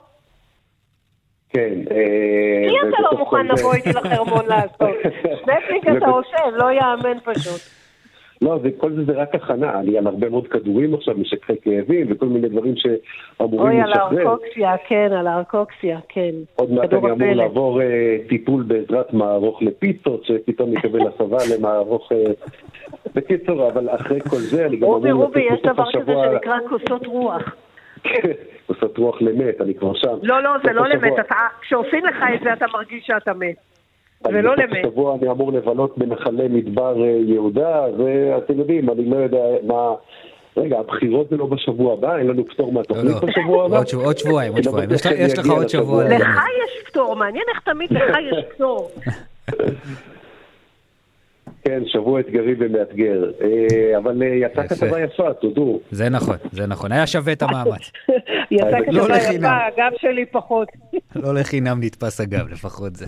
כן. 1.49 1.73
אה, 1.91 2.67
מי 2.67 2.89
אתה 2.89 3.01
לא 3.01 3.19
מוכן 3.19 3.45
לבוא 3.47 3.73
איתי 3.73 3.89
לחרמון 3.89 4.45
לעשות? 4.45 4.95
סנפלינג 5.45 5.97
אתה 5.97 6.05
עושה, 6.09 6.37
לא 6.53 6.71
יאמן 6.71 7.19
פשוט. 7.23 7.78
לא, 8.41 8.60
זה, 8.63 8.69
כל 8.78 8.91
זה 8.93 9.06
זה 9.06 9.12
רק 9.13 9.36
הכנה, 9.36 9.80
אני 9.80 9.97
על 9.97 10.08
הרבה 10.08 10.30
מאוד 10.30 10.47
כדורים 10.47 10.93
עכשיו, 10.93 11.15
משככי 11.17 11.54
כאבים 11.62 12.08
וכל 12.10 12.25
מיני 12.25 12.49
דברים 12.49 12.73
שאמורים 12.75 13.71
אוי, 13.71 13.82
על 13.82 13.89
לשחרר. 13.91 14.28
הארקוקסיה, 14.28 14.75
כן, 14.88 15.10
על 15.12 15.28
הארקוקסיה, 15.28 15.99
כן. 16.10 16.32
עוד 16.56 16.71
מעט 16.71 16.93
אני 16.93 16.99
אמור. 17.12 17.34
לעבור 17.36 17.82
אה, 17.82 18.17
טיפול 18.30 18.63
בעזרת 18.63 19.13
מערוך 19.13 19.62
לפיצות, 19.63 20.25
שפתאום 20.25 20.73
יקבל 20.73 20.99
הסבה 21.08 21.38
למערוך... 21.58 22.12
אה, 22.12 22.32
בקיצור, 23.15 23.67
אבל 23.69 23.89
אחרי 23.89 24.19
כל 24.21 24.38
זה 24.38 24.65
אני 24.65 24.75
גם 24.78 24.84
אמור... 24.84 24.95
רובי, 24.95 25.12
רובי, 25.12 25.41
יש 25.41 25.62
דבר 25.62 25.91
כזה 25.93 26.13
שנקרא 26.32 26.58
כוסות 26.69 27.06
רוח. 27.06 27.56
כוסות 28.67 28.97
רוח 28.97 29.21
למת, 29.21 29.62
אני 29.62 29.73
כבר 29.73 29.93
שם. 29.93 30.15
לא, 30.23 30.43
לא, 30.43 30.52
זה 30.63 30.73
לא 30.73 30.88
למת. 30.88 31.13
אתה- 31.19 31.36
כשעושים 31.62 32.06
לך 32.06 32.23
את 32.36 32.39
זה 32.43 32.54
אתה 32.54 32.65
מרגיש 32.73 33.04
שאתה 33.08 33.34
מת. 33.34 33.56
ולא 34.27 34.55
למת. 34.58 34.77
השבוע 34.86 35.15
אני 35.15 35.29
אמור 35.32 35.51
לבלות 35.53 35.97
בנחלי 35.97 36.47
מדבר 36.47 37.03
אה, 37.03 37.10
יהודה, 37.25 37.86
ואתם 37.97 38.60
יודעים, 38.60 38.89
אני 38.89 39.05
לא 39.10 39.15
יודע 39.15 39.43
מה 39.63 39.93
רגע, 40.58 40.79
הבחירות 40.79 41.29
זה 41.29 41.38
לא 41.38 41.45
בשבוע 41.45 41.93
הבא? 41.93 42.17
אין 42.17 42.27
לנו 42.27 42.45
פטור 42.47 42.67
לא, 42.67 42.73
מהתוכנית 42.73 43.05
לא. 43.05 43.19
בשבוע 43.27 43.65
הבא? 43.65 43.77
עוד 43.77 43.88
שבוע- 43.88 44.05
עוד 44.05 44.17
שבועיים, 44.17 44.51
עוד 44.53 44.65
לא 44.65 44.71
שבועיים. 44.71 44.91
יש 44.91 45.05
לך- 45.05 45.12
יש 45.17 45.38
לך 45.39 45.49
עוד 45.49 45.69
שבוע. 45.69 46.03
לך 46.03 46.27
יש 46.63 46.84
פטור, 46.89 47.15
מעניין 47.15 47.43
איך 47.55 47.60
תמיד 47.65 47.91
לך 47.91 48.03
יש 48.32 48.45
פטור. 48.55 48.89
כן, 51.63 51.84
שבוע 51.86 52.19
אתגרי 52.19 52.55
ומאתגר. 52.60 53.32
אה, 53.41 53.97
אבל 53.97 54.23
אה, 54.23 54.27
יצאה 54.27 54.65
יפה. 54.65 54.75
כתבה 54.75 54.99
יפה, 55.01 55.34
תודו. 55.34 55.79
זה 55.91 56.10
נכון, 56.10 56.36
זה 56.51 56.67
נכון. 56.67 56.91
היה 56.91 57.08
שווה 57.08 57.34
את 57.34 57.41
המאמץ. 57.41 57.91
יצא 58.51 58.65
לא 58.69 58.86
כתבה 58.86 59.08
לחינם. 59.17 59.43
יפה, 59.43 59.65
הגב 59.65 59.91
שלי 59.97 60.25
פחות. 60.25 60.67
לא 61.23 61.34
לחינם 61.34 61.77
נתפס 61.84 62.21
הגב, 62.21 62.47
לפחות 62.51 62.95
זה. 62.95 63.05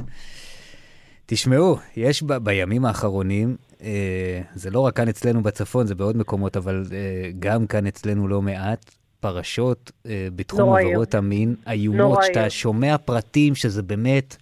תשמעו, 1.34 1.78
יש 1.98 2.24
ב, 2.24 2.34
בימים 2.34 2.86
האחרונים, 2.86 3.56
אה, 3.84 4.42
זה 4.54 4.70
לא 4.70 4.80
רק 4.80 4.96
כאן 4.96 5.08
אצלנו 5.08 5.44
בצפון, 5.44 5.86
זה 5.88 5.96
בעוד 5.96 6.18
מקומות, 6.18 6.58
אבל 6.58 6.84
אה, 6.94 7.30
גם 7.40 7.68
כאן 7.68 7.88
אצלנו 7.88 8.28
לא 8.28 8.42
מעט, 8.42 8.92
פרשות 9.20 9.92
אה, 10.06 10.28
בתחום 10.36 10.60
נוראיות. 10.60 10.88
עבירות 10.88 11.16
המין, 11.16 11.56
איומות, 11.70 12.00
נוראיות. 12.00 12.24
שאתה 12.24 12.50
שומע 12.50 12.98
פרטים 12.98 13.56
שזה 13.56 13.84
באמת 13.84 14.36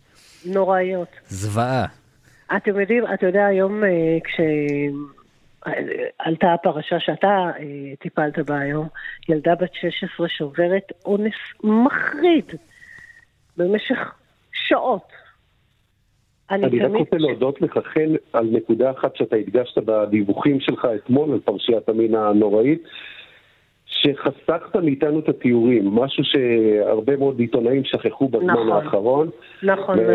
נוראיות. 0.46 1.08
זוועה. 1.28 1.86
אתם 2.58 2.80
יודעים, 2.80 3.04
אתה 3.14 3.26
יודע, 3.26 3.46
היום 3.46 3.84
אה, 3.84 4.18
כשעלתה 5.64 6.54
הפרשה 6.54 7.00
שאתה 7.00 7.28
אה, 7.28 7.96
טיפלת 8.00 8.40
בה 8.40 8.60
היום, 8.60 8.88
ילדה 9.30 9.56
בת 9.56 9.74
16 9.74 10.28
שעוברת 10.30 10.92
אונס 11.06 11.36
מחריד 11.64 12.46
במשך 13.58 13.98
שעות. 14.54 15.19
אני 16.52 16.66
רק 16.66 16.72
תמיד- 16.72 16.96
רוצה 16.96 17.18
להודות 17.18 17.62
לך, 17.62 17.78
חן, 17.94 18.14
על 18.34 18.48
נקודה 18.52 18.92
אחת 18.92 19.16
שאתה 19.16 19.36
הדגשת 19.36 19.78
בדיווחים 19.78 20.60
שלך 20.60 20.88
אתמול 20.96 21.32
על 21.32 21.40
פרשיית 21.40 21.90
המין 21.90 22.16
הנוראית, 22.16 22.84
שחסכת 23.86 24.76
מאיתנו 24.76 25.20
את 25.20 25.30
התיאורים, 25.30 25.96
משהו 25.96 26.24
שהרבה 26.24 27.18
מאוד 27.18 27.40
עיתונאים 27.40 27.84
שכחו 27.84 28.28
בזמן 28.28 28.54
נכון. 28.54 28.72
האחרון. 28.72 29.30
נכון 29.64 29.98
מאוד. 29.98 30.10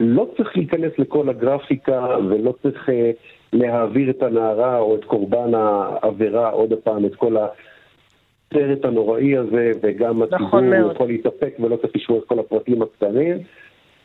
ולא 0.00 0.26
צריך 0.36 0.56
להיכנס 0.56 0.92
לכל 0.98 1.28
הגרפיקה, 1.28 2.16
ולא 2.28 2.54
צריך 2.62 2.88
אה, 2.88 3.10
להעביר 3.52 4.10
את 4.10 4.22
הנערה 4.22 4.78
או 4.78 4.94
את 4.94 5.04
קורבן 5.04 5.54
העבירה 5.54 6.50
עוד 6.50 6.72
פעם, 6.84 7.04
את 7.04 7.14
כל 7.14 7.36
הסרט 7.36 8.84
הנוראי 8.84 9.36
הזה, 9.36 9.70
וגם 9.82 10.22
הציבור 10.22 10.46
נכון 10.46 10.70
מאוד. 10.70 10.92
יכול 10.94 11.06
להתאפק 11.06 11.54
ולא 11.60 11.76
צריך 11.76 11.96
לשמוע 11.96 12.18
את 12.18 12.24
כל 12.24 12.38
הפרטים 12.38 12.82
הקטנים. 12.82 13.38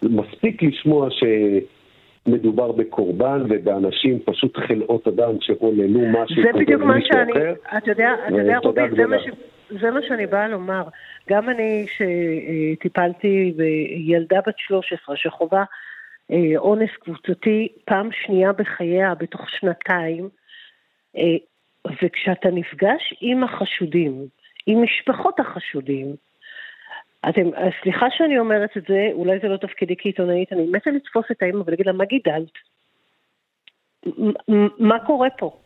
מספיק 0.04 0.64
לשמוע 0.64 1.10
שמדובר 2.26 2.72
בקורבן 2.72 3.44
ובאנשים 3.50 4.20
פשוט 4.26 4.58
חלאות 4.58 5.08
אדם 5.08 5.34
שעוללו 5.42 6.00
משהו 6.00 6.44
זה 6.44 6.60
בדיוק 6.60 6.82
מה 6.82 7.02
שאני, 7.02 7.32
אחר. 7.32 7.54
אתה 7.78 7.92
יודע, 7.92 8.14
אתה 8.28 8.36
יודע, 8.36 8.58
ותודה 8.60 8.84
רובי, 8.86 8.96
זה 8.96 9.08
מה, 9.08 9.18
גדולה. 9.18 9.20
ש, 9.20 9.80
זה 9.82 9.92
מה 9.92 10.00
שאני 10.08 10.26
באה 10.26 10.48
לומר. 10.48 10.84
גם 11.30 11.50
אני 11.50 11.86
שטיפלתי 11.88 13.54
בילדה 13.56 14.40
בת 14.48 14.58
13 14.58 15.16
שחווה 15.16 15.64
אה, 16.32 16.58
אונס 16.58 16.90
קבוצתי 17.00 17.68
פעם 17.86 18.10
שנייה 18.12 18.52
בחייה 18.52 19.16
בתוך 19.16 19.50
שנתיים, 19.50 20.30
אה, 21.18 21.36
וכשאתה 22.04 22.50
נפגש 22.50 23.14
עם 23.22 23.44
החשודים, 23.44 24.26
עם 24.66 24.84
משפחות 24.84 25.40
החשודים, 25.40 26.16
אתם, 27.30 27.50
סליחה 27.82 28.06
שאני 28.10 28.40
אומרת 28.40 28.78
את 28.78 28.84
זה, 28.88 29.10
אולי 29.14 29.40
זה 29.40 29.48
לא 29.48 29.58
תפקידי 29.58 29.96
כעיתונאית, 29.98 30.54
אני 30.54 30.68
מתה 30.72 30.92
לתפוס 30.92 31.26
את 31.32 31.42
האמא 31.42 31.64
ולהגיד 31.66 31.86
לה, 31.86 31.92
מה 31.92 32.06
גידלת? 32.06 32.54
מה 34.80 35.06
קורה 35.06 35.30
פה? 35.30 35.60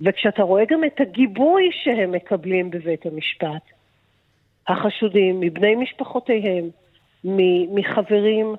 וכשאתה 0.00 0.42
רואה 0.42 0.64
גם 0.64 0.84
את 0.84 1.00
הגיבוי 1.00 1.70
שהם 1.72 2.12
מקבלים 2.12 2.70
בבית 2.70 3.06
המשפט, 3.06 3.62
החשודים, 4.68 5.40
מבני 5.40 5.74
משפחותיהם, 5.74 6.70
מחברים, 7.74 8.54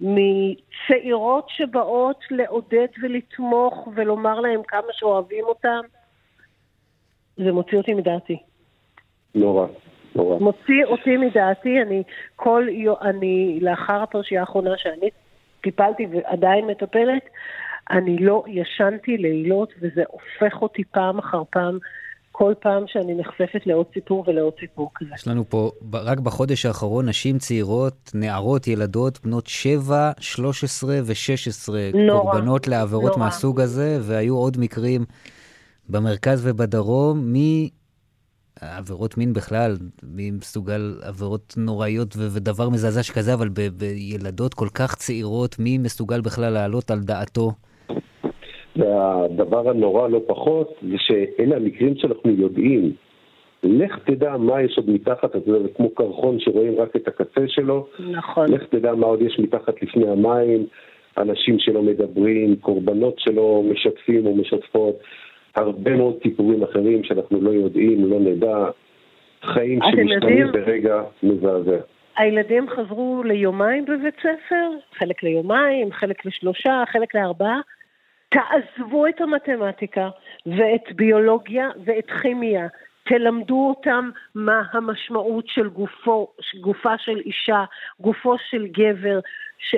מצעירות 0.00 1.48
שבאות 1.48 2.24
לעודד 2.30 2.86
ולתמוך 3.02 3.88
ולומר 3.94 4.40
להם 4.40 4.62
כמה 4.62 4.92
שאוהבים 4.92 5.44
אותם, 5.44 5.80
זה 7.36 7.52
מוציא 7.52 7.78
אותי 7.78 7.94
מדעתי. 7.94 8.38
נורא, 9.34 9.66
נורא. 10.14 10.38
מוציא 10.38 10.84
אותי 10.84 11.16
מדעתי, 11.16 11.82
אני 11.82 12.02
כל 12.36 12.66
יום, 12.70 12.96
אני 13.02 13.58
לאחר 13.62 14.02
הפרשייה 14.02 14.40
האחרונה 14.40 14.70
שאני 14.76 15.08
טיפלתי 15.62 16.06
ועדיין 16.12 16.66
מטפלת, 16.66 17.22
אני 17.90 18.18
לא 18.18 18.44
ישנתי 18.46 19.16
לילות 19.16 19.72
וזה 19.80 20.02
הופך 20.08 20.62
אותי 20.62 20.84
פעם 20.84 21.18
אחר 21.18 21.42
פעם, 21.50 21.78
כל 22.32 22.52
פעם 22.60 22.84
שאני 22.86 23.14
נחשפת 23.14 23.66
לעוד 23.66 23.86
סיפור 23.94 24.24
ולעוד 24.26 24.52
סיפור 24.60 24.90
כזה. 24.94 25.10
יש 25.14 25.28
לנו 25.28 25.44
פה, 25.48 25.70
רק 25.92 26.18
בחודש 26.18 26.66
האחרון, 26.66 27.08
נשים 27.08 27.38
צעירות, 27.38 28.10
נערות, 28.14 28.66
ילדות, 28.66 29.18
בנות 29.24 29.46
7, 29.46 30.12
13 30.20 30.94
ו-16, 31.04 31.72
נורא, 31.94 32.20
קורבנות 32.22 32.68
לעבירות 32.68 33.16
נורא. 33.16 33.18
מהסוג 33.18 33.60
הזה, 33.60 33.98
והיו 34.00 34.36
עוד 34.36 34.56
מקרים 34.60 35.04
במרכז 35.88 36.46
ובדרום, 36.46 37.32
מעבירות 38.62 39.18
מין 39.18 39.32
בכלל, 39.32 39.76
מי 40.02 40.30
מסוגל 40.30 40.94
עבירות 41.08 41.54
נוראיות 41.56 42.16
ו- 42.16 42.36
ודבר 42.36 42.68
מזעזע 42.68 43.02
שכזה, 43.02 43.34
אבל 43.34 43.48
ב- 43.48 43.78
בילדות 43.78 44.54
כל 44.54 44.68
כך 44.74 44.94
צעירות, 44.94 45.56
מי 45.58 45.78
מסוגל 45.78 46.20
בכלל 46.20 46.50
להעלות 46.52 46.90
על 46.90 46.98
דעתו? 47.00 47.50
והדבר 48.76 49.70
הנורא 49.70 50.08
לא 50.08 50.20
פחות, 50.26 50.74
זה 50.82 50.96
שאלה 50.98 51.56
המקרים 51.56 51.94
שאנחנו 51.96 52.30
יודעים. 52.30 52.92
לך 53.62 53.98
תדע 54.06 54.36
מה 54.36 54.62
יש 54.62 54.76
עוד 54.76 54.90
מתחת, 54.90 55.36
אז 55.36 55.42
זה 55.46 55.68
כמו 55.76 55.90
קרחון 55.90 56.40
שרואים 56.40 56.80
רק 56.80 56.96
את 56.96 57.08
הקצה 57.08 57.48
שלו. 57.48 57.86
נכון. 58.10 58.52
לך 58.52 58.62
תדע 58.70 58.94
מה 58.94 59.06
עוד 59.06 59.22
יש 59.22 59.38
מתחת 59.38 59.82
לפני 59.82 60.08
המים, 60.08 60.66
אנשים 61.18 61.58
שלא 61.58 61.82
מדברים, 61.82 62.56
קורבנות 62.56 63.14
שלא 63.18 63.62
משתפים 63.70 64.26
או 64.26 64.36
משתפות, 64.36 64.94
הרבה 65.54 65.96
מאוד 65.96 66.18
סיפורים 66.22 66.62
אחרים 66.62 67.04
שאנחנו 67.04 67.40
לא 67.40 67.50
יודעים, 67.50 68.10
לא 68.10 68.20
נדע, 68.20 68.70
חיים 69.42 69.78
אתם 69.78 69.96
שמשתנים 69.96 70.52
ברגע 70.52 71.02
מזעזע. 71.22 71.76
הילדים 72.16 72.68
חזרו 72.68 73.22
ליומיים 73.24 73.84
בבית 73.84 74.14
ספר, 74.18 74.70
חלק 74.94 75.22
ליומיים, 75.22 75.92
חלק 75.92 76.26
לשלושה, 76.26 76.82
חלק 76.92 77.14
לארבעה. 77.14 77.60
תעזבו 78.28 79.06
את 79.06 79.20
המתמטיקה 79.20 80.08
ואת 80.46 80.92
ביולוגיה 80.96 81.68
ואת 81.84 82.10
כימיה. 82.22 82.66
תלמדו 83.04 83.68
אותם 83.68 84.10
מה 84.34 84.62
המשמעות 84.72 85.48
של 85.48 85.68
גופו, 85.68 86.28
גופה 86.60 86.98
של 86.98 87.18
אישה, 87.18 87.64
גופו 88.00 88.36
של 88.50 88.66
גבר, 88.66 89.20
ש... 89.58 89.76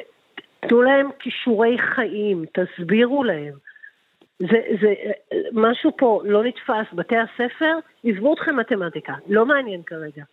תנו 0.60 0.82
להם 0.82 1.08
כישורי 1.18 1.78
חיים, 1.78 2.44
תסבירו 2.52 3.24
להם. 3.24 3.52
זה, 4.38 4.60
זה, 4.80 4.94
משהו 5.52 5.90
פה 5.98 6.22
לא 6.24 6.44
נתפס, 6.44 6.92
בתי 6.92 7.16
הספר, 7.16 7.78
עזבו 8.04 8.34
אתכם 8.34 8.56
מתמטיקה, 8.56 9.14
לא 9.28 9.46
מעניין 9.46 9.82
כרגע. 9.86 10.24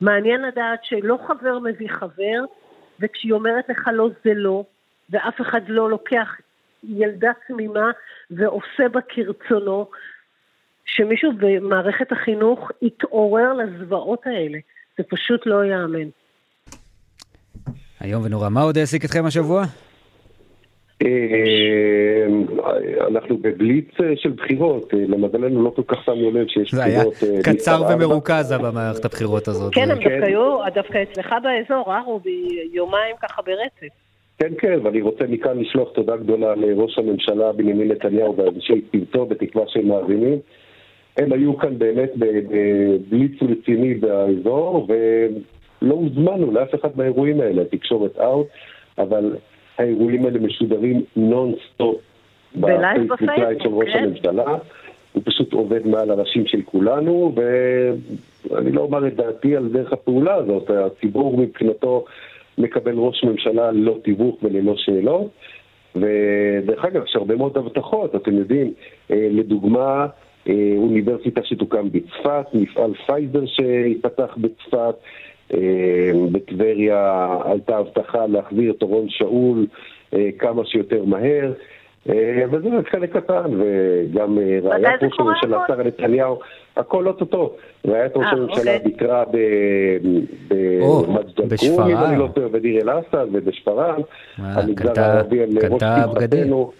מעניין 0.00 0.42
לדעת 0.42 0.78
שלא 0.82 1.18
חבר 1.28 1.58
מביא 1.58 1.88
חבר, 1.88 2.44
וכשהיא 3.00 3.32
אומרת 3.32 3.68
לך 3.68 3.90
לא 3.92 4.08
זה 4.24 4.34
לא, 4.34 4.64
ואף 5.10 5.40
אחד 5.40 5.60
לא 5.68 5.90
לוקח 5.90 6.28
ילדה 6.84 7.30
תמימה 7.48 7.90
ועושה 8.30 8.88
בה 8.92 9.00
כרצונו, 9.08 9.86
שמישהו 10.84 11.32
במערכת 11.38 12.12
החינוך 12.12 12.70
יתעורר 12.82 13.52
לזוועות 13.52 14.26
האלה. 14.26 14.58
זה 14.98 15.04
פשוט 15.08 15.46
לא 15.46 15.64
ייאמן. 15.64 16.08
איום 18.04 18.24
ונורא. 18.24 18.48
מה 18.48 18.60
עוד 18.60 18.78
העסיק 18.78 19.04
אתכם 19.04 19.26
השבוע? 19.26 19.64
אה, 21.02 22.26
אנחנו 23.08 23.36
בבליץ 23.36 23.88
אה, 24.00 24.12
של 24.16 24.30
בחירות, 24.30 24.94
אה, 24.94 24.98
למזלנו 25.08 25.62
לא 25.62 25.70
כל 25.70 25.82
כך 25.86 26.04
שמנו 26.04 26.30
לב 26.30 26.46
שיש 26.48 26.74
זה 26.74 26.84
היה 26.84 27.02
בחירות. 27.10 27.44
קצר. 27.44 27.82
ומרוכז 27.90 28.52
במערכת 28.52 29.04
הבחירות 29.04 29.48
הזאת. 29.48 29.74
כן, 29.74 29.90
הם 29.90 29.98
דווקא 29.98 30.08
היו, 30.08 30.58
דווקא 30.74 31.02
אצלך 31.02 31.34
באזור, 31.42 31.92
אה, 31.92 32.00
רובי? 32.00 32.48
יומיים 32.72 33.16
ככה 33.22 33.42
ברצף. 33.42 33.94
כן, 34.38 34.52
כן, 34.58 34.78
ואני 34.82 35.00
רוצה 35.00 35.24
מכאן 35.28 35.58
לשלוח 35.58 35.88
תודה 35.94 36.16
גדולה 36.16 36.54
לראש 36.54 36.98
הממשלה 36.98 37.52
בנימין 37.52 37.88
נתניהו 37.88 38.36
ואנשי 38.36 38.80
צוותו, 38.92 39.26
בתקווה 39.26 39.64
שהם 39.68 39.88
מאזינים. 39.88 40.38
הם 41.16 41.32
היו 41.32 41.56
כאן 41.58 41.78
באמת 41.78 42.10
בבליץ 42.16 43.32
רציני 43.42 43.94
באזור, 43.94 44.88
ולא 44.88 45.94
הוזמנו 45.94 46.52
לאף 46.52 46.74
אחד 46.74 46.88
מהאירועים 46.96 47.40
האלה, 47.40 47.62
התקשורת 47.62 48.18
out, 48.18 48.46
אבל 48.98 49.36
האירועים 49.78 50.24
האלה 50.24 50.38
משודרים 50.38 51.02
nonstop 51.16 51.96
ב 52.54 52.66
live 52.66 53.12
בפייסבוק 53.12 53.62
של 53.62 53.68
ראש 53.68 53.92
כן. 53.92 54.04
הממשלה. 54.04 54.56
הוא 55.12 55.22
פשוט 55.24 55.52
עובד 55.52 55.86
מעל 55.86 56.10
הראשים 56.10 56.46
של 56.46 56.62
כולנו, 56.62 57.32
ואני 58.50 58.72
לא 58.72 58.80
אומר 58.80 59.06
את 59.06 59.16
דעתי 59.16 59.56
על 59.56 59.68
דרך 59.68 59.92
הפעולה 59.92 60.34
הזאת, 60.34 60.70
הציבור 60.70 61.38
מבחינתו 61.38 62.04
מקבל 62.58 62.94
ראש 62.96 63.24
ממשלה 63.24 63.70
ללא 63.70 63.98
תיווך 64.04 64.42
וללא 64.42 64.76
שאלות. 64.76 65.30
ודרך 65.96 66.84
אגב, 66.84 67.04
יש 67.04 67.16
הרבה 67.16 67.36
מאוד 67.36 67.58
הבטחות, 67.58 68.14
אתם 68.14 68.36
יודעים, 68.36 68.72
אה, 69.10 69.28
לדוגמה, 69.30 70.06
אה, 70.48 70.74
אוניברסיטה 70.76 71.40
שתוקם 71.44 71.88
בצפת, 71.90 72.46
מפעל 72.54 72.94
פייזר 73.06 73.46
שיפתח 73.46 74.36
בצפת, 74.40 74.94
בטבריה 76.32 77.28
הייתה 77.44 77.76
הבטחה 77.76 78.26
להחזיר 78.26 78.72
את 78.72 78.82
אורון 78.82 79.08
שאול 79.08 79.66
אה, 80.14 80.28
כמה 80.38 80.64
שיותר 80.64 81.04
מהר. 81.04 81.52
אה, 82.08 82.44
וזה 82.50 82.68
רק 82.78 82.88
חלק 82.88 83.16
קטן, 83.16 83.50
וגם 83.58 84.38
אה, 84.38 84.58
רעיית 84.62 85.00
זה 85.00 85.06
ראש 85.06 85.12
הממשלה, 85.18 85.62
הכל? 85.62 85.72
שרה 85.74 85.84
נתניהו, 85.84 86.38
הכל 86.76 87.06
אוטוטו. 87.06 87.56
רעיית 87.86 88.16
ראש 88.16 88.26
אה, 88.26 88.30
הממשלה 88.30 88.76
אוקיי. 88.76 88.78
ביקרה 88.78 89.24
ב- 89.30 89.96
או, 90.80 91.02
במג'ד 91.02 91.52
אל-כרום. 91.52 91.90
אם 91.90 91.96
אני 91.96 92.18
לא 92.18 92.28
טועה, 92.34 92.48
בדיר 92.48 92.80
אל-אסד 92.82 93.26
ובשפרעם. 93.32 94.00
אה, 94.40 94.44
המגזר 94.60 95.00
הערבי 95.00 95.42
על 95.42 95.48
ראש. 95.70 95.82
שמחתנו. 95.82 96.72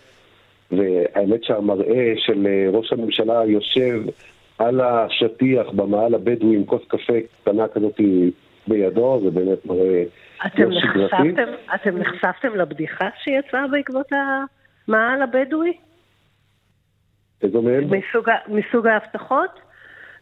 והאמת 0.70 1.44
שהמראה 1.44 2.12
של 2.16 2.46
אה, 2.46 2.78
ראש 2.78 2.92
הממשלה 2.92 3.42
יושב 3.46 4.02
על 4.58 4.80
השטיח 4.80 5.66
במאהל 5.72 6.14
הבדואי 6.14 6.56
עם 6.56 6.64
כוס 6.64 6.82
קפה 6.88 7.12
קטנה 7.42 7.68
כזאת 7.68 8.00
בידו, 8.68 9.20
זה 9.24 9.30
באמת 9.30 9.66
מראה 9.66 10.04
אתם. 10.46 10.70
נחשפתם, 10.70 11.52
אתם 11.74 11.98
נחשפתם 11.98 12.54
לבדיחה 12.56 13.08
שיצאה 13.22 13.66
בעקבות 13.66 14.06
המעל 14.12 15.22
הבדואי? 15.22 15.76
איזו 17.42 17.62
מהם? 17.62 17.84
מסוג, 17.84 18.30
מסוג 18.48 18.86
ההבטחות? 18.86 19.50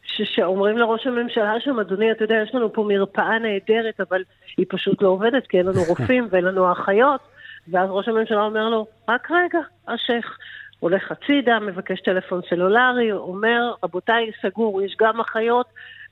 ש- 0.03 0.35
שאומרים 0.35 0.79
לראש 0.79 1.07
הממשלה 1.07 1.61
שם, 1.61 1.81
אדוני, 1.81 2.13
אתה 2.13 2.25
יודע, 2.25 2.37
יש 2.43 2.55
לנו 2.55 2.73
פה 2.73 2.85
מרפאה 2.89 3.39
נהדרת, 3.39 4.01
אבל 4.01 4.23
היא 4.57 4.67
פשוט 4.69 5.03
לא 5.03 5.09
עובדת, 5.09 5.47
כי 5.47 5.59
אין 5.59 5.67
לנו 5.67 5.81
רופאים 5.89 6.29
ואין 6.31 6.45
לנו 6.45 6.73
אחיות. 6.73 7.21
ואז 7.69 7.91
ראש 7.91 8.09
הממשלה 8.09 8.45
אומר 8.45 8.69
לו, 8.69 8.87
רק 9.09 9.31
רגע, 9.31 9.59
השייח. 9.89 10.39
הולך 10.81 11.13
הצידה, 11.13 11.59
מבקש 11.61 12.01
טלפון 12.01 12.41
סלולרי, 12.49 13.13
אומר, 13.13 13.73
רבותיי, 13.85 14.31
סגור, 14.43 14.83
יש 14.83 14.97
גם 15.01 15.21
אחיות, 15.21 15.67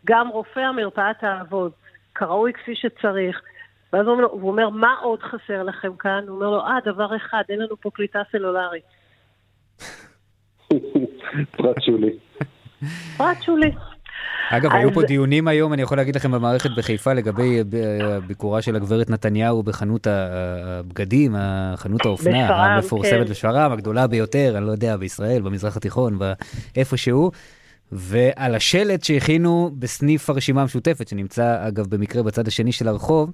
גם 0.06 0.28
רופא, 0.28 0.60
המרפאה 0.60 1.14
תעבוד, 1.20 1.72
כראוי 2.14 2.52
כפי 2.52 2.72
שצריך. 2.74 3.40
ואז 3.92 4.06
הוא 4.06 4.12
אומר, 4.14 4.24
הוא 4.24 4.50
אומר, 4.50 4.68
מה 4.68 4.94
עוד 5.02 5.20
חסר 5.22 5.62
לכם 5.62 5.96
כאן? 5.98 6.24
הוא 6.28 6.36
אומר 6.36 6.50
לו, 6.50 6.60
אה, 6.60 6.78
דבר 6.84 7.16
אחד, 7.16 7.42
אין 7.48 7.58
לנו 7.58 7.76
פה 7.80 7.90
קליטה 7.94 8.18
סלולרית. 8.32 8.84
פרט 11.56 11.82
שולי. 11.82 12.10
פרט 13.16 13.42
שולי. 13.42 13.70
אגב, 14.50 14.70
אז- 14.72 14.76
היו 14.78 14.92
פה 14.94 15.02
דיונים 15.02 15.48
היום, 15.48 15.72
אני 15.72 15.82
יכול 15.82 15.96
להגיד 15.96 16.16
לכם, 16.16 16.32
במערכת 16.32 16.70
בחיפה 16.76 17.12
לגבי 17.12 17.58
אה, 17.58 17.64
ב- 17.64 17.74
אה, 17.74 18.20
ביקורה 18.20 18.62
של 18.62 18.76
הגברת 18.76 19.10
נתניהו 19.10 19.62
בחנות 19.62 20.06
הבגדים, 20.06 21.34
חנות 21.76 22.06
האופנה 22.06 22.48
המפורסמת 22.74 23.26
כן. 23.26 23.30
בשפרעם, 23.30 23.72
הגדולה 23.72 24.06
ביותר, 24.06 24.54
אני 24.56 24.66
לא 24.66 24.70
יודע, 24.70 24.96
בישראל, 24.96 25.42
במזרח 25.42 25.76
התיכון, 25.76 26.18
איפשהו. 26.76 27.30
ועל 27.92 28.54
השלט 28.54 29.04
שהכינו 29.04 29.70
בסניף 29.78 30.30
הרשימה 30.30 30.62
המשותפת, 30.62 31.08
שנמצא 31.08 31.68
אגב 31.68 31.86
במקרה 31.86 32.22
בצד 32.22 32.48
השני 32.48 32.72
של 32.72 32.88
הרחוב, 32.88 33.30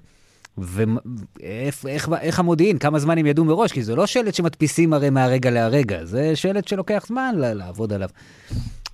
ואיך 0.59 2.38
המודיעין, 2.38 2.78
כמה 2.78 2.98
זמן 2.98 3.18
הם 3.18 3.26
ידעו 3.26 3.44
מראש, 3.44 3.72
כי 3.72 3.82
זה 3.82 3.96
לא 3.96 4.06
שלט 4.06 4.34
שמדפיסים 4.34 4.92
הרי 4.92 5.11
מהרגע 5.11 5.50
להרגע, 5.50 6.04
זה 6.04 6.36
שלט 6.36 6.68
שלוקח 6.68 7.04
זמן 7.06 7.34
לעבוד 7.36 7.92
עליו. 7.92 8.09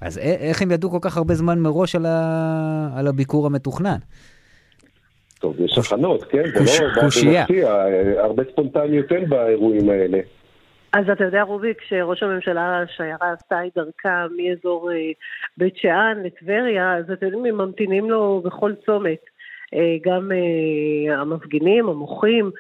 אז 0.00 0.18
איך 0.18 0.62
הם 0.62 0.70
ידעו 0.70 0.90
כל 0.90 0.98
כך 1.00 1.16
הרבה 1.16 1.34
זמן 1.34 1.58
מראש 1.58 1.94
על, 1.94 2.06
ה... 2.06 2.88
על 2.96 3.06
הביקור 3.06 3.46
המתוכנן? 3.46 3.98
טוב, 5.38 5.56
יש 5.60 5.78
הכנות, 5.78 6.24
כן? 6.24 6.42
זה 6.64 6.84
לא 6.84 7.00
קושייה. 7.00 7.40
במפתיע, 7.48 7.84
הרבה 8.18 8.42
ספונטניות 8.52 9.12
אין 9.12 9.28
באירועים 9.28 9.90
האלה. 9.90 10.18
אז 10.94 11.10
אתה 11.10 11.24
יודע, 11.24 11.42
רובי, 11.42 11.74
כשראש 11.74 12.22
הממשלה, 12.22 12.82
השיירה 12.82 13.32
עשתה 13.32 13.66
את 13.66 13.72
דרכה 13.74 14.26
מאזור 14.36 14.92
אה, 14.92 14.96
בית 15.56 15.76
שאן 15.76 16.22
לטבריה, 16.24 16.96
אז 16.96 17.10
אתם 17.10 17.26
יודעים, 17.26 17.44
הם 17.44 17.56
ממתינים 17.56 18.10
לו 18.10 18.42
בכל 18.44 18.72
צומת. 18.86 19.24
אה, 19.74 19.96
גם 20.02 20.30
אה, 20.32 21.20
המפגינים, 21.20 21.88
המוחים, 21.88 22.50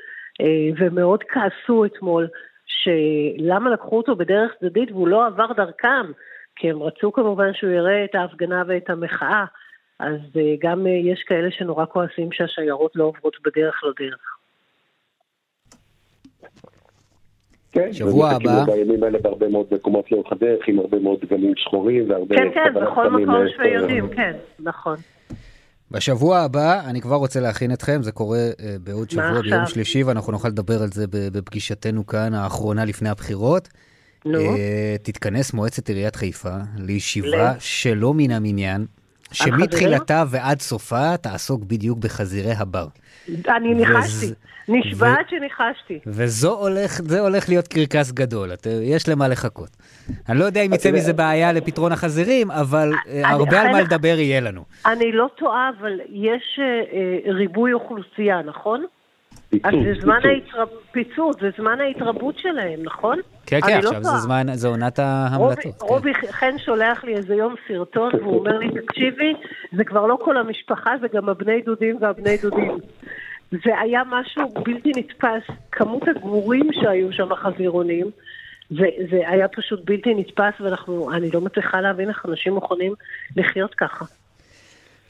ומאוד 0.78 1.24
כעסו 1.28 1.84
אתמול, 1.84 2.28
שלמה 2.66 3.70
לקחו 3.70 3.96
אותו 3.96 4.16
בדרך 4.16 4.52
צדדית 4.60 4.92
והוא 4.92 5.08
לא 5.08 5.26
עבר 5.26 5.52
דרכם, 5.52 6.06
כי 6.56 6.70
הם 6.70 6.82
רצו 6.82 7.12
כמובן 7.12 7.54
שהוא 7.54 7.70
יראה 7.70 8.04
את 8.04 8.14
ההפגנה 8.14 8.62
ואת 8.66 8.90
המחאה. 8.90 9.44
אז 9.98 10.18
גם 10.58 10.86
יש 10.86 11.22
כאלה 11.22 11.50
שנורא 11.50 11.84
כועסים 11.86 12.32
שהשיירות 12.32 12.96
לא 12.96 13.04
עוברות 13.04 13.36
בדרך 13.44 13.84
לא 13.84 13.92
דרך. 13.98 14.36
כן, 17.74 17.92
שבוע 17.92 18.30
הבא. 18.30 18.64
בימים 18.64 19.02
האלה 19.02 19.18
בהרבה 19.18 19.48
מאוד 19.48 19.66
מקומות 19.70 20.12
לאורך 20.12 20.32
הדרך, 20.32 20.68
עם 20.68 20.78
הרבה 20.78 20.98
מאוד 20.98 21.18
דגלים 21.24 21.52
שחורים 21.56 22.10
והרבה 22.10 22.36
כן, 22.36 22.48
כן, 22.54 22.80
בכל 22.80 23.10
מקום 23.10 23.34
שיודעים, 23.56 24.08
כן, 24.08 24.32
נכון. 24.60 24.96
בשבוע 25.90 26.38
הבא, 26.38 26.80
אני 26.86 27.00
כבר 27.00 27.16
רוצה 27.16 27.40
להכין 27.40 27.72
אתכם, 27.72 28.02
זה 28.02 28.12
קורה 28.12 28.38
אה, 28.38 28.76
בעוד 28.84 29.10
שבוע? 29.10 29.40
ביום 29.42 29.66
שלישי, 29.66 30.02
ואנחנו 30.02 30.32
נוכל 30.32 30.48
לדבר 30.48 30.82
על 30.82 30.88
זה 30.88 31.04
בפגישתנו 31.10 32.06
כאן, 32.06 32.34
האחרונה 32.34 32.84
לפני 32.84 33.08
הבחירות. 33.08 33.68
נו. 34.26 34.38
אה, 34.38 34.96
תתכנס 35.02 35.52
מועצת 35.54 35.88
עיריית 35.88 36.16
חיפה 36.16 36.54
לישיבה 36.78 37.52
ל- 37.52 37.58
שלא 37.58 38.14
מן 38.14 38.30
המניין? 38.30 38.86
שמתחילתה 39.32 40.24
ועד 40.28 40.60
סופה 40.60 41.16
תעסוק 41.16 41.64
בדיוק 41.64 41.98
בחזירי 41.98 42.52
הבר. 42.52 42.86
אני 43.48 43.74
ניחשתי, 43.74 44.26
נשבעת 44.68 45.28
שניחשתי. 45.30 45.98
וזה 46.06 46.48
הולך, 46.48 47.00
זה 47.02 47.20
הולך 47.20 47.48
להיות 47.48 47.68
קרקס 47.68 48.12
גדול, 48.12 48.52
את, 48.52 48.66
יש 48.82 49.08
למה 49.08 49.28
לחכות. 49.28 49.68
אני 50.28 50.38
לא 50.38 50.44
יודע 50.44 50.60
אם 50.62 50.72
יצא 50.72 50.92
מזה 50.92 51.12
בעיה 51.12 51.52
לפתרון 51.52 51.92
החזירים, 51.92 52.50
אבל 52.50 52.92
אה, 52.92 53.12
אני- 53.12 53.22
הרבה 53.32 53.60
על 53.60 53.68
מה 53.68 53.78
חלק- 53.78 53.86
לדבר 53.92 54.16
יהיה 54.18 54.40
לנו. 54.40 54.64
אני 54.86 55.12
לא 55.12 55.26
טועה, 55.38 55.70
אבל 55.80 56.00
יש 56.12 56.58
אה, 56.58 56.64
אה, 56.64 57.32
ריבוי 57.32 57.72
אוכלוסייה, 57.72 58.42
נכון? 58.42 58.84
אז 59.52 59.60
פיצוץ, 59.70 59.84
זה 59.84 60.00
זמן 60.02 60.18
פיצוץ. 60.22 60.30
ההתרב... 60.54 60.68
פיצוץ, 60.92 61.40
זה 61.40 61.50
זמן 61.58 61.80
ההתרבות 61.80 62.38
שלהם, 62.38 62.80
נכון? 62.82 63.18
כן, 63.46 63.60
כן, 63.60 63.80
לא 63.82 63.88
עכשיו 63.88 64.02
זה 64.02 64.08
טועה. 64.08 64.18
זמן, 64.18 64.46
זה 64.54 64.68
עונת 64.68 64.98
רובי, 64.98 65.10
ההמלטות. 65.10 65.64
כן. 65.64 65.86
רובי 65.86 66.14
חן 66.14 66.58
שולח 66.58 67.04
לי 67.04 67.14
איזה 67.16 67.34
יום 67.34 67.54
סרטון, 67.68 68.10
והוא 68.14 68.38
אומר 68.38 68.58
לי, 68.58 68.68
תקשיבי, 68.86 69.34
זה 69.72 69.84
כבר 69.84 70.06
לא 70.06 70.18
כל 70.24 70.36
המשפחה, 70.36 70.90
זה 71.00 71.06
גם 71.12 71.28
הבני 71.28 71.62
דודים 71.62 71.98
והבני 72.00 72.36
דודים. 72.42 72.78
זה 73.50 73.78
היה 73.80 74.02
משהו 74.10 74.48
בלתי 74.64 74.92
נתפס, 74.96 75.56
כמות 75.72 76.02
הגורים 76.08 76.70
שהיו 76.72 77.12
שם 77.12 77.32
החזירונים, 77.32 78.06
זה, 78.70 78.86
זה 79.10 79.28
היה 79.28 79.48
פשוט 79.48 79.80
בלתי 79.84 80.14
נתפס, 80.14 80.60
ואנחנו, 80.60 81.12
אני 81.12 81.30
לא 81.30 81.40
מצליחה 81.40 81.80
להבין 81.80 82.08
איך 82.08 82.26
אנשים 82.28 82.54
מוכנים 82.54 82.92
לחיות 83.36 83.74
ככה. 83.74 84.04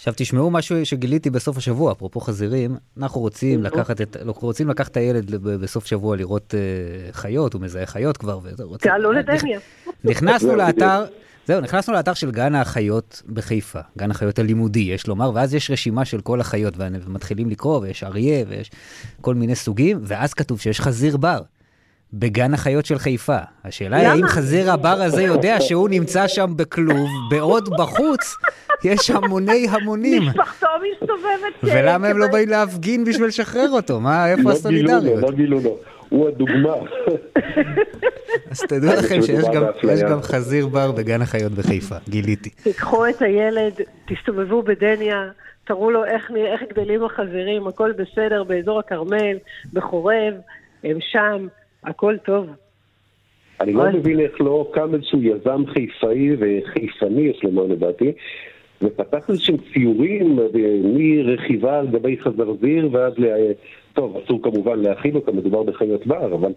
עכשיו 0.05 0.15
תשמעו 0.17 0.51
משהו 0.51 0.87
שגיליתי 0.87 1.31
בסוף 1.31 1.57
השבוע, 1.57 1.93
אפרופו 1.93 2.21
חזירים, 2.21 2.77
אנחנו 2.99 3.21
רוצים 3.21 3.63
לקחת 3.63 4.01
את, 4.01 4.17
אנחנו 4.23 4.47
רוצים 4.47 4.69
לקחת 4.69 4.91
את 4.91 4.97
הילד 4.97 5.31
בסוף 5.45 5.87
שבוע 5.87 6.17
לראות 6.17 6.55
אה, 6.55 7.13
חיות, 7.13 7.55
הוא 7.55 7.63
מזהה 7.63 7.87
חיות 7.87 8.17
כבר, 8.17 8.39
וזה 8.43 8.65
רוצה... 8.65 8.89
תעלו 8.89 9.13
נכ- 9.13 9.17
לדניה. 9.17 9.59
נכנסנו 10.05 10.49
זהו, 10.49 10.57
לאתר, 10.57 11.05
זהו, 11.47 11.61
נכנסנו 11.61 11.95
לאתר 11.95 12.15
של 12.15 12.31
גן 12.31 12.55
החיות 12.55 13.23
בחיפה, 13.29 13.81
גן 13.99 14.11
החיות 14.11 14.39
הלימודי, 14.39 14.81
יש 14.81 15.07
לומר, 15.07 15.31
ואז 15.35 15.55
יש 15.55 15.71
רשימה 15.71 16.05
של 16.05 16.21
כל 16.21 16.41
החיות, 16.41 16.75
ומתחילים 16.79 17.51
לקרוא, 17.51 17.79
ויש 17.79 18.05
אריה, 18.05 18.45
ויש 18.49 18.71
כל 19.21 19.35
מיני 19.35 19.55
סוגים, 19.55 19.99
ואז 20.03 20.35
כתוב 20.35 20.61
שיש 20.61 20.81
חזיר 20.81 21.17
בר. 21.17 21.41
בגן 22.19 22.55
החיות 22.55 22.87
של 22.87 22.99
חיפה. 22.99 23.37
השאלה 23.65 23.97
היא? 23.97 24.09
האם 24.09 24.27
חזיר 24.27 24.71
הבר 24.73 24.89
הזה 25.03 25.23
יודע 25.23 25.61
שהוא 25.61 25.89
נמצא 25.89 26.29
שם 26.29 26.53
בכלוב, 26.57 27.09
בעוד 27.31 27.69
בחוץ 27.79 28.35
יש 28.85 29.11
המוני 29.11 29.67
המונים. 29.71 30.23
משפחתו 30.23 30.67
מסתובבת. 30.93 31.55
ולמה 31.63 32.09
הם 32.09 32.19
לא 32.19 32.27
באים 32.27 32.49
להפגין 32.49 33.05
בשביל 33.05 33.27
לשחרר 33.27 33.71
אותו? 33.71 34.01
מה, 34.01 34.29
איפה 34.31 34.43
לא 34.43 34.43
גילו 34.43 34.51
לו, 34.51 34.53
הסולידריות? 34.59 35.23
לא 35.23 35.31
גילו 35.31 35.61
לו. 35.61 35.77
הוא 36.09 36.29
הדוגמה. 36.29 36.75
אז 38.51 38.61
תדעו 38.61 38.93
לכם 38.93 39.23
שיש 39.23 39.45
גם- 40.09 40.23
חזיר 40.23 40.67
בר 40.67 40.93
בגן 40.93 41.23
החיות 41.23 41.53
בחיפה, 41.53 41.95
גיליתי. 42.09 42.51
תיקחו 42.51 43.07
את 43.09 43.23
הילד, 43.23 43.73
תסתובבו 44.09 44.63
בדניה, 44.63 45.29
תראו 45.67 45.91
לו 45.91 46.05
איך, 46.05 46.31
איך 46.53 46.61
גדלים 46.73 47.05
החזירים, 47.05 47.67
הכל 47.67 47.93
בסדר 47.93 48.45
באזור 48.45 48.79
הכרמל, 48.79 49.37
בחורב, 49.73 50.35
הם 50.85 50.97
שם, 51.01 51.47
הכל 51.85 52.17
טוב. 52.25 52.47
אני 53.61 53.73
לא. 53.73 53.93
מבין 53.93 54.21
איך 54.21 54.41
לא 54.41 54.71
קם 54.73 54.95
איזשהו 54.95 55.23
יזם 55.23 55.67
חיפאי 55.67 56.31
וחיפני, 56.39 57.21
יש 57.21 57.45
לומר 57.45 57.63
לדעתי, 57.63 58.13
ופתח 58.83 59.31
איזשהם 59.31 59.57
ציורים 59.73 60.39
מרכיבה 60.85 61.79
על 61.79 61.87
גבי 61.87 62.17
חזרזיר 62.21 62.89
ועד 62.93 63.13
ל... 63.19 63.53
טוב, 63.93 64.17
אסור 64.25 64.43
כמובן 64.43 64.79
להאכיל 64.79 65.15
אותם, 65.15 65.37
מדובר 65.37 65.63
בחיות 65.63 66.07
בר, 66.07 66.35
אבל 66.35 66.53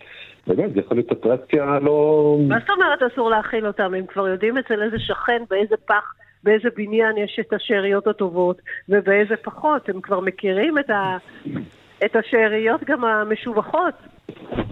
באמת, 0.47 0.73
זה 0.73 0.79
יכול 0.79 0.97
להיות 0.97 1.11
אטרקציה 1.11 1.79
לא... 1.81 2.37
מה 2.47 2.59
זאת 2.59 2.69
אומרת 2.69 3.13
אסור 3.13 3.29
להאכיל 3.29 3.67
אותם? 3.67 3.93
הם 3.93 4.05
כבר 4.05 4.27
יודעים 4.27 4.57
אצל 4.57 4.83
איזה 4.83 4.99
שכן, 4.99 5.43
באיזה 5.49 5.75
פח, 5.85 6.13
באיזה 6.43 6.69
בניין 6.75 7.17
יש 7.17 7.39
את 7.39 7.53
השאריות 7.53 8.07
הטובות, 8.07 8.61
ובאיזה 8.89 9.35
פחות. 9.43 9.89
הם 9.89 10.01
כבר 10.01 10.19
מכירים 10.19 10.77
את, 10.77 10.89
ה... 10.89 11.17
את 12.05 12.15
השאריות 12.15 12.83
גם 12.83 13.05
המשובחות. 13.05 13.93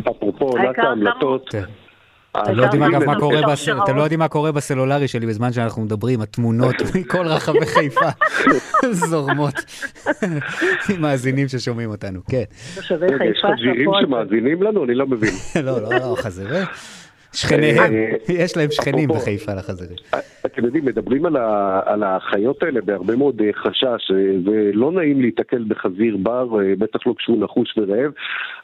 אפרופו 0.10 0.46
עונת 0.46 0.80
ההמלטות, 0.80 1.50
כן. 1.50 1.64
אתם 2.44 2.54
לא 2.54 2.64
יודעים 2.64 2.84
אגב 2.84 3.04
מה 3.04 3.20
קורה 3.20 3.42
בס-. 3.52 3.70
אתם 3.84 3.96
לא 3.96 4.02
יודעים 4.02 4.20
מה 4.20 4.28
קורה 4.28 4.52
בסלולרי 4.52 5.08
שלי 5.08 5.26
בזמן 5.28 5.54
שאנחנו 5.54 5.82
מדברים, 5.82 6.22
התמונות 6.22 6.76
מכל 6.96 7.28
רחבי 7.28 7.66
חיפה 7.66 8.10
זורמות. 8.92 9.54
עם 10.90 11.02
מאזינים 11.02 11.48
ששומעים 11.48 11.90
אותנו, 11.90 12.20
כן. 12.30 12.44
רגע, 12.92 13.26
יש 13.26 13.42
זה. 13.42 14.02
שמאזינים 14.02 14.64
לנו? 14.64 14.84
אני 14.84 14.96
לא 14.96 15.08
מבין. 15.08 15.34
לא, 15.64 15.82
לא, 15.82 15.90
לא, 15.90 16.16
חזירים. 16.18 16.66
שכניהם, 17.36 17.94
אה, 17.94 18.12
יש 18.30 18.58
להם 18.58 18.72
שכנים 18.72 19.10
אפרופו- 19.10 19.22
בחיפה 19.22 19.54
לחזירים. 19.54 19.98
אתם 20.46 20.66
יודעים, 20.66 20.86
מדברים 20.86 21.26
על, 21.26 22.04
החיות 22.04 22.64
האלה 22.64 22.82
בהרבה 22.82 23.16
מאוד 23.16 23.42
אה, 23.42 23.50
חשש, 23.54 24.12
אה, 24.12 24.16
ולא 24.46 24.92
נעים 24.92 25.22
להיתקל 25.22 25.64
בחזיר 25.68 26.18
בר, 26.18 26.48
אה, 26.62 26.74
בטח 26.78 27.00
לא 27.08 27.14
כשהוא 27.18 27.44
נחוש 27.44 27.78
ורעב, 27.78 28.12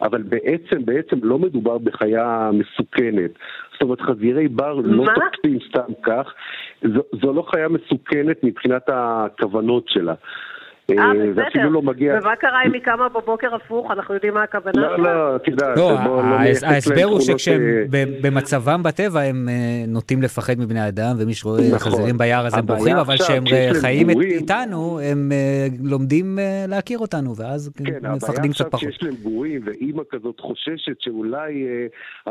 אבל 0.01 0.21
בעצם, 0.21 0.85
בעצם 0.85 1.15
לא 1.23 1.39
מדובר 1.39 1.77
בחיה 1.77 2.49
מסוכנת. 2.53 3.31
זאת 3.73 3.81
אומרת, 3.81 4.01
חזירי 4.01 4.47
בר 4.47 4.73
לא? 4.73 5.05
תוקפים 5.05 5.59
סתם 5.69 5.93
כך, 6.03 6.33
זו 7.21 7.33
לא 7.33 7.43
חיה 7.51 7.67
מסוכנת 7.67 8.43
מבחינת 8.43 8.83
הכוונות 8.87 9.85
שלה. 9.87 10.13
אה, 10.99 11.05
אה, 11.05 11.11
בסדר. 11.13 11.43
ואפילו 11.43 11.69
לא 11.69 11.81
מגיע... 11.81 12.19
ומה 12.21 12.35
קרה 12.35 12.63
אם 12.67 12.73
היא 12.73 12.81
קמה 12.81 13.09
בבוקר 13.09 13.55
הפוך? 13.55 13.91
אנחנו 13.91 14.13
יודעים 14.13 14.33
מה 14.33 14.43
הכוונה 14.43 14.81
לא, 14.81 14.99
לא, 14.99 15.35
את 15.35 15.47
יודעת, 15.47 15.77
לא, 15.77 15.91
לא 15.91 16.21
ההסבר 16.63 17.03
הוא 17.03 17.19
שכשהם 17.19 17.61
אה, 17.61 17.83
ב- 17.89 18.27
במצבם 18.27 18.83
בטבע 18.83 19.21
הם 19.21 19.49
נוטים 19.87 20.21
לפחד 20.21 20.53
מבני 20.59 20.87
אדם 20.87 21.15
ומי 21.19 21.33
שרואה 21.33 21.61
נכון. 21.67 21.91
חזירים 21.91 22.17
ביער 22.17 22.47
אז 22.47 22.53
הם 22.53 22.59
הבעיה 22.59 22.77
בורחים 22.77 22.97
אבל 22.97 23.13
עכשיו, 23.13 23.25
כשהם 23.45 23.73
חיים 23.81 24.09
איתנו 24.09 24.99
הם 25.03 25.31
לומדים 25.83 26.39
להכיר 26.67 26.99
אותנו 26.99 27.35
ואז 27.35 27.71
כן, 27.77 27.95
הבעיה 27.95 28.15
מפחדים 28.15 28.51
קצת 28.51 28.65
עכשיו 28.65 28.71
פחות. 28.71 28.79
שיש 28.79 29.03
להם 29.03 29.15
גורים, 29.23 29.61
ואימא 29.65 30.03
כזאת 30.09 30.39
חוששת 30.39 30.95
שאולי 30.99 31.67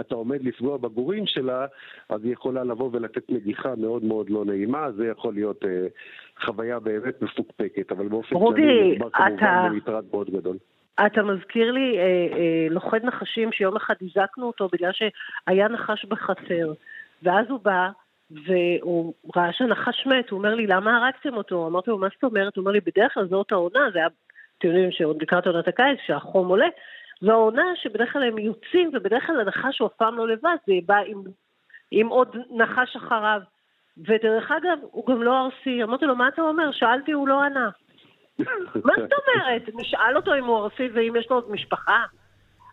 אתה 0.01 0.15
עומד 0.15 0.39
לפגוע 0.43 0.77
בגורים 0.77 1.27
שלה, 1.27 1.67
אז 2.09 2.21
היא 2.25 2.33
יכולה 2.33 2.65
לבוא 2.65 2.91
ולתת 2.93 3.31
נגיחה 3.31 3.75
מאוד 3.77 4.05
מאוד 4.05 4.31
לא 4.31 4.45
נעימה, 4.45 4.87
זה 4.97 5.07
יכול 5.07 5.35
להיות 5.35 5.65
חוויה 6.43 6.81
באמת 6.81 7.23
מפוקפקת, 7.23 7.93
אבל 7.93 8.09
באופן 8.09 8.39
כללי 8.39 8.93
מדובר 8.93 9.09
אתה- 9.09 9.19
כמובן 9.39 9.69
במטרד 9.71 10.05
מאוד 10.13 10.31
גדול. 10.31 10.57
אתה 11.07 11.23
מזכיר 11.23 11.73
לי 11.73 11.99
אה, 11.99 12.03
אה, 12.03 12.67
לוכד 12.71 13.05
נחשים 13.05 13.53
שיום 13.53 13.77
אחד 13.77 13.95
הזקנו 14.03 14.47
אותו 14.47 14.69
בגלל 14.73 14.91
שהיה 14.93 15.69
נחש 15.69 16.05
בחצר. 16.05 16.73
ואז 17.23 17.47
הוא 17.49 17.61
בא, 17.63 17.89
והוא 18.31 19.15
ראה 19.37 19.53
שהנחש 19.53 20.07
מת, 20.07 20.31
הוא 20.31 20.39
אומר 20.39 20.55
לי, 20.55 20.67
למה 20.67 20.97
הרגתם 20.97 21.37
אותו? 21.37 21.67
אמרתי 21.67 21.91
לו, 21.91 21.99
מה 21.99 22.09
זאת 22.15 22.25
אומרת? 22.25 22.57
הוא 22.57 22.63
אומר 22.63 22.73
לי, 22.73 22.81
בדרך 22.81 23.15
כלל 23.15 23.27
זאת 23.29 23.53
העונה, 23.53 23.91
זה 23.93 23.99
היה, 23.99 24.09
אתם 24.59 24.69
יודעים 24.69 24.91
שעוד 24.91 25.23
לקראת 25.23 25.47
עונת 25.47 25.69
הקיץ, 25.69 25.99
שהחום 26.07 26.49
עולה, 26.49 26.67
זו 27.21 27.31
העונה 27.31 27.65
שבדרך 27.77 28.13
כלל 28.13 28.23
הם 28.23 28.39
יוצאים, 28.39 28.91
ובדרך 28.93 29.27
כלל 29.27 29.41
הנחש 29.41 29.79
הוא 29.79 29.87
אף 29.89 29.93
פעם 29.93 30.17
לא 30.17 30.29
לבד, 30.29 30.57
זה 30.67 30.73
בא 30.87 30.97
עם, 31.07 31.23
עם 31.91 32.07
עוד 32.09 32.37
נחש 32.51 32.97
אחריו. 32.97 33.41
ודרך 33.99 34.51
אגב, 34.51 34.79
הוא 34.91 35.07
גם 35.07 35.23
לא 35.23 35.45
ארסי. 35.45 35.83
אמרתי 35.83 36.05
לו, 36.05 36.17
מה 36.17 36.29
אתה 36.29 36.43
אומר? 36.43 36.73
שאלתי, 36.73 37.13
הוא 37.13 37.29
לא 37.29 37.43
ענה. 37.43 37.71
מה 38.87 38.93
זאת 38.97 39.13
אומרת? 39.13 39.63
נשאל 39.75 40.17
אותו 40.17 40.35
אם 40.35 40.45
הוא 40.45 40.59
ארסי 40.59 40.89
ואם 40.95 41.17
יש 41.17 41.27
לו 41.31 41.37
עוד 41.37 41.51
משפחה. 41.51 42.05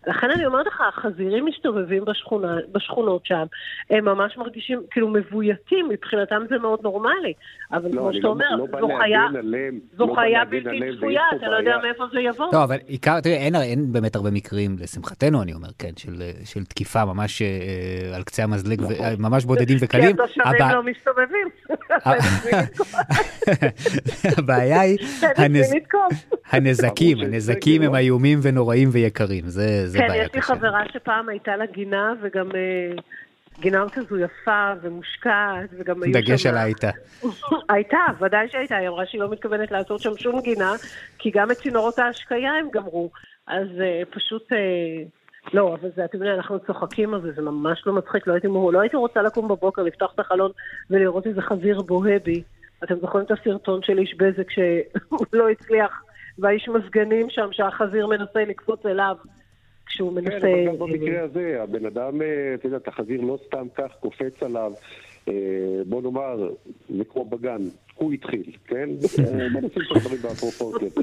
לכן 0.08 0.28
אני 0.32 0.46
אומרת 0.46 0.68
לך, 0.68 0.82
החזירים 0.88 1.46
מסתובבים 1.46 2.06
בשכונה, 2.06 2.56
בשכונות 2.72 3.26
שם, 3.26 3.44
הם 3.90 4.06
ממש 4.06 4.38
מרגישים 4.38 4.82
כאילו 4.92 5.08
מבויתים, 5.08 5.90
מבחינתם 5.90 6.42
זה 6.50 6.58
מאוד 6.58 6.80
נורמלי. 6.84 7.34
אבל 7.72 7.86
לא, 7.86 7.92
כמו 7.92 8.10
אני 8.10 8.16
שאתה 8.18 8.28
לא- 8.28 8.32
אומר, 8.34 8.46
לא 8.56 8.80
זו 8.80 8.88
חיה, 9.00 9.22
עליהם, 9.40 9.80
זו 9.98 10.08
לא 10.08 10.16
חיה 10.16 10.46
בלתי 10.46 10.80
צפויה, 10.98 11.22
אתה 11.38 11.48
לא 11.48 11.56
יודע. 11.56 11.78
מאיפה 11.84 12.04
זה 12.14 12.20
יבוא. 12.20 12.46
לא, 12.54 12.64
אבל 12.64 12.78
עיקר, 12.88 13.20
תראה, 13.22 13.36
אין, 13.36 13.56
אין 13.56 13.92
באמת 13.92 14.16
הרבה 14.16 14.32
מקרים, 14.32 14.76
לשמחתנו 14.80 15.42
אני 15.44 15.54
אומר, 15.54 15.68
כן, 15.80 15.92
של, 15.98 16.14
של 16.46 16.64
תקיפה 16.66 17.06
ממש 17.06 17.42
אה, 17.42 17.48
על 18.16 18.24
קצה 18.24 18.44
המזלג, 18.44 18.82
ו- 18.82 18.86
ממש 19.20 19.46
בודדים 19.46 19.78
וקלים. 19.82 20.16
כי 20.16 20.22
התושבים 20.24 20.46
הבע- 20.48 20.74
לא 20.76 20.84
מסתובבים. 20.84 21.48
הבעיה 24.38 24.82
היא 24.82 24.98
הם 25.38 25.56
הנז... 25.56 25.74
הנזקים, 26.52 27.18
הנזקים 27.20 27.82
הם 27.82 27.92
לא? 27.94 27.98
איומים 27.98 28.40
ונוראים 28.42 28.90
ויקרים, 28.92 29.44
זה, 29.48 29.88
זה 29.98 30.04
כן, 30.04 30.08
בעיה 30.08 30.24
יש 30.24 30.34
לי. 30.34 30.42
חברה 30.42 30.82
שפעם 30.94 31.30
הייתה 31.30 31.56
לה 31.56 31.66
גינה, 31.66 32.14
וגם 32.22 32.52
אה, 32.56 33.02
גינה 33.60 33.86
כזו 33.94 34.18
יפה 34.18 34.74
ומושקעת, 34.82 35.70
וגם 35.78 36.04
היו 36.04 36.14
שם... 36.14 36.20
דגש 36.20 36.46
על 36.46 36.58
הייתה. 36.58 36.90
הייתה, 37.74 38.06
ודאי 38.20 38.48
שהייתה, 38.50 38.76
היא 38.78 38.88
אמרה 38.88 39.06
שהיא 39.06 39.22
לא 39.22 39.30
מתכוונת 39.30 39.72
לעשות 39.72 40.02
שם 40.02 40.18
שום 40.18 40.42
גינה, 40.42 40.74
כי 41.18 41.32
גם 41.32 41.52
את 41.52 41.58
צינורות 41.58 42.00
ההשקיה 42.00 42.54
הם 42.54 42.68
גמרו. 42.74 43.10
אז 43.48 43.68
uh, 43.68 44.16
פשוט, 44.16 44.52
uh, 44.52 44.56
לא, 45.54 45.76
אבל 45.82 45.90
זה, 45.96 46.06
אתם 46.06 46.18
יודעים, 46.18 46.36
אנחנו 46.36 46.60
צוחקים 46.60 47.14
על 47.14 47.22
זה, 47.22 47.32
זה 47.36 47.42
ממש 47.42 47.84
לא 47.86 47.94
מצחיק, 47.94 48.28
לא 48.28 48.34
הייתי, 48.34 48.48
לא 48.48 48.80
הייתי 48.82 48.98
רוצה 48.98 49.22
לקום 49.22 49.48
בבוקר, 49.48 49.82
לפתוח 49.82 50.14
את 50.14 50.20
החלון 50.20 50.52
ולראות 50.90 51.28
איזה 51.28 51.42
חזיר 51.42 51.82
בוהה 51.82 52.20
בי. 52.24 52.44
אתם 52.84 52.96
זוכרים 53.02 53.26
את 53.26 53.32
הסרטון 53.32 53.82
של 53.84 53.98
איש 53.98 54.16
בזק 54.18 54.52
שהוא 54.52 55.26
לא 55.40 55.50
הצליח, 55.50 56.02
והאיש 56.40 56.70
מזגנים 56.70 57.30
שם, 57.30 57.48
שהחזיר 57.52 58.08
מנסה 58.08 58.46
לקפוץ 58.46 58.86
אליו. 58.86 59.16
כשהוא 59.88 60.10
כן, 60.10 60.26
מנסה... 60.26 60.38
אבל 60.38 60.68
גם 60.68 60.80
במקרה 60.80 61.24
הזה, 61.24 61.64
הבן 61.64 61.86
אדם, 61.86 62.22
אה, 62.22 62.54
אתה 62.54 62.68
יודע, 62.68 62.78
החזיר 62.88 63.22
לא 63.22 63.38
סתם 63.48 63.68
כך 63.76 63.92
קופץ 64.00 64.44
עליו. 64.44 64.72
אה, 65.28 65.34
בוא 65.86 66.02
נאמר, 66.02 66.50
זה 66.98 67.04
כמו 67.14 67.26
בגן, 67.26 67.62
הוא 67.96 68.14
התחיל, 68.14 68.52
כן? 68.68 68.90
אה, 69.20 69.48
בוא 69.54 69.62
נשים 69.62 69.82
את 69.92 69.98
הדברים 69.98 70.18
בפרופורציות. 70.18 70.94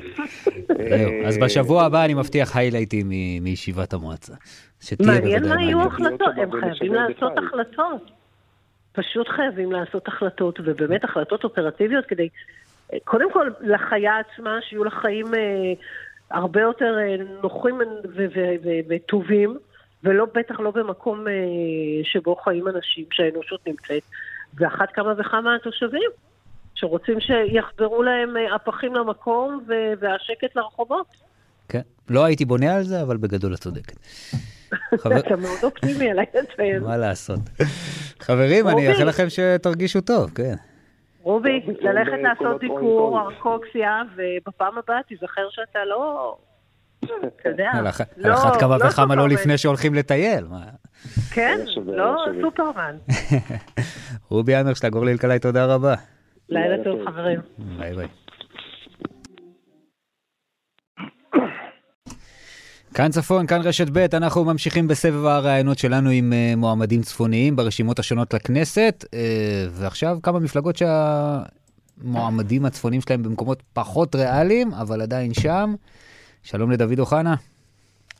זהו, 0.89 1.13
אז 1.27 1.39
אה, 1.39 1.45
בשבוע 1.45 1.83
הבא 1.83 2.05
אני 2.05 2.15
מבטיח 2.15 2.57
היילייטים 2.57 3.07
מ- 3.09 3.45
מישיבת 3.45 3.93
המועצה. 3.93 4.35
מעניין 5.07 5.49
מה 5.49 5.63
יהיו. 5.63 5.83
החלטות, 5.83 6.33
הם 6.37 6.51
חייבים 6.61 6.95
לעשות. 6.95 7.33
החלטות. 7.39 8.11
פשוט 8.93 9.29
חייבים 9.29 9.73
לעשות 9.73 10.09
החלטות, 10.09 10.61
ובאמת 10.65 11.05
החלטות 11.05 11.45
אופרטיביות 11.45 12.07
כדי, 12.07 12.29
אה, 12.93 12.99
קודם 13.05 13.33
כל 13.33 13.51
לחיה 13.61 14.13
עצמה, 14.19 14.59
שיהיו 14.69 14.85
לה 14.85 14.91
חיים 14.91 15.35
אה, 15.35 15.73
הרבה 16.31 16.61
יותר 16.61 16.99
אה, 16.99 17.17
נוחים 17.43 17.79
וטובים, 18.89 19.59
ולא, 20.05 20.27
בטח 20.35 20.61
לא 20.61 20.71
במקום 20.71 21.29
אה, 21.29 21.33
שבו 22.05 22.37
חיים 22.37 22.69
אנשים 22.69 23.05
שהאנושות 23.11 23.67
נמצאת, 23.67 24.03
ואחת 24.55 24.89
כמה 24.93 25.15
וכמה 25.19 25.55
התושבים. 25.55 26.11
שרוצים 26.75 27.21
שיחזרו 27.21 28.03
להם 28.03 28.37
אה, 28.37 28.55
הפחים 28.55 28.95
למקום 28.95 29.65
והשקט 30.01 30.57
לרחובות. 30.57 31.07
כן, 31.69 31.81
לא 32.09 32.25
הייתי 32.25 32.45
בונה 32.45 32.77
על 32.77 32.83
זה, 32.83 33.03
אבל 33.03 33.17
בגדול 33.17 33.55
את 33.55 33.59
צודקת. 33.59 33.97
אתה 34.95 35.37
מאוד 35.37 35.59
אופטימי 35.63 36.11
עליי 36.11 36.27
לציין. 36.35 36.83
מה 36.89 36.97
לעשות. 36.97 37.41
חברים, 38.21 38.69
אני. 38.69 38.89
אאחל 38.89 39.05
לכם 39.05 39.27
שתרגישו 39.29 40.01
טוב, 40.01 40.31
כן. 40.35 40.55
רובי, 41.25 41.61
טוב, 41.67 41.77
ללכת 41.83 42.19
לעשות 42.23 42.61
דיקור. 42.61 43.21
ארקוקסיה, 43.21 44.03
ובפעם 44.17 44.79
הבאה 44.79 45.03
תיזכר 45.09 45.47
שאתה 45.51 45.85
לא... 45.85 46.37
אתה 47.05 47.49
יודע, 47.49 47.71
לא- 47.75 47.79
על 47.79 48.33
אחת 48.35 48.61
כמה 48.61 48.79
לא 48.79 48.85
וכמה 48.85 49.15
לא. 49.15 49.29
לפני 49.29 49.59
שהולכים 49.59 49.95
לטייל. 49.95 50.47
כן, 51.33 51.59
לא. 51.87 52.17
סופרמן. 52.43 52.97
רובי 54.31 54.61
אמרשטג, 54.61 54.95
אורלי 54.95 55.13
אלקלעי, 55.13 55.39
תודה 55.39 55.75
רבה. 55.75 55.95
לילה 56.49 56.85
טוב, 56.85 57.01
חברים. 57.09 57.41
ביי 57.79 57.95
ביי. 57.95 58.09
כאן 62.95 63.09
צפון, 63.09 63.47
כאן 63.47 63.61
רשת 63.65 63.87
ב', 63.93 64.15
אנחנו 64.15 64.45
ממשיכים 64.45 64.89
בסבב 64.89 65.25
הראיונות 65.25 65.79
שלנו 65.79 66.11
עם 66.11 66.33
אה, 66.33 66.53
מועמדים 66.57 67.01
צפוניים 67.01 67.57
ברשימות 67.57 67.99
השונות 67.99 68.35
לכנסת, 68.35 69.05
אה, 69.15 69.67
ועכשיו 69.71 70.17
כמה 70.23 70.39
מפלגות 70.39 70.77
שהמועמדים 70.77 72.65
הצפוניים 72.65 73.01
שלהם 73.01 73.23
במקומות 73.23 73.63
פחות 73.73 74.15
ריאליים, 74.15 74.73
אבל 74.75 75.01
עדיין 75.01 75.35
שם. 75.35 75.75
שלום 76.43 76.71
לדוד 76.71 76.99
אוחנה. 76.99 77.35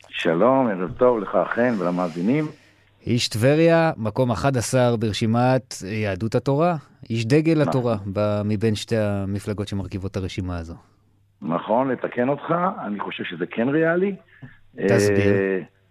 שלום, 0.09 0.69
ערב 0.69 0.93
טוב 0.93 1.19
לך 1.19 1.35
אכן 1.35 1.75
ולמאזינים. 1.79 2.47
איש 3.07 3.29
טבריה, 3.29 3.93
מקום 3.97 4.31
11 4.31 4.97
ברשימת 4.97 5.75
יהדות 5.87 6.35
התורה, 6.35 6.77
איש 7.11 7.27
דגל 7.27 7.53
נכון. 7.53 7.69
התורה 7.69 7.97
ב- 8.13 8.43
מבין 8.45 8.75
שתי 8.75 8.97
המפלגות 8.97 9.69
שמרכיבות 9.69 10.11
את 10.11 10.17
הרשימה 10.17 10.57
הזו. 10.57 10.75
נכון, 11.43 11.91
לתקן 11.91 12.29
אותך, 12.29 12.55
אני 12.87 13.01
חושב 13.01 13.25
שזה 13.25 13.45
כן 13.47 13.69
ריאלי. 13.69 14.15
תסביר. 14.89 15.33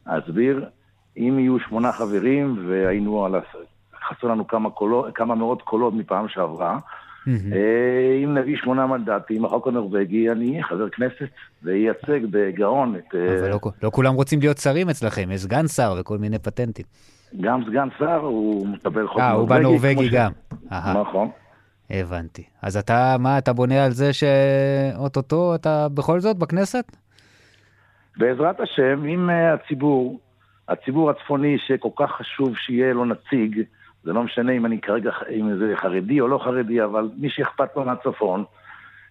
אה, 0.08 0.20
אסביר. 0.20 0.66
אם 1.18 1.40
יהיו 1.40 1.60
שמונה 1.60 1.92
חברים 1.92 2.66
והיינו 2.70 3.26
על... 3.26 3.36
חסרו 4.10 4.30
לנו 4.30 4.48
כמה, 4.48 4.70
קולות, 4.70 5.16
כמה 5.16 5.36
מאות 5.36 5.62
קולות 5.62 5.94
מפעם 5.94 6.28
שעברה, 6.28 6.78
אה, 7.28 8.24
אם 8.24 8.38
נביא 8.38 8.58
שמונה 8.58 8.88
מנדטים, 8.88 9.46
החוק 9.46 9.68
הנורבגי, 9.68 10.32
אני 10.32 10.52
אהיה 10.52 10.64
חבר 10.64 10.90
כנסת 10.90 11.30
וייצג 11.64 12.20
בגאון 12.32 12.96
את... 12.96 13.16
אה, 13.16 13.40
אבל 13.40 13.50
לא, 13.50 13.60
לא 13.84 13.90
כולם 13.90 14.14
רוצים 14.14 14.40
להיות 14.40 14.58
שרים 14.58 14.90
אצלכם, 14.90 15.32
יש 15.32 15.42
סגן 15.42 15.68
שר 15.68 15.96
וכל 16.00 16.18
מיני 16.18 16.40
פטנטים. 16.40 16.86
גם 17.42 17.62
סגן 17.70 17.88
שר, 18.00 18.16
הוא 18.20 18.68
מקבל 18.68 19.08
חוק 19.08 19.20
אה, 19.20 19.32
הוא 19.32 19.40
נורבגי. 19.40 19.60
בנורבגי 19.60 20.10
ש- 20.10 20.14
גם. 20.14 20.32
אהה, 20.72 21.02
נכון. 21.02 21.30
הבנתי. 21.90 22.44
אז 22.62 22.78
אתה, 22.78 23.16
מה, 23.20 23.38
אתה 23.38 23.54
בונה 23.54 23.86
על 23.86 23.92
זה 23.92 24.14
שאו-טו-טו 24.14 25.56
אתה 25.56 25.88
בכל 25.94 26.20
זאת 26.20 26.38
בכנסת? 26.38 26.98
בעזרת 28.18 28.60
השם, 28.60 29.06
אם 29.06 29.30
אה, 29.30 29.54
הציבור 29.54 30.20
הציבור 30.68 31.10
הצפוני 31.10 31.58
שכל 31.58 31.90
כך 31.96 32.12
חשוב 32.12 32.58
שיהיה 32.58 32.94
לו 32.94 33.06
נציג, 33.06 33.62
זה 34.04 34.14
לא 34.14 34.24
משנה 34.24 34.52
אם 34.52 34.66
אני 34.66 34.82
כרגע, 34.82 35.12
אם 35.30 35.58
זה 35.58 35.74
חרדי 35.76 36.22
או 36.22 36.28
לא 36.28 36.38
חרדי, 36.38 36.84
אבל 36.84 37.10
מי 37.18 37.30
שאכפת 37.30 37.76
לו 37.76 37.86
מהצפון, 37.86 38.44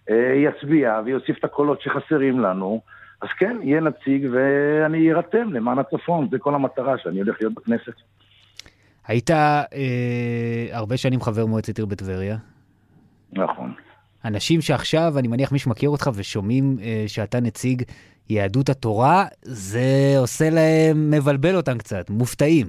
אה, 0.09 0.33
יצביע 0.35 1.01
ויוסיף 1.05 1.37
את 1.37 1.43
הקולות 1.43 1.81
שחסרים 1.81 2.39
לנו. 2.39 2.81
אז 3.21 3.29
כן, 3.37 3.57
יהיה 3.61 3.81
נציג 3.81 4.27
ואני 4.31 5.13
ארתם 5.13 5.53
למען 5.53 5.79
הצפון, 5.79 6.27
זה 6.31 6.39
כל 6.39 6.55
המטרה 6.55 6.97
שאני 6.97 7.21
הולך 7.21 7.35
להיות 7.41 7.53
בכנסת. 7.53 7.93
היית 9.07 9.31
אה, 9.31 9.65
הרבה 10.71 10.97
שנים 10.97 11.21
חבר 11.21 11.45
מועצת 11.45 11.77
עיר 11.77 11.85
בטבריה. 11.85 12.37
נכון. 13.33 13.73
אנשים 14.25 14.61
שעכשיו, 14.61 15.13
אני 15.19 15.27
מניח 15.27 15.51
מי 15.51 15.59
שמכיר 15.59 15.89
אותך 15.89 16.09
ושומעים 16.15 16.75
אה, 16.81 17.03
שאתה 17.07 17.39
נציג 17.39 17.81
יהדות 18.29 18.69
התורה, 18.69 19.25
זה 19.41 20.15
עושה 20.17 20.49
להם, 20.49 21.11
מבלבל 21.11 21.55
אותם 21.55 21.77
קצת, 21.77 22.09
מופתעים. 22.09 22.67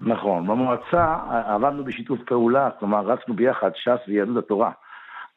נכון, 0.00 0.46
במועצה 0.46 1.16
עבדנו 1.46 1.84
בשיתוף 1.84 2.18
פעולה, 2.26 2.70
כלומר 2.78 3.00
רצנו 3.00 3.34
ביחד, 3.34 3.70
ש"ס 3.74 4.08
ויהדות 4.08 4.44
התורה, 4.44 4.70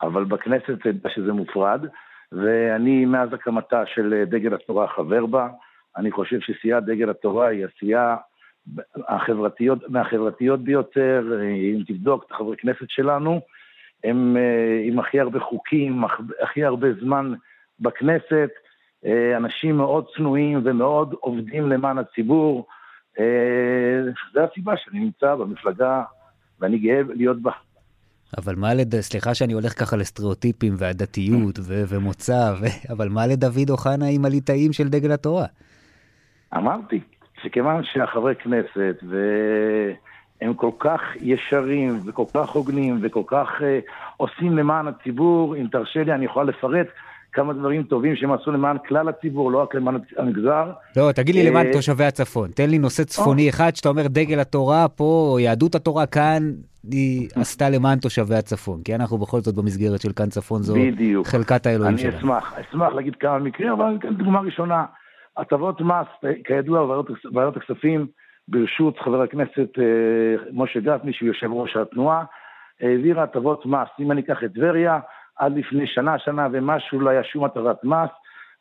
אבל 0.01 0.23
בכנסת 0.23 0.77
שזה 1.15 1.33
מופרד, 1.33 1.85
ואני 2.31 3.05
מאז 3.05 3.33
הקמתה 3.33 3.83
של 3.85 4.23
דגל 4.27 4.53
התורה 4.53 4.87
חבר 4.87 5.25
בה, 5.25 5.47
אני 5.97 6.11
חושב 6.11 6.39
שסיעת 6.39 6.85
דגל 6.85 7.09
התורה 7.09 7.47
היא 7.47 7.65
הסיעה 7.65 8.15
החברתיות, 9.07 9.79
מהחברתיות 9.89 10.63
ביותר, 10.63 11.39
אם 11.75 11.83
תבדוק 11.87 12.23
את 12.27 12.31
החברי 12.31 12.57
כנסת 12.57 12.89
שלנו, 12.89 13.41
הם 14.03 14.37
אה, 14.37 14.81
עם 14.83 14.99
הכי 14.99 15.19
הרבה 15.19 15.39
חוקים, 15.39 16.03
הכי 16.41 16.63
הרבה 16.63 16.87
זמן 17.01 17.33
בכנסת, 17.79 18.49
אה, 19.05 19.37
אנשים 19.37 19.77
מאוד 19.77 20.05
צנועים 20.17 20.61
ומאוד 20.63 21.15
עובדים 21.19 21.69
למען 21.69 21.97
הציבור. 21.97 22.67
אה, 23.19 23.25
זו 24.33 24.39
הסיבה 24.39 24.73
שאני 24.77 24.99
נמצא 24.99 25.35
במפלגה 25.35 26.03
ואני 26.59 26.77
גאה 26.77 27.01
להיות 27.15 27.41
בה. 27.41 27.51
אבל 28.37 28.55
מה 28.55 28.73
לד... 28.73 28.99
סליחה 28.99 29.35
שאני 29.35 29.53
הולך 29.53 29.79
ככה 29.79 29.97
לסטריאוטיפים 29.97 30.73
והדתיות 30.77 31.59
ו... 31.59 31.83
ומוצא, 31.89 32.53
ו... 32.61 32.65
אבל 32.93 33.09
מה 33.09 33.27
לדוד 33.27 33.69
אוחנה 33.69 34.05
עם 34.09 34.25
הליטאים 34.25 34.73
של 34.73 34.89
דגל 34.89 35.11
התורה? 35.11 35.45
אמרתי, 36.57 36.99
שכיוון 37.41 37.83
שהחברי 37.83 38.35
כנסת 38.35 38.95
והם 40.41 40.53
כל 40.53 40.71
כך 40.79 41.01
ישרים 41.21 41.99
וכל 42.05 42.25
כך 42.33 42.49
הוגנים 42.49 42.99
וכל 43.01 43.23
כך 43.27 43.47
uh, 43.59 43.63
עושים 44.17 44.57
למען 44.57 44.87
הציבור, 44.87 45.55
אם 45.55 45.67
תרשה 45.71 46.03
לי 46.03 46.13
אני 46.13 46.25
יכול 46.25 46.47
לפרט 46.47 46.87
כמה 47.33 47.53
דברים 47.53 47.83
טובים 47.83 48.15
שהם 48.15 48.31
עשו 48.31 48.51
למען 48.51 48.77
כלל 48.87 49.09
הציבור, 49.09 49.51
לא 49.51 49.57
רק 49.57 49.75
למען 49.75 49.95
המגזר. 50.17 50.71
לא, 50.97 51.11
תגיד 51.11 51.35
לי 51.35 51.49
למען 51.49 51.71
תושבי 51.71 52.03
הצפון. 52.03 52.49
תן 52.51 52.69
לי 52.69 52.77
נושא 52.77 53.03
צפוני 53.03 53.49
אחד 53.49 53.75
שאתה 53.75 53.89
אומר 53.89 54.07
דגל 54.07 54.39
התורה 54.39 54.87
פה, 54.87 55.29
או 55.31 55.39
יהדות 55.39 55.75
התורה 55.75 56.05
כאן, 56.05 56.51
היא 56.91 57.29
עשתה 57.35 57.69
למען 57.69 57.99
תושבי 57.99 58.35
הצפון. 58.35 58.81
כי 58.85 58.95
אנחנו 58.95 59.17
בכל 59.17 59.39
זאת 59.39 59.55
במסגרת 59.55 60.01
של 60.01 60.11
כאן 60.11 60.29
צפון, 60.29 60.63
זו 60.63 60.73
בדיוק. 60.75 61.27
חלקת 61.27 61.65
האלוהים 61.65 61.97
שלנו. 61.97 62.11
אני 62.11 62.19
אשמח, 62.19 62.53
אשמח 62.53 62.93
להגיד 62.93 63.15
כמה 63.15 63.39
מקרים, 63.39 63.71
אבל 63.71 63.85
אני 63.85 63.95
אתן 63.95 64.13
דוגמה 64.13 64.39
ראשונה. 64.39 64.85
הטבות 65.37 65.81
מס, 65.81 66.31
כידוע, 66.43 67.03
ועדת 67.33 67.57
הכספים, 67.57 68.07
ברשות 68.47 68.99
חבר 68.99 69.21
הכנסת 69.21 69.69
משה 70.53 70.79
גפני, 70.79 71.13
שהוא 71.13 71.27
יושב 71.27 71.51
ראש 71.51 71.77
התנועה, 71.77 72.23
העבירה 72.81 73.23
הטבות 73.23 73.65
מס. 73.65 73.87
אם 73.99 74.11
אני 74.11 74.21
אקח 74.21 74.43
את 74.43 74.53
טבריה, 74.53 74.99
עד 75.35 75.57
לפני 75.57 75.87
שנה, 75.87 76.19
שנה 76.19 76.47
ומשהו 76.51 76.99
לא 76.99 77.09
היה 77.09 77.23
שום 77.23 77.43
הטבת 77.45 77.83
מס, 77.83 78.09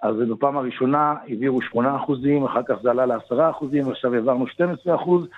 אז 0.02 0.16
בפעם 0.16 0.56
הראשונה 0.56 1.14
העבירו 1.28 1.62
8 1.62 1.96
אחוזים, 1.96 2.44
אחר 2.44 2.62
כך 2.68 2.74
זה 2.82 2.90
עלה 2.90 3.06
ל-10 3.06 3.50
אחוזים, 3.50 3.86
ועכשיו 3.86 4.14
העברנו 4.14 4.46
12 4.46 4.94
אחוז, 4.94 5.28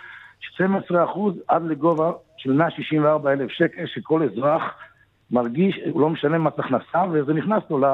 12 0.40 1.04
אחוז 1.04 1.34
עד 1.48 1.62
לגובה 1.62 2.12
של 2.36 2.52
164 2.52 3.32
אלף 3.32 3.50
שקל, 3.50 3.86
שכל 3.86 4.22
אזרח 4.22 4.62
מרגיש, 5.30 5.80
הוא 5.90 6.00
לא 6.00 6.10
משלם 6.10 6.44
מס 6.44 6.52
הכנסה, 6.58 7.04
וזה 7.12 7.32
נכנס 7.34 7.62
לו 7.70 7.78
ל... 7.78 7.84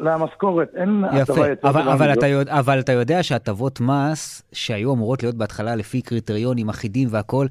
למשכורת, 0.00 0.68
אין 0.74 1.04
הטבה 1.04 1.48
יותר 1.48 1.68
אבל, 1.68 1.88
אבל, 1.88 2.12
אתה 2.12 2.26
יודע, 2.26 2.58
אבל 2.58 2.80
אתה 2.80 2.92
יודע 2.92 3.22
שהטבות 3.22 3.80
מס 3.80 4.42
שהיו 4.52 4.94
אמורות 4.94 5.22
להיות 5.22 5.34
בהתחלה 5.34 5.76
לפי 5.76 6.02
קריטריונים 6.02 6.68
אחידים 6.68 7.08
והכול, 7.10 7.48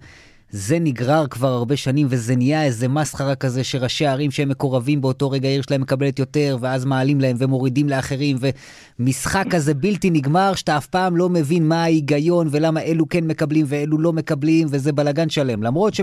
זה 0.52 0.80
נגרר 0.80 1.28
כבר 1.28 1.48
הרבה 1.48 1.78
שנים 1.78 2.08
וזה 2.10 2.36
נהיה 2.36 2.64
איזה 2.64 2.88
מסחרה 2.88 3.36
כזה 3.36 3.64
שראשי 3.64 4.06
ערים 4.06 4.32
שהם 4.32 4.50
מקורבים 4.50 5.02
באותו 5.02 5.30
רגע 5.30 5.48
העיר 5.48 5.62
שלהם 5.62 5.82
מקבלת 5.82 6.20
יותר 6.20 6.58
ואז 6.62 6.86
מעלים 6.86 7.22
להם 7.22 7.36
ומורידים 7.40 7.90
לאחרים 7.90 8.38
ומשחק 9.00 9.46
כזה 9.50 9.74
בלתי 9.74 10.10
נגמר 10.10 10.56
שאתה 10.56 10.78
אף 10.78 10.88
פעם 10.88 11.18
לא 11.18 11.30
מבין 11.30 11.68
מה 11.68 11.84
ההיגיון 11.84 12.48
ולמה 12.52 12.82
אלו 12.82 13.10
כן 13.10 13.24
מקבלים 13.24 13.66
ואלו 13.70 13.98
לא 13.98 14.14
מקבלים 14.14 14.68
וזה 14.72 14.94
בלאגן 14.94 15.30
שלם. 15.30 15.64
למרות 15.64 15.94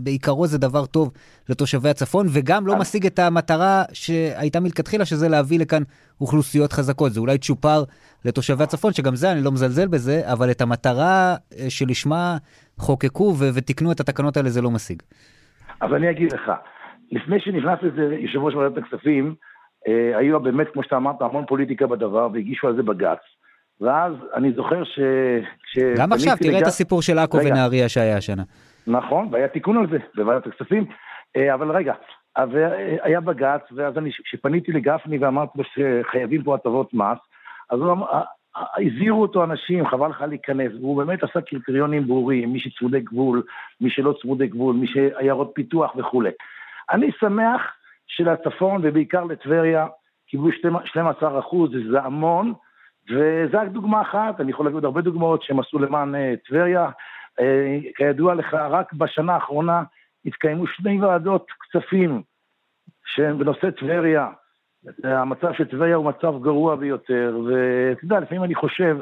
שבעיקרו 0.00 0.46
זה 0.46 0.58
דבר 0.58 0.86
טוב 0.86 1.12
לתושבי 1.48 1.88
הצפון 1.88 2.26
וגם 2.34 2.66
לא 2.66 2.76
משיג 2.76 3.06
את 3.06 3.18
המטרה 3.18 3.82
שהייתה 3.92 4.60
מלכתחילה 4.60 5.04
שזה 5.04 5.28
להביא 5.28 5.58
לכאן 5.58 5.82
אוכלוסיות 6.20 6.72
חזקות 6.72 7.12
זה 7.12 7.20
אולי 7.20 7.38
צ'ופר 7.38 7.82
לתושבי 8.24 8.62
הצפון 8.62 8.92
שגם 8.92 9.14
זה 9.14 9.32
אני 9.32 9.44
לא 9.44 9.50
מזלזל 9.52 9.88
בזה 9.88 10.20
אבל 10.32 10.50
את 10.50 10.60
המטרה 10.60 11.34
אה, 11.58 11.70
שלשמה 11.70 12.36
חוקקו 12.80 13.34
ו- 13.38 13.54
ותיקנו 13.54 13.92
את 13.92 14.00
התקנות 14.00 14.36
האלה, 14.36 14.48
זה 14.48 14.62
לא 14.62 14.70
משיג. 14.70 15.02
אז 15.80 15.92
אני 15.92 16.10
אגיד 16.10 16.32
לך, 16.32 16.52
לפני 17.12 17.40
שנכנס 17.40 17.78
לזה 17.82 18.14
יושב 18.14 18.38
ראש 18.38 18.54
ועדת 18.54 18.78
הכספים, 18.78 19.34
אה, 19.88 20.18
היו 20.18 20.40
באמת, 20.40 20.66
כמו 20.72 20.82
שאתה 20.82 20.96
אמרת, 20.96 21.22
המון 21.22 21.44
פוליטיקה 21.48 21.86
בדבר, 21.86 22.28
והגישו 22.32 22.66
על 22.66 22.76
זה 22.76 22.82
בג"ץ. 22.82 23.18
ואז 23.80 24.12
אני 24.34 24.52
זוכר 24.56 24.84
ש... 24.84 24.98
גם 25.96 26.12
עכשיו, 26.12 26.36
תראה 26.40 26.50
לגע... 26.50 26.62
את 26.62 26.66
הסיפור 26.66 27.02
של 27.02 27.18
עכו 27.18 27.36
ונהריה 27.36 27.88
שהיה 27.88 28.16
השנה. 28.16 28.42
נכון, 28.86 29.28
והיה 29.30 29.48
תיקון 29.48 29.76
על 29.76 29.86
זה 29.90 29.98
בוועדת 30.14 30.46
הכספים. 30.46 30.84
אה, 31.36 31.54
אבל 31.54 31.70
רגע, 31.70 31.94
אה, 32.38 32.44
היה 33.02 33.20
בג"ץ, 33.20 33.62
ואז 33.72 33.98
אני, 33.98 34.10
כשפניתי 34.12 34.72
לגפני 34.72 35.18
ואמרתי 35.18 35.58
לו 35.58 35.64
שחייבים 35.64 36.42
פה 36.42 36.54
הטבות 36.54 36.94
מס, 36.94 37.18
אז 37.70 37.80
הוא, 37.80 37.92
אמר, 37.92 38.06
הזהירו 38.56 39.22
אותו 39.22 39.44
אנשים, 39.44 39.86
חבל 39.86 40.08
לך 40.08 40.24
להיכנס, 40.28 40.72
והוא 40.80 40.96
באמת 40.96 41.22
עשה 41.22 41.40
קריטריונים 41.40 42.06
ברורים, 42.06 42.52
מי 42.52 42.60
שצמודי 42.60 43.00
גבול, 43.00 43.42
מי 43.80 43.90
שלא 43.90 44.14
צמודי 44.22 44.46
גבול, 44.46 44.76
מי 44.76 44.86
שעיירות 44.86 45.52
פיתוח 45.54 45.96
וכולי. 45.96 46.30
אני 46.90 47.10
שמח 47.20 47.62
שלצפון 48.06 48.80
ובעיקר 48.84 49.24
לטבריה 49.24 49.86
קיבלו 50.26 50.50
12 50.84 51.38
אחוז, 51.38 51.70
זה 51.90 52.00
המון, 52.00 52.52
וזו 53.10 53.58
רק 53.58 53.68
דוגמה 53.68 54.00
אחת, 54.00 54.40
אני 54.40 54.50
יכול 54.50 54.66
להגיד 54.66 54.74
עוד 54.74 54.84
הרבה 54.84 55.00
דוגמאות 55.00 55.42
שהם 55.42 55.60
עשו 55.60 55.78
למען 55.78 56.14
טבריה. 56.48 56.86
Uh, 56.86 56.90
כידוע 57.96 58.34
לך, 58.34 58.54
רק 58.54 58.92
בשנה 58.92 59.34
האחרונה 59.34 59.82
התקיימו 60.24 60.66
שני 60.66 61.00
ועדות 61.00 61.46
כספים 61.60 62.22
שהם 63.04 63.38
בנושא 63.38 63.70
טבריה, 63.70 64.28
המצב 65.04 65.52
של 65.52 65.64
טבריה 65.64 65.96
הוא 65.96 66.04
מצב 66.04 66.42
גרוע 66.42 66.76
ביותר, 66.76 67.38
ואתה 67.46 68.04
יודע, 68.04 68.20
לפעמים 68.20 68.44
אני 68.44 68.54
חושב, 68.54 68.96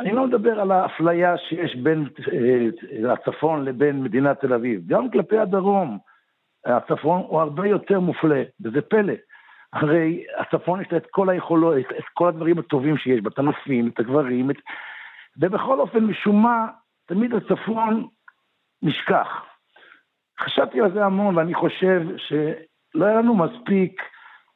אני 0.00 0.12
לא 0.12 0.26
מדבר 0.26 0.60
על 0.60 0.70
האפליה 0.70 1.38
שיש 1.38 1.76
בין 1.76 2.08
אה, 2.32 3.12
הצפון 3.12 3.64
לבין 3.64 4.02
מדינת 4.02 4.40
תל 4.40 4.52
אביב, 4.52 4.80
גם 4.86 5.10
כלפי 5.10 5.38
הדרום, 5.38 5.98
הצפון 6.66 7.22
הוא 7.28 7.40
הרבה 7.40 7.68
יותר 7.68 8.00
מופלה, 8.00 8.42
וזה 8.64 8.80
פלא. 8.82 9.12
הרי 9.72 10.24
הצפון 10.38 10.80
יש 10.80 10.92
לה 10.92 10.98
את 10.98 11.06
כל 11.10 11.28
היכולות, 11.28 11.76
את 11.98 12.04
כל 12.14 12.28
הדברים 12.28 12.58
הטובים 12.58 12.96
שיש 12.96 13.20
בה, 13.20 13.30
את 13.34 13.38
הנופים, 13.38 13.88
את 13.88 14.00
הגברים, 14.00 14.50
את... 14.50 14.56
ובכל 15.40 15.80
אופן, 15.80 16.04
משום 16.04 16.42
מה, 16.42 16.66
תמיד 17.06 17.30
הצפון 17.34 18.06
נשכח. 18.82 19.26
חשבתי 20.40 20.80
על 20.80 20.92
זה 20.94 21.04
המון, 21.04 21.36
ואני 21.36 21.54
חושב 21.54 22.02
שלא 22.16 23.04
היה 23.04 23.18
לנו 23.18 23.34
מספיק 23.36 24.02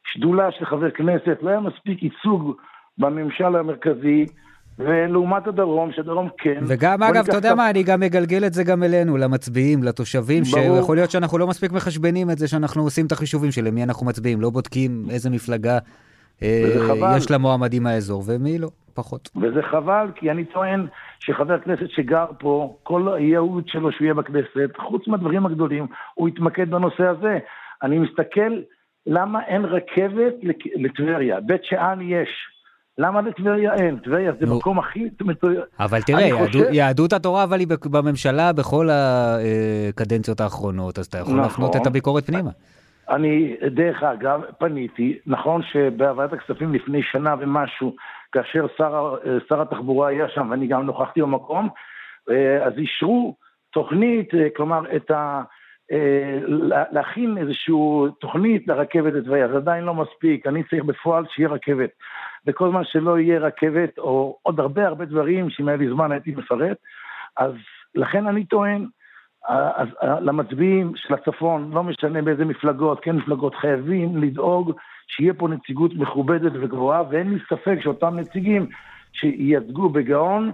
שדולה 0.04 0.52
של 0.52 0.64
חבר 0.64 0.90
כנסת, 0.90 1.38
לא 1.42 1.50
היה 1.50 1.60
מספיק 1.60 2.02
ייצוג 2.02 2.56
בממשל 2.98 3.56
המרכזי, 3.56 4.26
ולעומת 4.78 5.46
הדרום, 5.46 5.92
שהדרום 5.92 6.28
כן. 6.38 6.60
וגם, 6.66 7.02
אגב, 7.02 7.24
אתה 7.28 7.36
יודע 7.36 7.54
מה, 7.54 7.70
אני 7.70 7.82
גם 7.82 8.00
מגלגל 8.00 8.46
את 8.46 8.52
זה 8.52 8.64
גם 8.64 8.82
אלינו, 8.82 9.16
למצביעים, 9.16 9.82
לתושבים, 9.82 10.42
ברור. 10.42 10.76
שיכול 10.76 10.96
להיות 10.96 11.10
שאנחנו 11.10 11.38
לא 11.38 11.46
מספיק 11.46 11.72
מחשבנים 11.72 12.30
את 12.30 12.38
זה, 12.38 12.48
שאנחנו 12.48 12.82
עושים 12.82 13.06
את 13.06 13.12
החישובים 13.12 13.50
של 13.50 13.64
למי 13.64 13.82
אנחנו 13.82 14.06
מצביעים, 14.06 14.40
לא 14.40 14.50
בודקים 14.50 15.04
איזה 15.10 15.30
מפלגה 15.30 15.78
אה, 16.42 17.16
יש 17.16 17.30
למועמדים 17.30 17.82
מהאזור, 17.82 18.22
ומי 18.26 18.58
לא, 18.58 18.68
פחות. 18.94 19.30
וזה 19.42 19.62
חבל, 19.62 20.06
כי 20.14 20.30
אני 20.30 20.44
טוען 20.44 20.86
שחבר 21.20 21.58
כנסת 21.58 21.90
שגר 21.90 22.26
פה, 22.38 22.76
כל 22.82 23.14
הייעוד 23.14 23.68
שלו 23.68 23.92
שהוא 23.92 24.04
יהיה 24.04 24.14
בכנסת, 24.14 24.76
חוץ 24.78 25.08
מהדברים 25.08 25.46
הגדולים, 25.46 25.86
הוא 26.14 26.28
יתמקד 26.28 26.70
בנושא 26.70 27.06
הזה. 27.06 27.38
אני 27.82 27.98
מסתכל 27.98 28.60
למה 29.06 29.44
אין 29.46 29.64
רכבת 29.64 30.34
לטבריה? 30.74 31.40
בית 31.40 31.64
שאן 31.64 31.98
יש. 32.02 32.28
למה 32.98 33.20
לטבריה 33.20 33.74
אין? 33.74 33.96
טבריה 33.96 34.32
זה 34.40 34.46
מקום 34.46 34.78
הכי 34.78 35.08
מצוין. 35.20 35.60
אבל 35.80 36.02
תראה, 36.02 36.46
חושב... 36.46 36.58
יהדות 36.72 37.12
התורה 37.12 37.44
אבל 37.44 37.58
היא 37.60 37.68
בממשלה 37.90 38.52
בכל 38.52 38.88
הקדנציות 38.90 40.40
האחרונות, 40.40 40.98
אז 40.98 41.06
אתה 41.06 41.18
יכול 41.18 41.32
נכון. 41.32 41.42
להפנות 41.42 41.76
את 41.76 41.86
הביקורת 41.86 42.26
פנימה. 42.26 42.50
אני, 43.10 43.56
דרך 43.70 44.02
אגב, 44.02 44.40
פניתי, 44.58 45.18
נכון 45.26 45.62
שבוועדת 45.62 46.32
הכספים 46.32 46.74
לפני 46.74 47.02
שנה 47.02 47.34
ומשהו, 47.40 47.94
כאשר 48.32 48.66
שר, 48.76 49.16
שר 49.48 49.60
התחבורה 49.62 50.08
היה 50.08 50.28
שם 50.28 50.50
ואני 50.50 50.66
גם 50.66 50.86
נוכחתי 50.86 51.22
במקום, 51.22 51.68
אה, 52.30 52.64
אז 52.66 52.72
אישרו 52.78 53.36
תוכנית, 53.70 54.34
אה, 54.34 54.48
כלומר, 54.56 54.96
את 54.96 55.10
ה... 55.10 55.42
אה, 55.92 56.38
להכין 56.92 57.38
איזושהי 57.38 57.74
תוכנית 58.20 58.68
לרכבת 58.68 59.12
לטבריה, 59.12 59.48
זה 59.48 59.56
עדיין 59.56 59.84
לא 59.84 59.94
מספיק, 59.94 60.46
אני 60.46 60.62
צריך 60.64 60.84
בפועל 60.84 61.24
שיהיה 61.30 61.48
רכבת. 61.48 61.90
וכל 62.46 62.70
זמן 62.70 62.84
שלא 62.84 63.18
יהיה 63.18 63.38
רכבת, 63.38 63.98
או 63.98 64.38
עוד 64.42 64.60
הרבה 64.60 64.86
הרבה 64.86 65.04
דברים 65.04 65.50
שאם 65.50 65.68
היה 65.68 65.76
לי 65.76 65.88
זמן 65.88 66.12
הייתי 66.12 66.30
מפרט, 66.30 66.76
אז 67.36 67.52
לכן 67.94 68.26
אני 68.26 68.44
טוען, 68.44 68.86
אז 69.48 69.88
למצביעים 70.20 70.92
של 70.96 71.14
הצפון, 71.14 71.70
לא 71.74 71.82
משנה 71.82 72.22
באיזה 72.22 72.44
מפלגות, 72.44 73.00
כן 73.00 73.16
מפלגות, 73.16 73.54
חייבים 73.54 74.16
לדאוג 74.16 74.72
שיהיה 75.16 75.34
פה 75.34 75.48
נציגות 75.48 75.94
מכובדת 75.94 76.52
וגבוהה, 76.54 77.02
ואין 77.10 77.30
לי 77.30 77.38
ספק 77.48 77.76
שאותם 77.82 78.18
נציגים 78.18 78.66
שייצגו 79.12 79.88
בגאון 79.88 80.52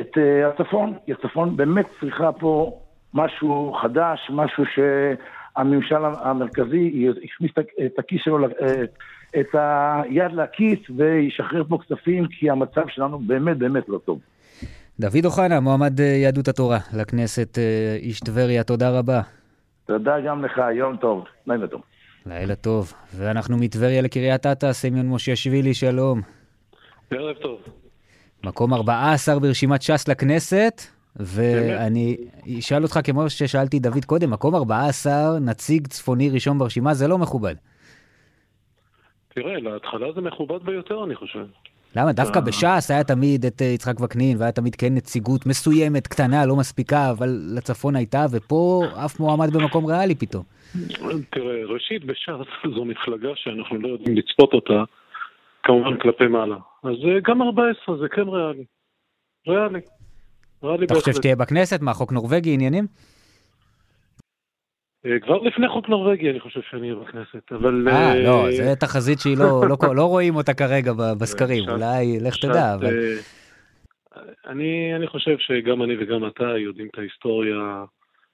את 0.00 0.16
uh, 0.16 0.20
הצפון, 0.46 0.94
כי 1.06 1.12
הצפון 1.12 1.56
באמת 1.56 1.86
צריכה 2.00 2.32
פה 2.32 2.80
משהו 3.14 3.76
חדש, 3.82 4.30
משהו 4.30 4.64
שהממשל 4.74 6.04
המרכזי 6.20 7.12
יכניס 7.22 7.50
את 7.86 7.98
הכיס 7.98 8.20
שלו, 8.24 8.38
אה, 8.44 8.82
את 9.40 9.54
היד 9.54 10.32
לכיס 10.32 10.78
וישחרר 10.96 11.64
פה 11.64 11.78
כספים, 11.78 12.26
כי 12.26 12.50
המצב 12.50 12.88
שלנו 12.88 13.18
באמת 13.18 13.58
באמת 13.58 13.88
לא 13.88 13.98
טוב. 13.98 14.20
דוד 15.00 15.24
אוחנה, 15.24 15.60
מועמד 15.60 16.00
אה, 16.00 16.06
יהדות 16.06 16.48
התורה 16.48 16.78
לכנסת, 16.96 17.58
איש 18.02 18.20
טבריה, 18.20 18.64
תודה 18.64 18.98
רבה. 18.98 19.20
תודה 19.86 20.20
גם 20.20 20.44
לך, 20.44 20.60
יום 20.74 20.96
טוב, 20.96 21.24
לילה 21.46 21.66
טוב. 21.66 21.82
לילה 22.26 22.54
טוב. 22.54 22.92
ואנחנו 23.14 23.56
מטבריה 23.56 24.02
לקריית 24.02 24.46
אתא, 24.46 24.72
סמיון 24.72 25.06
מושיאשוילי, 25.06 25.74
שלום. 25.74 26.20
ערב 27.10 27.36
טוב. 27.36 27.60
מקום 28.44 28.74
14 28.74 29.38
ברשימת 29.38 29.82
ש"ס 29.82 30.08
לכנסת, 30.08 30.82
ואני 31.16 32.16
אשאל 32.58 32.82
אותך 32.82 33.00
כמו 33.04 33.30
ששאלתי 33.30 33.78
דוד 33.78 34.04
קודם, 34.04 34.30
מקום 34.30 34.54
14, 34.54 35.38
נציג 35.38 35.86
צפוני 35.86 36.30
ראשון 36.30 36.58
ברשימה, 36.58 36.94
זה 36.94 37.08
לא 37.08 37.18
מכובד. 37.18 37.54
תראה, 39.34 39.60
להתחלה 39.60 40.12
זה 40.14 40.20
מכובד 40.20 40.62
ביותר, 40.64 41.04
אני 41.04 41.14
חושב. 41.14 41.46
למה? 41.96 42.12
דווקא. 42.12 42.40
בש"ס 42.40 42.90
היה 42.90 43.04
תמיד 43.04 43.46
את 43.46 43.62
אה, 43.62 43.66
יצחק 43.66 44.00
וקנין, 44.00 44.36
והיה 44.38 44.52
תמיד 44.52 44.74
כן 44.74 44.94
נציגות 44.94 45.46
מסוימת, 45.46 46.06
קטנה, 46.06 46.46
לא 46.46 46.56
מספיקה, 46.56 47.10
אבל 47.10 47.40
לצפון 47.54 47.96
הייתה, 47.96 48.26
ופה 48.30 48.84
אף 49.04 49.20
מועמד 49.20 49.52
במקום 49.52 49.86
ריאלי 49.86 50.14
פתאום. 50.14 50.44
תראה, 51.30 51.64
ראשית, 51.66 52.04
בש"ס 52.04 52.28
זו 52.74 52.84
מפלגה 52.84 53.28
שאנחנו 53.34 53.78
לא 53.78 53.88
יודעים 53.88 54.16
לצפות 54.16 54.54
אותה, 54.54 54.84
כמובן 55.62 55.98
כלפי 55.98 56.26
מעלה. 56.26 56.56
אז 56.82 56.96
אה, 57.04 57.20
גם 57.24 57.42
14 57.42 57.96
זה 57.96 58.08
כן 58.08 58.28
ריאלי. 58.28 58.64
ריאלי. 59.48 59.80
ריאלי 60.62 60.86
אתה 60.86 60.94
חושב 60.94 61.12
שתהיה 61.12 61.36
בכנסת? 61.36 61.80
מה, 61.80 61.94
חוק 61.94 62.12
נורבגי, 62.12 62.54
עניינים? 62.54 62.86
אה, 65.06 65.20
כבר 65.20 65.38
לפני 65.38 65.68
חוק 65.68 65.88
נורבגי 65.88 66.30
אני 66.30 66.40
חושב 66.40 66.60
שאני 66.70 66.92
אהיה 66.92 67.00
בכנסת, 67.00 67.52
אבל... 67.52 67.88
אה, 67.88 68.08
אה 68.08 68.22
לא, 68.22 68.50
זו 68.50 68.76
תחזית 68.80 69.18
שהיא 69.20 69.36
לא, 69.38 69.62
לא, 69.68 69.94
לא 69.94 70.04
רואים 70.04 70.36
אותה 70.36 70.54
כרגע 70.54 70.92
בסקרים, 71.20 71.68
אולי, 71.68 72.18
לך 72.20 72.36
תדע, 72.36 72.74
אבל... 72.74 72.94
אני, 74.46 74.96
אני 74.96 75.06
חושב 75.06 75.36
שגם 75.38 75.82
אני 75.82 75.94
וגם 76.00 76.26
אתה 76.26 76.44
יודעים 76.44 76.88
את 76.92 76.98
ההיסטוריה 76.98 77.84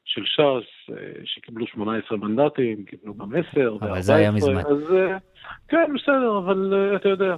של 0.06 0.24
ש"ס, 0.24 0.92
שקיבלו 1.24 1.66
18 1.66 2.18
מנדטים, 2.18 2.84
קיבלו 2.84 3.14
גם 3.14 3.28
10 3.50 3.74
ו-14. 3.74 3.86
אבל 3.86 4.00
זה 4.02 4.14
היה 4.14 4.30
מזמן. 4.30 4.58
אז 4.58 4.94
כן, 5.68 5.92
בסדר, 5.94 6.38
אבל 6.38 6.92
אתה 6.96 7.08
יודע, 7.08 7.36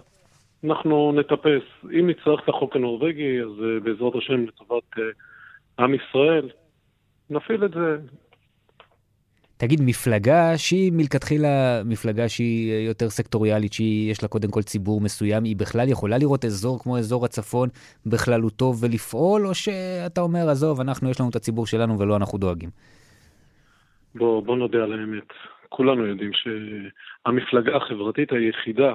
אנחנו 0.64 1.12
נטפס. 1.12 1.62
אם 1.98 2.10
נצטרך 2.10 2.40
את 2.44 2.48
החוק 2.48 2.76
הנורבגי, 2.76 3.40
אז 3.42 3.82
בעזרת 3.82 4.14
השם 4.14 4.46
לטובת 4.46 4.82
עם 5.78 5.94
ישראל, 5.94 6.48
נפעיל 7.30 7.64
את 7.64 7.70
זה. 7.70 7.96
תגיד, 9.58 9.80
מפלגה 9.82 10.58
שהיא 10.58 10.92
מלכתחילה 10.92 11.82
מפלגה 11.84 12.28
שהיא 12.28 12.72
אה, 12.72 12.78
יותר 12.78 13.08
סקטוריאלית, 13.08 13.72
שיש 13.72 14.22
לה 14.22 14.28
קודם 14.28 14.50
כל 14.50 14.62
ציבור 14.62 15.00
מסוים, 15.00 15.44
היא 15.44 15.56
בכלל 15.56 15.88
יכולה 15.88 16.18
לראות 16.18 16.44
אזור 16.44 16.78
כמו 16.82 16.98
אזור 16.98 17.24
הצפון 17.24 17.68
בכללותו 18.06 18.72
ולפעול, 18.80 19.46
או 19.46 19.54
שאתה 19.54 20.20
אומר, 20.20 20.48
עזוב, 20.50 20.80
אנחנו, 20.80 21.10
יש 21.10 21.20
לנו 21.20 21.30
את 21.30 21.36
הציבור 21.36 21.66
שלנו 21.66 21.98
ולא 21.98 22.16
אנחנו 22.16 22.38
דואגים? 22.38 22.70
בוא, 24.14 24.42
בוא 24.42 24.56
נודה 24.56 24.78
על 24.84 24.92
האמת. 24.92 25.28
כולנו 25.68 26.06
יודעים 26.06 26.30
שהמפלגה 26.32 27.76
החברתית 27.76 28.32
היחידה 28.32 28.94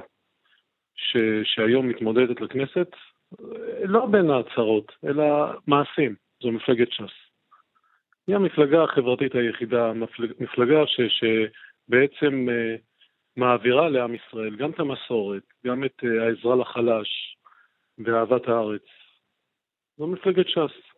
ש, 0.95 1.17
שהיום 1.43 1.87
מתמודדת 1.87 2.41
לכנסת, 2.41 2.87
לא 3.83 4.05
בין 4.05 4.29
ההצהרות, 4.29 4.91
אלא 5.05 5.23
מעשים. 5.67 6.15
זו 6.43 6.51
מפלגת 6.51 6.91
ש"ס. 6.91 7.22
היא 8.27 8.35
המפלגה 8.35 8.83
החברתית 8.83 9.35
היחידה, 9.35 9.91
מפלגה 10.39 10.87
ש, 10.87 11.01
שבעצם 11.01 12.47
uh, 12.49 12.81
מעבירה 13.37 13.89
לעם 13.89 14.15
ישראל 14.15 14.55
גם 14.55 14.71
את 14.71 14.79
המסורת, 14.79 15.43
גם 15.65 15.83
את 15.83 16.03
uh, 16.03 16.21
העזרה 16.21 16.55
לחלש 16.55 17.37
ואהבת 17.99 18.47
הארץ. 18.47 18.81
זו 19.97 20.07
מפלגת 20.07 20.47
ש"ס. 20.47 20.93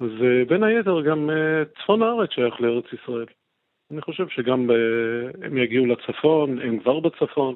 ובין 0.00 0.62
היתר 0.62 1.00
גם 1.00 1.30
uh, 1.30 1.82
צפון 1.82 2.02
הארץ 2.02 2.30
שייך 2.30 2.60
לארץ 2.60 2.84
ישראל. 2.92 3.26
אני 3.90 4.02
חושב 4.02 4.28
שגם 4.28 4.70
uh, 4.70 5.46
הם 5.46 5.58
יגיעו 5.58 5.86
לצפון, 5.86 6.58
הם 6.58 6.80
כבר 6.80 7.00
בצפון. 7.00 7.54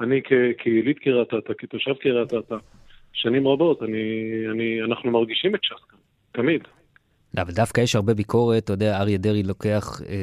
אני 0.00 0.22
כיליד 0.58 0.98
קריית 0.98 1.34
אתא, 1.34 1.52
כתושב 1.58 1.94
קריית 1.94 2.34
אתא, 2.34 2.56
שנים 3.12 3.48
רבות, 3.48 3.82
אני, 3.82 4.02
אני, 4.50 4.82
אנחנו 4.82 5.10
מרגישים 5.10 5.54
את 5.54 5.64
ש"ס 5.64 5.84
כאן, 5.90 5.98
תמיד. 6.32 6.68
אבל 7.36 7.52
דווקא 7.52 7.80
יש 7.80 7.96
הרבה 7.96 8.14
ביקורת, 8.14 8.64
אתה 8.64 8.72
יודע, 8.72 8.96
אריה 9.00 9.18
דרעי 9.18 9.42
לוקח 9.42 10.00
אה, 10.08 10.14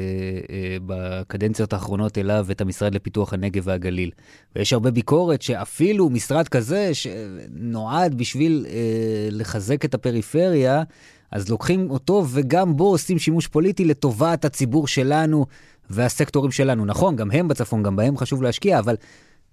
אה, 0.50 0.76
בקדנציות 0.86 1.72
האחרונות 1.72 2.18
אליו 2.18 2.46
את 2.50 2.60
המשרד 2.60 2.94
לפיתוח 2.94 3.32
הנגב 3.32 3.62
והגליל. 3.66 4.10
ויש 4.56 4.72
הרבה 4.72 4.90
ביקורת 4.90 5.42
שאפילו 5.42 6.10
משרד 6.10 6.48
כזה, 6.48 6.90
שנועד 6.94 8.14
בשביל 8.14 8.66
אה, 8.68 9.28
לחזק 9.30 9.84
את 9.84 9.94
הפריפריה, 9.94 10.82
אז 11.30 11.48
לוקחים 11.48 11.90
אותו 11.90 12.24
וגם 12.28 12.76
בו 12.76 12.84
עושים 12.90 13.18
שימוש 13.18 13.46
פוליטי 13.46 13.84
לטובת 13.84 14.44
הציבור 14.44 14.86
שלנו 14.86 15.46
והסקטורים 15.90 16.50
שלנו. 16.50 16.84
נכון, 16.84 17.16
גם 17.16 17.30
הם 17.30 17.48
בצפון, 17.48 17.82
גם 17.82 17.96
בהם 17.96 18.16
חשוב 18.16 18.42
להשקיע, 18.42 18.78
אבל 18.78 18.96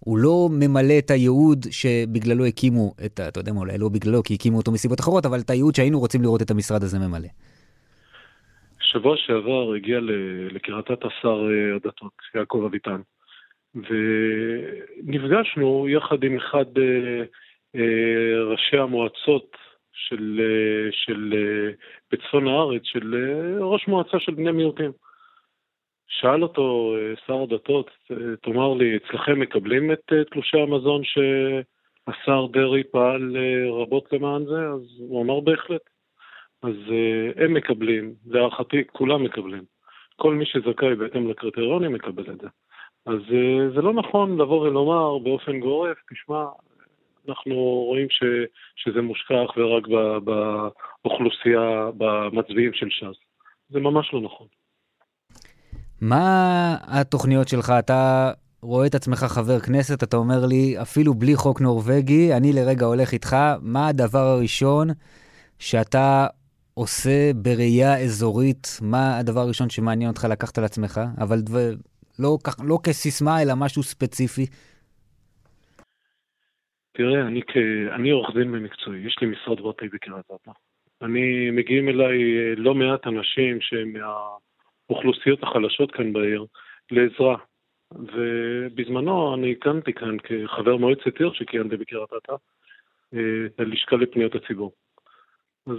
הוא 0.06 0.18
לא 0.18 0.50
ממלא 0.52 0.94
את 1.00 1.12
הייעוד 1.12 1.66
שבגללו 1.72 2.46
הקימו 2.46 2.94
את 3.06 3.20
ה... 3.20 3.28
אתה 3.28 3.40
יודע 3.40 3.54
מה, 3.54 3.60
אולי 3.60 3.78
לא 3.78 3.90
בגללו, 3.90 4.24
כי 4.24 4.34
הקימו 4.34 4.58
אותו 4.58 4.72
מסיבות 4.72 5.00
אחרות, 5.00 5.26
אבל 5.26 5.40
את 5.40 5.50
הייעוד 5.50 5.76
שהיינו 5.76 6.00
רוצים 6.00 6.22
לראות 6.22 6.42
את 6.42 6.52
המשרד 6.52 6.84
הזה 6.84 7.00
ממלא. 7.00 7.28
שבוע 8.80 9.18
שעבר 9.18 9.74
הגיע 9.74 10.00
לקריית 10.52 10.92
אתא 10.92 11.08
שר 11.22 11.50
אה, 11.52 11.76
הדתות, 11.76 12.12
יעקב 12.36 12.64
אביטן, 12.66 13.02
ונפגשנו 13.76 15.90
יחד 15.90 16.24
עם 16.24 16.38
אחד 16.38 16.66
אה, 16.78 17.24
אה, 17.76 18.44
ראשי 18.52 18.78
המועצות 18.78 19.58
של, 19.94 20.42
של, 20.92 21.34
בצפון 22.12 22.48
הארץ, 22.48 22.82
של 22.84 23.16
ראש 23.62 23.88
מועצה 23.88 24.20
של 24.20 24.34
בני 24.34 24.52
מיעוטים. 24.52 24.92
שאל 26.20 26.44
אותו 26.44 26.96
אה, 26.98 27.14
שר 27.28 27.42
הדתות, 27.42 27.90
אה, 28.12 28.18
תאמר 28.42 28.74
לי, 28.74 28.98
אצלכם 28.98 29.40
מקבלים 29.40 29.92
את 29.92 30.14
אה, 30.14 30.24
תלושי 30.24 30.58
המזון 30.58 31.02
שהשר 31.04 32.46
דרעי 32.52 32.84
פעל 32.84 33.38
רבות 33.72 34.14
למען 34.14 34.46
זה? 34.46 34.68
אז 34.68 34.82
הוא 35.00 35.24
אמר 35.24 35.40
בהחלט. 35.40 35.82
אז 36.64 36.76
הם 37.36 37.54
מקבלים, 37.54 38.14
להערכתי 38.26 38.84
כולם 38.92 39.24
מקבלים. 39.24 39.64
כל 40.16 40.34
מי 40.34 40.46
שזכאי 40.46 40.96
בהתאם 40.96 41.30
לקריטריונים 41.30 41.94
מקבל 41.94 42.24
את 42.32 42.42
זה. 42.42 42.48
אז 43.06 43.20
זה 43.76 43.82
לא 43.82 43.94
נכון 43.94 44.42
לבוא 44.42 44.62
ולומר 44.62 45.18
באופן 45.18 45.60
גורף, 45.60 45.98
תשמע, 46.12 46.46
אנחנו 47.30 47.56
רואים 47.56 48.10
ש, 48.10 48.24
שזה 48.76 49.02
מושקע 49.02 49.46
אך 49.46 49.58
ורק 49.58 49.88
באוכלוסייה, 51.04 51.90
במצביעים 51.98 52.74
של 52.74 52.90
ש"ס. 52.90 53.20
זה 53.70 53.80
ממש 53.80 54.14
לא 54.14 54.22
נכון. 54.22 54.48
מה 56.10 56.76
התוכניות 56.82 57.48
שלך? 57.48 57.74
אתה 57.80 58.32
רואה 58.62 58.88
את 58.88 58.96
עצמך 58.96 59.18
חבר 59.18 59.60
כנסת, 59.60 60.04
אתה 60.04 60.18
אומר 60.18 60.46
לי, 60.50 60.82
אפילו 60.82 61.14
בלי 61.14 61.36
חוק 61.36 61.62
נורבגי, 61.62 62.34
אני 62.38 62.54
לרגע 62.54 62.86
הולך 62.86 63.14
איתך, 63.14 63.36
מה 63.62 63.88
הדבר 63.88 64.20
הראשון 64.20 64.88
שאתה 65.60 66.28
עושה 66.74 67.32
בראייה 67.36 67.98
אזורית? 67.98 68.68
מה 68.82 69.18
הדבר 69.18 69.40
הראשון 69.40 69.70
שמעניין 69.70 70.10
אותך 70.10 70.28
לקחת 70.32 70.58
על 70.58 70.64
עצמך? 70.64 71.02
אבל 71.22 71.40
דבר, 71.42 71.70
לא, 72.20 72.38
לא 72.64 72.80
כסיסמה, 72.84 73.42
אלא 73.42 73.54
משהו 73.56 73.84
ספציפי. 73.84 74.46
תראה, 76.94 77.28
אני, 77.28 77.42
כ... 77.42 77.58
אני 77.96 78.10
עורך 78.12 78.36
דין 78.36 78.52
במקצועי, 78.52 79.00
יש 79.08 79.18
לי 79.22 79.28
משרד 79.28 79.58
פרטי 79.58 79.86
בקריית 79.94 80.26
אתא. 80.36 80.52
אני, 81.02 81.52
מגיעים 81.52 81.90
אליי 81.90 82.18
לא 82.56 82.74
מעט 82.76 83.08
אנשים 83.08 83.58
שהם 83.62 83.94
מה... 83.94 84.44
האוכלוסיות 84.94 85.44
החלשות 85.44 85.92
כאן 85.92 86.14
בעיר, 86.14 86.46
לעזרה. 86.92 87.38
ובזמנו 87.92 89.36
אני 89.36 89.52
הקמתי 89.52 89.94
כאן 89.94 90.18
כחבר 90.24 90.78
מועצת 90.78 91.20
עיר 91.20 91.32
שכיהנתי 91.34 91.78
בקריית 91.78 92.10
אתא, 92.18 92.34
את 93.10 93.60
הלשכה 93.60 93.96
לפניות 93.96 94.36
הציבור. 94.36 94.72
אז 95.68 95.78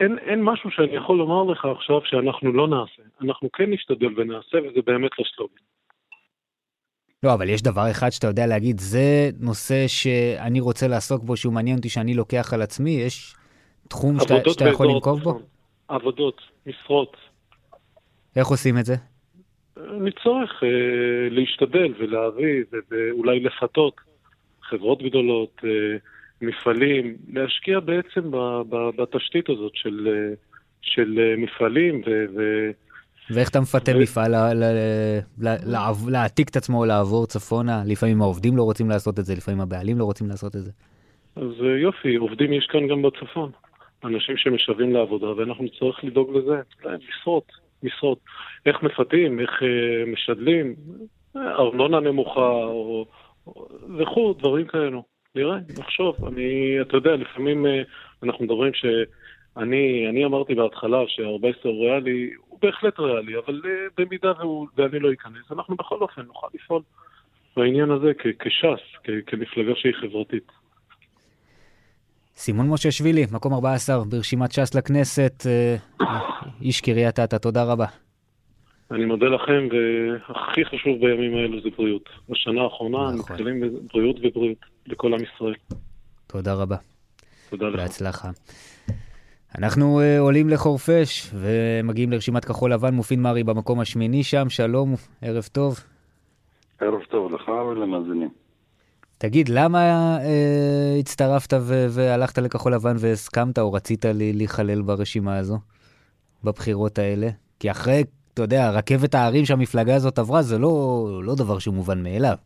אין, 0.00 0.18
אין 0.18 0.42
משהו 0.42 0.70
שאני 0.70 0.96
יכול 0.96 1.16
לומר 1.16 1.52
לך 1.52 1.64
עכשיו 1.64 2.00
שאנחנו 2.04 2.52
לא 2.52 2.68
נעשה. 2.68 3.02
אנחנו 3.20 3.52
כן 3.52 3.70
נשתדל 3.70 4.20
ונעשה, 4.20 4.58
וזה 4.58 4.80
באמת 4.86 5.10
לא 5.18 5.24
סלוגן. 5.36 5.62
לא, 7.22 7.34
אבל 7.34 7.48
יש 7.48 7.62
דבר 7.62 7.90
אחד 7.90 8.10
שאתה 8.10 8.26
יודע 8.26 8.46
להגיד, 8.46 8.80
זה 8.80 9.30
נושא 9.40 9.84
שאני 9.86 10.60
רוצה 10.60 10.88
לעסוק 10.88 11.22
בו, 11.22 11.36
שהוא 11.36 11.52
מעניין 11.52 11.76
אותי 11.76 11.88
שאני 11.88 12.14
לוקח 12.14 12.52
על 12.54 12.62
עצמי, 12.62 12.90
יש 12.90 13.34
תחום 13.88 14.20
שאתה, 14.20 14.50
שאתה 14.50 14.68
יכול 14.68 14.86
לנקוב 14.86 15.22
בו? 15.22 15.40
עבודות, 15.88 16.40
משרות. 16.66 17.16
איך 18.36 18.46
עושים 18.46 18.78
את 18.78 18.84
זה? 18.84 18.94
מצורך 19.76 20.62
אה, 20.62 21.28
להשתדל 21.30 21.94
ולהביא 21.98 22.64
ואולי 22.90 23.40
לפתות 23.40 24.00
חברות 24.62 25.02
גדולות, 25.02 25.60
אה, 25.64 25.96
מפעלים, 26.40 27.16
להשקיע 27.32 27.80
בעצם 27.80 28.30
ב, 28.30 28.36
ב, 28.68 28.76
בתשתית 28.96 29.48
הזאת 29.48 29.72
של, 29.74 30.08
אה, 30.12 30.34
של 30.80 31.18
אה, 31.18 31.34
מפעלים 31.36 32.02
ו... 32.06 32.24
ו 32.36 32.70
ואיך 33.30 33.50
אתה 33.50 33.60
מפתה 33.60 33.92
ו... 33.96 34.00
מפעל 34.00 34.30
לה, 34.30 34.54
לה, 34.54 35.56
לה, 35.66 35.92
להעתיק 36.08 36.48
את 36.48 36.56
עצמו, 36.56 36.84
לעבור 36.84 37.26
צפונה? 37.26 37.82
לפעמים 37.86 38.22
העובדים 38.22 38.56
לא 38.56 38.62
רוצים 38.62 38.88
לעשות 38.88 39.18
את 39.18 39.24
זה, 39.24 39.34
לפעמים 39.34 39.60
הבעלים 39.60 39.98
לא 39.98 40.04
רוצים 40.04 40.28
לעשות 40.28 40.56
את 40.56 40.60
זה. 40.60 40.70
אז 41.36 41.52
אה, 41.62 41.78
יופי, 41.78 42.14
עובדים 42.14 42.52
יש 42.52 42.66
כאן 42.66 42.88
גם 42.88 43.02
בצפון. 43.02 43.50
אנשים 44.04 44.36
שמשוועים 44.36 44.92
לעבודה, 44.92 45.36
ואנחנו 45.36 45.64
נצטרך 45.64 46.04
לדאוג 46.04 46.36
לזה, 46.36 46.60
משרות, 47.08 47.52
משרות. 47.82 48.18
איך 48.66 48.82
מפתים, 48.82 49.40
איך 49.40 49.50
uh, 49.50 50.10
משדלים, 50.12 50.74
ארנונה 51.36 52.00
נמוכה 52.00 52.50
או, 52.64 53.06
וכו', 53.98 54.32
דברים 54.32 54.66
כאלו. 54.66 55.02
נראה, 55.34 55.56
נחשוב. 55.78 56.24
אני, 56.24 56.80
אתה 56.80 56.96
יודע, 56.96 57.16
לפעמים 57.16 57.66
uh, 57.66 57.68
אנחנו 58.22 58.44
מדברים 58.44 58.74
שאני 58.74 60.06
אני 60.08 60.24
אמרתי 60.24 60.54
בהתחלה 60.54 60.98
ש-14 61.06 61.68
הוא 61.68 61.84
ריאלי, 61.84 62.30
הוא 62.48 62.58
בהחלט 62.62 62.98
ריאלי, 62.98 63.38
אבל 63.38 63.60
uh, 63.64 63.92
במידה 63.98 64.32
והוא, 64.38 64.66
ואני 64.76 64.98
לא 64.98 65.12
אכנס, 65.12 65.52
אנחנו 65.52 65.76
בכל 65.76 65.98
אופן 66.00 66.22
נוכל 66.22 66.46
לפעול 66.54 66.82
בעניין 67.56 67.90
הזה 67.90 68.12
כש"ס, 68.38 69.08
כמפלגה 69.26 69.72
שהיא 69.74 69.94
חברתית. 70.00 70.63
סימון 72.36 72.66
מוששווילי, 72.66 73.26
מקום 73.32 73.52
14 73.52 74.04
ברשימת 74.04 74.52
ש"ס 74.52 74.74
לכנסת, 74.74 75.46
איש 76.60 76.80
קריית 76.80 77.20
אתא, 77.20 77.36
תודה 77.36 77.64
רבה. 77.64 77.86
אני 78.90 79.04
מודה 79.04 79.26
לכם, 79.26 79.68
והכי 79.70 80.64
חשוב 80.64 81.00
בימים 81.00 81.36
האלו 81.36 81.60
זה 81.60 81.68
בריאות. 81.78 82.08
בשנה 82.28 82.62
האחרונה 82.62 82.98
נכון. 82.98 83.36
נתקלים 83.36 83.60
בבריאות 83.60 84.16
ובריאות 84.22 84.58
לכל 84.86 85.14
עם 85.14 85.20
ישראל. 85.22 85.54
תודה 86.26 86.54
רבה. 86.54 86.76
תודה 87.50 87.68
לך. 87.68 87.80
בהצלחה. 87.80 88.30
אנחנו 89.58 90.00
uh, 90.00 90.20
עולים 90.20 90.48
לחורפיש 90.48 91.30
ומגיעים 91.34 92.12
לרשימת 92.12 92.44
כחול 92.44 92.72
לבן, 92.72 92.94
מופיד 92.94 93.18
מרי 93.18 93.44
במקום 93.44 93.80
השמיני 93.80 94.22
שם, 94.22 94.48
שלום, 94.48 94.94
ערב 95.22 95.48
טוב. 95.52 95.74
ערב 96.80 97.02
טוב 97.10 97.32
לך 97.32 97.48
ולמאזינים. 97.48 98.43
תגיד, 99.24 99.48
למה 99.48 99.78
uh, 100.18 101.00
הצטרפת 101.00 101.52
ו- 101.52 101.86
והלכת 101.90 102.38
לכחול 102.38 102.74
לבן 102.74 102.96
והסכמת 102.98 103.58
או 103.58 103.72
רצית 103.72 104.04
להיכלל 104.14 104.82
ברשימה 104.82 105.36
הזו, 105.38 105.58
בבחירות 106.44 106.98
האלה? 106.98 107.28
כי 107.60 107.70
אחרי 107.70 108.04
אתה 108.34 108.42
יודע, 108.42 108.70
רכבת 108.70 109.14
הערים 109.14 109.44
שהמפלגה 109.44 109.94
הזאת 109.94 110.18
עברה, 110.18 110.42
זה 110.42 110.58
לא, 110.58 111.06
לא 111.22 111.34
דבר 111.34 111.58
שהוא 111.58 111.74
מובן 111.74 112.02
מאליו. 112.02 112.36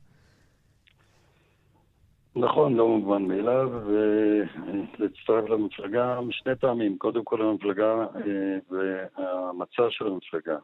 נכון, 2.36 2.74
לא 2.74 2.88
מובן 2.88 3.22
מאליו, 3.22 3.70
ולהצטרף 3.86 5.48
למפלגה 5.48 6.20
משני 6.20 6.56
טעמים. 6.56 6.98
קודם 6.98 7.24
כל 7.24 7.42
המפלגה 7.42 8.06
אה, 8.16 8.58
והמצע 8.70 9.82
של 9.90 10.06
המפלגה, 10.06 10.56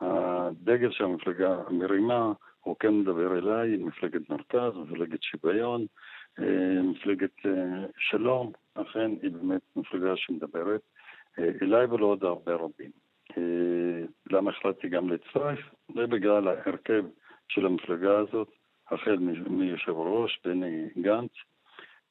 והדגל 0.00 0.90
של 0.90 1.04
המפלגה 1.04 1.56
מרימה, 1.70 2.32
הוא 2.64 2.76
כן 2.80 2.98
מדבר 2.98 3.38
אליי, 3.38 3.76
מפלגת 3.76 4.30
מרכז, 4.30 4.76
מפלגת 4.76 5.22
שוויון, 5.22 5.86
אה, 6.38 6.82
מפלגת 6.82 7.46
אה, 7.46 7.86
שלום, 7.98 8.52
אכן 8.74 9.10
היא 9.22 9.30
באמת 9.30 9.60
מפלגה 9.76 10.16
שמדברת 10.16 10.80
אליי 11.38 11.86
ולעוד 11.86 12.24
הרבה 12.24 12.54
רבים. 12.54 12.90
אה, 13.36 14.06
למה 14.30 14.50
החלטתי 14.50 14.88
גם 14.88 15.08
להצטרף? 15.08 15.58
זה 15.94 16.06
בגלל 16.06 16.48
ההרכב 16.48 17.04
של 17.48 17.66
המפלגה 17.66 18.18
הזאת, 18.18 18.48
החל 18.90 19.16
מיושב 19.50 19.92
ראש 19.92 20.40
בני 20.44 20.88
גנץ, 20.98 21.30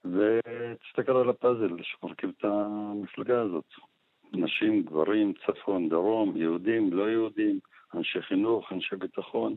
ותסתכל 0.06 1.18
על 1.18 1.30
הפאזל 1.30 1.70
שמרכיב 1.82 2.32
את 2.38 2.46
המפלגה 2.46 3.42
הזאת. 3.42 3.66
נשים, 4.34 4.84
גברים, 4.84 5.34
צפון, 5.46 5.90
דרום, 5.90 6.38
יהודים, 6.38 6.94
לא 6.94 7.10
יהודים, 7.10 7.60
אנשי 7.96 8.22
חינוך, 8.22 8.72
אנשי 8.72 8.96
ביטחון. 8.96 9.56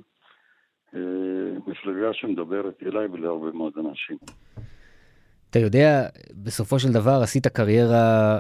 אה, 0.95 1.01
מפלגה 1.67 2.13
שמדברת 2.13 2.83
אליי 2.87 3.07
ולהרבה 3.13 3.53
מאוד 3.53 3.73
אנשים. 3.79 4.17
אתה 5.51 5.59
יודע, 5.59 6.07
בסופו 6.45 6.79
של 6.79 6.93
דבר 6.93 7.21
עשית 7.23 7.47
קריירה 7.47 8.39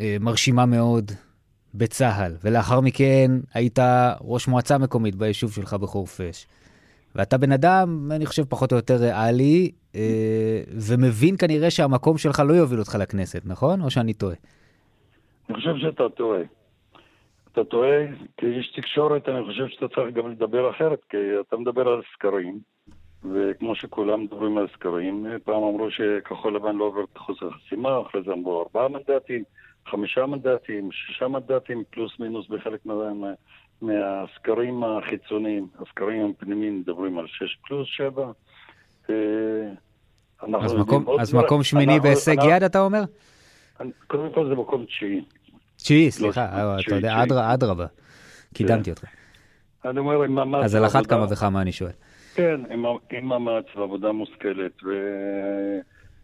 אה, 0.00 0.16
מרשימה 0.20 0.66
מאוד 0.66 1.10
בצה"ל, 1.74 2.32
ולאחר 2.44 2.80
מכן 2.80 3.30
היית 3.54 3.78
ראש 4.20 4.48
מועצה 4.48 4.78
מקומית 4.78 5.14
ביישוב 5.14 5.52
שלך 5.52 5.74
בחורפיש. 5.74 6.46
ואתה 7.14 7.38
בן 7.38 7.52
אדם, 7.52 8.12
אני 8.12 8.26
חושב, 8.26 8.44
פחות 8.44 8.72
או 8.72 8.76
יותר 8.76 8.94
ריאלי, 8.94 9.70
אה, 9.94 10.62
ומבין 10.88 11.36
כנראה 11.36 11.70
שהמקום 11.70 12.18
שלך 12.18 12.42
לא 12.48 12.52
יוביל 12.52 12.78
אותך 12.78 12.96
לכנסת, 13.00 13.42
נכון? 13.44 13.82
או 13.82 13.90
שאני 13.90 14.14
טועה? 14.14 14.34
אני 15.48 15.56
חושב 15.56 15.76
שאתה 15.80 16.08
טועה. 16.16 16.40
אתה 17.56 17.64
טועה, 17.64 17.98
כאיש 18.36 18.72
תקשורת 18.76 19.28
אני 19.28 19.44
חושב 19.44 19.68
שאתה 19.68 19.88
צריך 19.88 20.14
גם 20.14 20.30
לדבר 20.30 20.70
אחרת, 20.70 21.00
כי 21.08 21.16
אתה 21.40 21.56
מדבר 21.56 21.88
על 21.88 22.02
סקרים, 22.14 22.58
וכמו 23.32 23.74
שכולם 23.74 24.22
מדברים 24.22 24.58
על 24.58 24.66
סקרים, 24.74 25.26
פעם 25.44 25.62
אמרו 25.62 25.90
שכחול 25.90 26.56
לבן 26.56 26.76
לא 26.76 26.84
עובר 26.84 27.04
את 27.04 27.16
אחוז 27.16 27.36
החסימה, 27.42 28.00
אחרי 28.00 28.22
זה 28.26 28.32
אמרו 28.32 28.62
ארבעה 28.62 28.88
מנדטים, 28.88 29.44
חמישה 29.86 30.26
מנדטים, 30.26 30.92
שישה 30.92 31.28
מנדטים, 31.28 31.82
פלוס 31.90 32.20
מינוס 32.20 32.48
בחלק 32.48 32.86
מה, 32.86 32.94
מהסקרים 33.82 34.84
החיצוניים. 34.84 35.66
הסקרים 35.80 36.30
הפנימיים 36.30 36.78
מדברים 36.80 37.18
על 37.18 37.26
שש 37.26 37.58
פלוס 37.66 37.88
שבע. 37.88 38.30
אה, 39.10 39.14
אז 40.62 40.74
מקום, 40.74 41.20
אז 41.20 41.34
מקום 41.34 41.62
שמיני 41.62 42.00
בהישג 42.00 42.36
יד, 42.50 42.62
אתה 42.62 42.80
אומר? 42.80 43.02
קודם 44.06 44.32
כל 44.34 44.48
זה 44.48 44.54
מקום 44.54 44.84
תשיעי. 44.84 45.24
תשיעי, 45.86 46.06
לא, 46.06 46.10
סליחה, 46.10 46.40
אה, 46.40 46.76
אתה 46.80 46.94
יודע, 46.94 47.22
אדרבה. 47.54 47.86
קידמתי 48.54 48.84
כן. 48.84 48.90
אותך. 48.90 49.04
אני 49.84 49.98
אומר, 49.98 50.22
עם 50.22 50.34
מאמץ... 50.34 50.64
אז 50.64 50.74
על 50.74 50.86
אחת 50.86 51.06
כמה 51.06 51.26
וכמה 51.30 51.62
אני 51.62 51.72
שואל. 51.72 51.90
כן, 52.34 52.60
עם 52.70 53.28
מאמץ 53.28 53.64
ועבודה 53.76 54.12
מושכלת, 54.12 54.72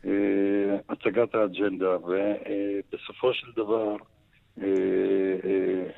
אה, 0.06 0.76
הצגת 0.88 1.34
האג'נדה, 1.34 1.96
ובסופו 1.96 3.34
של 3.34 3.46
דבר, 3.56 3.96
אה, 4.62 4.66
אה, 5.44 5.90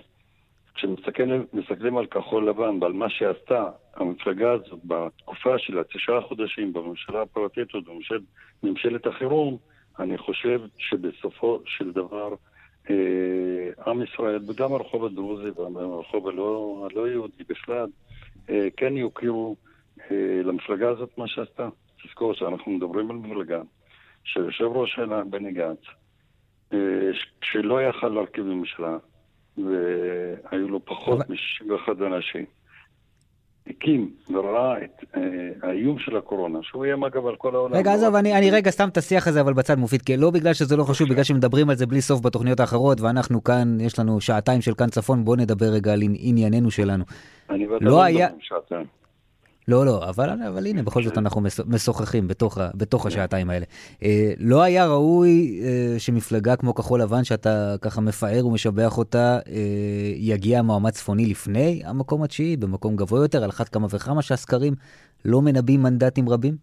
כשמסתכלים 0.75 1.97
על 1.97 2.07
כחול 2.07 2.49
לבן 2.49 2.83
ועל 2.83 2.93
מה 2.93 3.11
שעשתה 3.11 3.65
המפלגה 3.97 4.53
הזאת 4.53 4.81
בתקופה 4.85 5.59
של 5.59 5.79
התשעה 5.79 6.21
חודשים 6.21 6.73
בממשלה 6.73 7.23
הפרטית 7.23 7.75
או 7.75 7.81
בממשלת 8.63 9.07
החירום, 9.07 9.57
אני 9.99 10.19
חושב 10.19 10.61
שבסופו 10.79 11.61
של 11.67 11.93
דבר 11.93 12.35
עם 13.87 14.03
ישראל 14.03 14.41
וגם 14.49 14.73
הרחוב 14.73 15.05
הדרוזי 15.05 15.51
והרחוב 15.51 16.29
הלא, 16.29 16.87
הלא 16.91 17.09
יהודי 17.09 17.45
בכלל 17.49 17.87
כן 18.77 18.97
יוקירו 18.97 19.57
למפלגה 20.45 20.89
הזאת 20.91 21.19
מה 21.19 21.29
שעשתה. 21.29 21.69
תזכור 22.07 22.35
שאנחנו 22.35 22.73
מדברים 22.73 23.11
על 23.11 23.17
מפלגה 23.17 23.61
שיושב 24.25 24.65
ראש 24.65 24.95
שלה 24.95 25.25
בני 25.25 25.53
גנץ, 25.53 25.79
אה, 26.73 26.79
שלא 27.43 27.83
יכל 27.83 28.09
להרכיב 28.09 28.45
ממשלה, 28.45 28.97
והיו 29.59 30.69
לו 30.69 30.85
פחות 30.85 31.19
מ-61 31.29 31.89
אנשים, 32.07 32.45
הקים 33.71 34.11
וראה 34.31 34.85
את 34.85 35.05
אה, 35.17 35.21
האיום 35.63 35.99
של 35.99 36.17
הקורונה, 36.17 36.59
שהוא 36.63 36.85
איים 36.85 37.05
אגב 37.05 37.27
על 37.27 37.37
כל 37.37 37.55
העולם. 37.55 37.75
רגע, 37.75 37.93
עזוב, 37.93 38.15
אני, 38.15 38.39
אני 38.39 38.51
רגע 38.51 38.73
שם 38.73 38.89
את 38.89 38.97
השיח 38.97 39.27
הזה 39.27 39.41
אבל 39.41 39.53
בצד 39.53 39.79
מופיד, 39.79 40.03
כי 40.03 40.17
לא 40.17 40.31
בגלל 40.31 40.53
שזה 40.53 40.77
לא 40.77 40.85
חשוב, 40.85 41.09
בגלל 41.09 41.25
שמדברים 41.25 41.71
על 41.71 41.77
זה 41.77 41.87
בלי 41.87 42.01
סוף 42.01 42.21
בתוכניות 42.21 42.61
האחרות, 42.61 43.01
ואנחנו 43.01 43.45
כאן, 43.45 43.81
יש 43.81 43.99
לנו 43.99 44.21
שעתיים 44.21 44.61
של 44.61 44.75
כאן 44.75 44.89
צפון, 44.89 45.25
בואו 45.25 45.37
נדבר 45.37 45.67
רגע 45.67 45.93
על 45.93 46.01
ענייננו 46.03 46.71
שלנו. 46.71 47.05
אני 47.51 47.67
לא, 47.67 47.79
לא 47.81 48.03
היה... 48.03 48.29
שעתיים. 48.41 49.04
לא, 49.69 49.87
לא, 49.87 50.09
אבל, 50.09 50.29
אבל 50.49 50.67
הנה, 50.67 50.83
בכל 50.83 51.03
זאת 51.03 51.19
אנחנו 51.19 51.41
משוחחים 51.67 52.29
בתוך, 52.29 52.59
בתוך 52.75 53.07
השעתיים 53.07 53.51
האלה. 53.51 53.65
אה, 54.03 54.33
לא 54.41 54.63
היה 54.63 54.87
ראוי 54.87 55.61
אה, 55.65 55.99
שמפלגה 55.99 56.57
כמו 56.57 56.75
כחול 56.75 57.01
לבן, 57.01 57.25
שאתה 57.25 57.75
ככה 57.81 58.01
מפאר 58.01 58.47
ומשבח 58.47 58.99
אותה, 58.99 59.39
אה, 59.49 60.13
יגיע 60.17 60.63
מועמד 60.63 60.91
צפוני 60.91 61.27
לפני 61.27 61.83
המקום 61.85 62.23
התשיעי, 62.23 62.57
במקום 62.57 62.97
גבוה 62.97 63.21
יותר, 63.21 63.45
על 63.45 63.51
אחת 63.51 63.69
כמה 63.69 63.87
וכמה 63.91 64.23
שהסקרים 64.23 64.73
לא 65.25 65.43
מנבאים 65.43 65.83
מנדטים 65.83 66.29
רבים? 66.29 66.57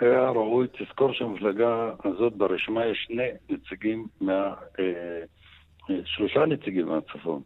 היה 0.00 0.28
ראוי, 0.28 0.66
תזכור 0.78 1.12
שהמפלגה 1.12 1.90
הזאת 2.04 2.32
ברשימה 2.36 2.86
יש 2.86 3.04
שני 3.06 3.28
נציגים 3.50 4.06
מה... 4.20 4.54
אה, 4.78 4.84
שלושה 6.04 6.46
נציגים 6.46 6.86
מהצפון. 6.86 7.42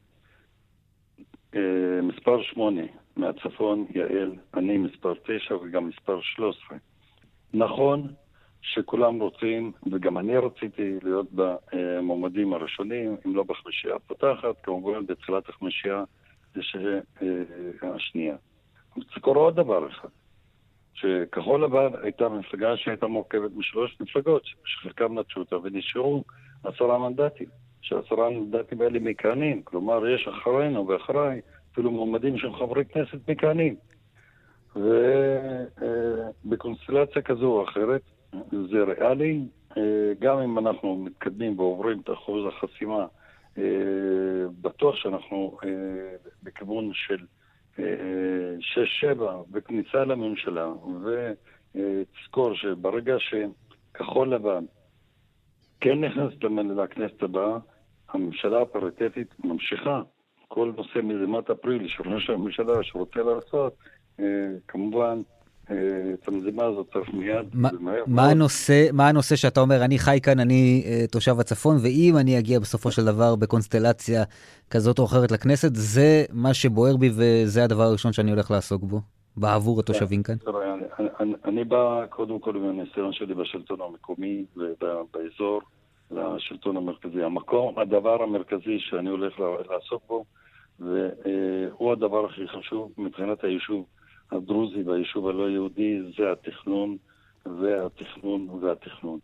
אה, 1.55 2.03
מספר 2.03 2.43
שמונה 2.43 2.83
מהצפון, 3.21 3.87
יעל, 3.95 4.33
אני 4.55 4.79
מספר 4.79 5.15
תשע 5.15 5.57
וגם 5.57 5.89
מספר 5.89 6.21
שלוש 6.21 6.57
עשרה. 6.65 6.79
נכון 7.55 8.09
שכולם 8.63 9.21
רוצים, 9.21 9.73
וגם 9.93 10.19
אני 10.19 10.37
רציתי 10.37 10.95
להיות 11.03 11.27
במועמדים 11.33 12.53
הראשונים, 12.53 13.17
אם 13.27 13.37
לא 13.37 13.43
בחמישייה 13.43 13.95
הפותחת, 13.97 14.55
כמובן 14.63 15.07
בתחילת 15.07 15.49
החמישייה 15.49 16.05
אה, 16.57 16.63
השנייה. 17.95 18.37
תזכור 19.15 19.37
עוד 19.37 19.57
דבר 19.57 19.89
אחד, 19.89 20.09
שכחול 20.95 21.65
לבן 21.65 21.89
הייתה 22.03 22.29
מפלגה 22.29 22.77
שהייתה 22.77 23.07
מורכבת 23.07 23.51
משלוש 23.57 23.97
מפלגות, 24.01 24.43
שחלקם 24.65 25.19
נטשו 25.19 25.41
אותה 25.41 25.57
ונשארו 25.57 26.25
עשרה 26.65 26.99
מנדטים. 26.99 27.47
שהעשרה 27.83 28.31
מנדטים 28.31 28.81
האלה 28.81 28.99
מכהנים, 28.99 29.63
כלומר 29.63 30.09
יש 30.09 30.29
אחרינו 30.29 30.89
ואחריי 30.89 31.41
אפילו 31.73 31.91
מועמדים 31.91 32.39
שהם 32.39 32.55
חברי 32.55 32.85
כנסת 32.85 33.29
מכהנים. 33.29 33.77
ובקונסטלציה 36.47 37.23
כזו 37.23 37.47
או 37.47 37.65
אחרת 37.65 38.03
זה 38.51 38.83
ריאלי, 38.83 39.41
גם 40.19 40.39
אם 40.39 40.59
אנחנו 40.59 40.97
מתקדמים 40.97 41.59
ועוברים 41.59 42.01
את 42.01 42.11
אחוז 42.11 42.47
החסימה, 42.47 43.07
בטוח 44.61 44.97
שאנחנו 44.97 45.59
בכיוון 46.43 46.91
של 46.95 47.27
6-7 47.77 47.81
בכניסה 49.51 50.05
לממשלה, 50.05 50.73
ותזכור 51.75 52.55
שברגע 52.55 53.17
שכחול 53.19 54.35
לבן 54.35 54.65
כן 55.81 56.05
נכנסת 56.05 56.45
לכנסת 56.77 57.23
הבאה, 57.23 57.59
הממשלה 58.09 58.63
הפריטטית 58.63 59.35
ממשיכה. 59.45 60.03
כל 60.53 60.73
נושא 60.77 60.99
מזימת 61.03 61.51
אפריל 61.51 61.89
שראש 61.89 62.31
הממשלה 62.31 62.83
שרוצה 62.83 63.21
לעשות, 63.23 63.75
אה, 64.21 64.25
כמובן, 64.69 65.23
אה, 65.71 65.77
את 66.15 66.29
המזימה 66.29 66.65
הזאת 66.65 66.87
צריך 66.93 67.09
מיד 67.13 67.55
ומהר. 67.55 68.03
מה 68.07 68.31
הנושא, 68.31 68.89
מה 68.93 69.09
הנושא 69.09 69.37
שאתה 69.37 69.61
אומר, 69.61 69.85
אני 69.85 69.99
חי 69.99 70.19
כאן, 70.23 70.41
אני 70.41 70.83
אה, 70.87 71.07
תושב 71.11 71.41
הצפון, 71.41 71.77
ואם 71.83 72.15
אני 72.21 72.39
אגיע 72.39 72.59
בסופו 72.59 72.91
של 72.91 73.05
דבר 73.05 73.37
בקונסטלציה 73.37 74.25
כזאת 74.71 74.99
או 74.99 75.05
אחרת 75.05 75.31
לכנסת, 75.31 75.71
זה 75.75 76.25
מה 76.33 76.55
שבוער 76.55 76.97
בי 76.97 77.11
וזה 77.13 77.65
הדבר 77.65 77.83
הראשון 77.83 78.13
שאני 78.13 78.31
הולך 78.31 78.51
לעסוק 78.51 78.83
בו, 78.83 79.01
בעבור 79.37 79.81
התושבים 79.81 80.23
כאן? 80.23 80.35
אני 81.45 81.65
בא 81.65 82.07
קודם 82.09 82.39
כל 82.39 82.57
עם 82.57 82.69
הניסיון 82.69 83.13
שלי 83.13 83.35
בשלטון 83.35 83.79
המקומי 83.81 84.45
ובאזור. 84.57 85.61
לשלטון 86.11 86.77
המרכזי. 86.77 87.23
המקום, 87.23 87.79
הדבר 87.79 88.23
המרכזי 88.23 88.79
שאני 88.79 89.11
הולך 89.11 89.41
לעסוק 89.71 90.03
בו, 90.09 90.25
והוא 90.81 91.93
הדבר 91.93 92.25
הכי 92.25 92.49
חשוב 92.49 92.93
מבחינת 92.99 93.45
היישוב 93.45 93.87
הדרוזי 94.33 94.83
והיישוב 94.83 95.29
הלא 95.29 95.51
יהודי, 95.51 96.01
זה 96.17 96.33
התכנון 96.33 96.97
והתכנון 97.47 98.49
והתכנון. 98.51 99.19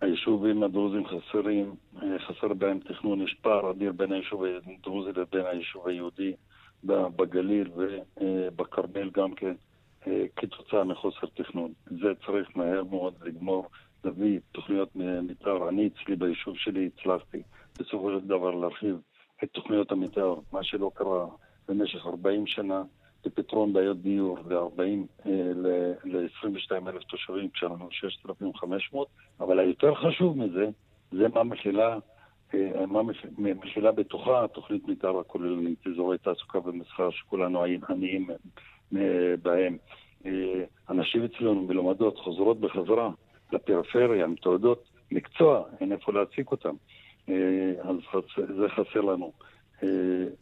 היישובים 0.00 0.62
הדרוזים 0.62 1.02
חסרים, 1.06 1.74
חסר 2.18 2.54
בהם 2.54 2.78
תכנון, 2.78 3.22
יש 3.22 3.34
פער 3.34 3.70
אדיר 3.70 3.92
בין 3.92 4.12
היישוב 4.12 4.44
הדרוזי 4.44 5.10
לבין 5.20 5.46
היישוב 5.46 5.88
היהודי 5.88 6.32
בגליל 6.84 7.70
ובכרמל 7.76 9.10
גם 9.10 9.34
כן, 9.34 9.54
כתוצאה 10.36 10.84
מחוסר 10.84 11.26
תכנון. 11.34 11.72
זה 11.86 12.12
צריך 12.26 12.56
מהר 12.56 12.84
מאוד 12.84 13.14
לגמור 13.22 13.68
להביא 14.04 14.40
תוכניות 14.52 14.88
מתאר. 14.96 15.68
אני 15.68 15.88
אצלי 15.88 16.16
ביישוב 16.16 16.56
שלי 16.56 16.90
הצלחתי 16.96 17.42
בסופו 17.78 18.10
של 18.10 18.26
דבר 18.26 18.50
להרחיב 18.50 18.96
את 19.42 19.48
תוכניות 19.52 19.92
המתאר, 19.92 20.34
מה 20.52 20.64
שלא 20.64 20.90
קרה 20.94 21.26
במשך 21.68 22.06
40 22.06 22.46
שנה, 22.46 22.82
לפתרון 23.26 23.72
בעיות 23.72 24.02
דיור 24.02 24.38
ל-40, 24.38 24.80
אה, 25.26 25.52
ל-22 26.04 26.88
אלף 26.88 27.02
תושבים 27.02 27.50
כשאנחנו 27.50 27.88
6,500, 27.90 29.08
אבל 29.40 29.58
היותר 29.58 29.94
חשוב 29.94 30.38
מזה, 30.38 30.68
זה 31.12 31.28
מה 31.34 31.44
מכילה, 31.44 31.98
אה, 32.54 32.86
מה 32.86 33.00
מכילה 33.38 33.92
בתוכה 33.92 34.46
תוכנית 34.48 34.88
מתאר 34.88 35.18
הכוללנית, 35.18 35.86
אזורי 35.86 36.18
תעסוקה 36.18 36.58
ומסחר 36.64 37.10
שכולנו 37.10 37.64
עניים 37.88 38.30
אה, 38.96 39.34
בהם. 39.42 39.76
אנשים 40.90 41.24
אצלנו 41.24 41.62
מלומדות 41.62 42.18
חוזרות 42.18 42.60
בחזרה 42.60 43.10
לפריפריה 43.52 44.24
עם 44.24 44.34
תעודות 44.34 44.84
מקצוע, 45.10 45.62
אין 45.80 45.92
איפה 45.92 46.12
להציג 46.12 46.46
אותם. 46.50 46.74
אה, 47.28 47.72
אז 47.82 47.96
זה 48.36 48.68
חסר 48.68 49.00
לנו. 49.00 49.32
אה, 49.82 49.88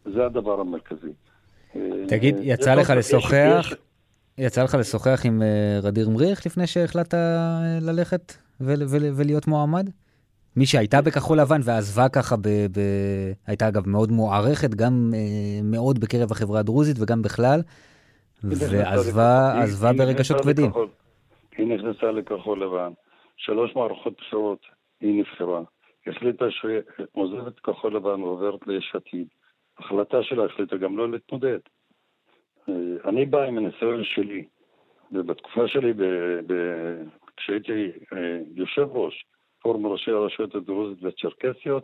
זה 0.05 0.25
הדבר 0.25 0.59
המרכזי. 0.59 1.13
אה, 1.75 1.81
תגיד, 2.07 2.35
יצא 2.41 2.75
לך 2.75 2.89
לשוחח? 2.89 3.73
יצא 4.37 4.63
לך 4.63 4.75
לשוחח 4.79 5.21
עם 5.25 5.41
רדיר 5.83 6.09
מריך 6.09 6.45
לפני 6.45 6.67
שהחלטת 6.67 7.17
ללכת 7.81 8.33
ולהיות 8.59 9.47
מועמד? 9.47 9.89
מי 10.55 10.65
שהייתה 10.65 11.01
בכחול 11.01 11.39
לבן 11.39 11.61
ועזבה 11.63 12.09
ככה, 12.09 12.35
ב, 12.35 12.47
ב... 12.47 12.79
הייתה 13.47 13.67
אגב 13.67 13.89
מאוד 13.89 14.11
מוערכת, 14.11 14.75
גם 14.75 15.13
מאוד 15.63 15.99
בקרב 15.99 16.31
החברה 16.31 16.59
הדרוזית 16.59 16.97
וגם 16.99 17.21
בכלל, 17.21 17.61
ועזבה 18.43 19.93
ברגשות 19.97 20.41
כבדים. 20.41 20.71
היא 21.57 21.67
נכנסה 21.67 22.11
לכחול 22.11 22.63
לבן, 22.63 22.91
שלוש 23.37 23.75
מערכות 23.75 24.13
בחירות 24.17 24.59
היא 25.01 25.19
נבחרה, 25.19 25.61
החליטה 26.07 26.51
שהיא 26.51 26.81
עוזבת 27.11 27.59
כחול 27.59 27.95
לבן 27.95 28.21
ועוברת 28.23 28.67
ליש 28.67 28.95
עתיד. 28.95 29.27
החלטה 29.77 30.23
שלה 30.23 30.45
החליטה 30.45 30.77
גם 30.77 30.97
לא 30.97 31.11
להתמודד. 31.11 31.59
אה, 32.69 32.73
אני 33.05 33.25
בא 33.25 33.43
עם 33.43 33.57
הניסיון 33.57 34.03
שלי, 34.03 34.45
ובתקופה 35.11 35.67
שלי, 35.67 35.93
ב, 35.93 36.03
ב, 36.47 36.53
כשהייתי 37.37 37.91
אה, 38.13 38.39
יושב 38.55 38.87
ראש 38.91 39.25
פורום 39.61 39.87
ראשי 39.87 40.11
הרשויות 40.11 40.55
הדרוזית 40.55 41.03
והצ'רקסיות, 41.03 41.83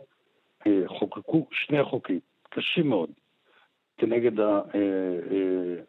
אה, 0.66 0.82
חוקקו 0.86 1.46
שני 1.50 1.84
חוקים 1.84 2.20
קשים 2.50 2.88
מאוד 2.88 3.10
כנגד 3.96 4.32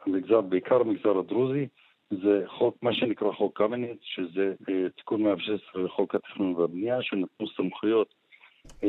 המגזר, 0.06 0.42
בעיקר 0.42 0.82
המגזר 0.82 1.18
הדרוזי, 1.20 1.68
זה 2.12 2.44
חוק, 2.48 2.78
מה 2.82 2.94
שנקרא 2.94 3.32
חוק 3.32 3.58
קמיניץ, 3.58 4.00
שזה 4.02 4.54
אה, 4.70 4.90
תיקון 4.90 5.24
116 5.24 5.84
לחוק 5.84 6.16
התכנון 6.16 6.54
והבנייה, 6.54 7.02
שנתנו 7.02 7.48
סמכויות 7.58 8.08
אה, 8.08 8.21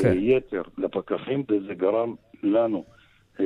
כן. 0.00 0.14
יתר 0.18 0.62
לפקחים, 0.78 1.44
וזה 1.48 1.74
גרם 1.74 2.14
לנו 2.42 2.84
אה, 3.40 3.44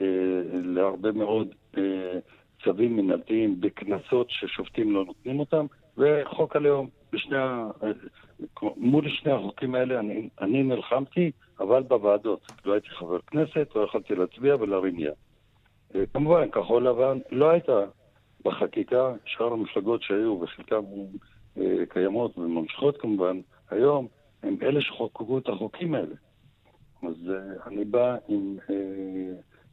אה, 0.00 0.06
להרבה 0.52 1.12
מאוד 1.12 1.54
אה, 1.78 2.18
צווים 2.64 2.96
מנהלתיים 2.96 3.60
בקנסות 3.60 4.26
ששופטים 4.30 4.92
לא 4.92 5.04
נותנים 5.04 5.40
אותם, 5.40 5.66
וחוק 5.98 6.56
הלאום. 6.56 6.88
בשני, 7.12 7.36
ה... 7.36 7.70
מול 8.76 9.08
שני 9.08 9.32
החוקים 9.32 9.74
האלה 9.74 10.00
אני, 10.00 10.28
אני 10.40 10.62
נלחמתי, 10.62 11.30
אבל 11.60 11.82
בוועדות. 11.82 12.52
לא 12.64 12.72
הייתי 12.72 12.88
חבר 12.88 13.18
כנסת, 13.18 13.68
לא 13.74 13.80
יכולתי 13.80 14.14
להצביע 14.14 14.56
ולהרים 14.60 14.98
יד. 14.98 15.12
אה, 15.94 16.06
כמובן, 16.12 16.50
כחול 16.50 16.88
לבן 16.88 17.18
לא 17.30 17.50
הייתה 17.50 17.84
בחקיקה, 18.44 19.12
שאר 19.24 19.52
המפלגות 19.52 20.02
שהיו, 20.02 20.40
וחלקן 20.42 20.80
אה, 21.58 21.86
קיימות 21.88 22.38
וממשיכות 22.38 22.96
כמובן, 23.00 23.40
היום, 23.70 24.08
הם 24.42 24.56
אלה 24.62 24.80
שחוקקו 24.80 25.38
את 25.38 25.48
החוקים 25.48 25.94
האלה. 25.94 26.14
אז 27.02 27.30
אה, 27.30 27.66
אני 27.66 27.84
בא 27.84 28.16
עם, 28.28 28.56
אה, 28.70 28.74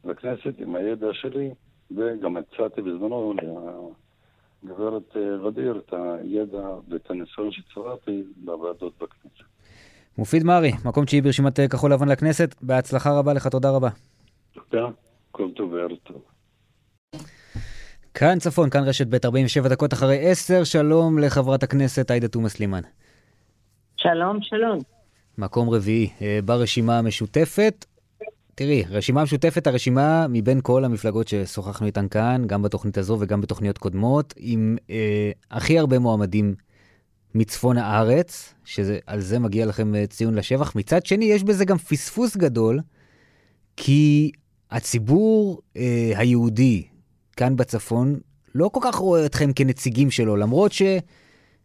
לכנסת 0.04 0.54
עם 0.58 0.76
הידע 0.76 1.06
שלי, 1.12 1.50
וגם 1.90 2.36
הצעתי 2.36 2.82
בזמנו 2.82 3.34
לגברת 4.62 5.16
ודיר 5.46 5.80
את 5.86 5.94
הידע 5.94 6.68
ואת 6.88 7.10
הניסיון 7.10 7.52
שצברתי 7.52 8.22
בוועדות 8.36 8.92
בכנסת. 8.98 9.50
מופיד 10.18 10.44
מרי, 10.44 10.72
מקום 10.84 11.04
תשיעי 11.04 11.22
ברשימת 11.22 11.60
כחול 11.70 11.92
לבן 11.92 12.08
לכנסת, 12.08 12.54
בהצלחה 12.62 13.18
רבה 13.18 13.32
לך, 13.32 13.46
תודה 13.46 13.70
רבה. 13.70 13.88
תודה, 14.52 14.86
כל 15.30 15.50
טוב 15.56 15.72
וערב 15.72 15.96
טוב. 16.02 16.22
כאן 18.14 18.38
צפון, 18.38 18.70
כאן 18.70 18.82
רשת 18.82 19.06
ב' 19.06 19.14
47 19.24 19.68
דקות 19.68 19.92
אחרי 19.92 20.30
10, 20.30 20.64
שלום 20.64 21.18
לחברת 21.18 21.62
הכנסת 21.62 22.10
עאידה 22.10 22.28
תומא 22.28 22.48
סלימאן. 22.48 22.82
שלום, 24.02 24.38
שלום. 24.42 24.78
מקום 25.38 25.70
רביעי 25.70 26.10
אה, 26.22 26.38
ברשימה 26.44 26.98
המשותפת. 26.98 27.84
תראי, 28.54 28.84
רשימה 28.90 29.22
משותפת, 29.22 29.66
הרשימה 29.66 30.26
מבין 30.28 30.60
כל 30.62 30.84
המפלגות 30.84 31.28
ששוחחנו 31.28 31.86
איתן 31.86 32.08
כאן, 32.08 32.42
גם 32.46 32.62
בתוכנית 32.62 32.98
הזו 32.98 33.16
וגם 33.20 33.40
בתוכניות 33.40 33.78
קודמות, 33.78 34.34
עם 34.36 34.76
אה, 34.90 35.30
הכי 35.50 35.78
הרבה 35.78 35.98
מועמדים 35.98 36.54
מצפון 37.34 37.78
הארץ, 37.78 38.54
שעל 38.64 39.20
זה 39.20 39.38
מגיע 39.38 39.66
לכם 39.66 39.94
אה, 39.94 40.06
ציון 40.06 40.34
לשבח. 40.34 40.76
מצד 40.76 41.06
שני, 41.06 41.24
יש 41.24 41.44
בזה 41.44 41.64
גם 41.64 41.78
פספוס 41.78 42.36
גדול, 42.36 42.80
כי 43.76 44.30
הציבור 44.70 45.60
אה, 45.76 46.12
היהודי 46.16 46.82
כאן 47.36 47.56
בצפון 47.56 48.20
לא 48.54 48.70
כל 48.72 48.80
כך 48.82 48.94
רואה 48.94 49.26
אתכם 49.26 49.52
כנציגים 49.52 50.10
שלו, 50.10 50.36
למרות 50.36 50.72
ש... 50.72 50.82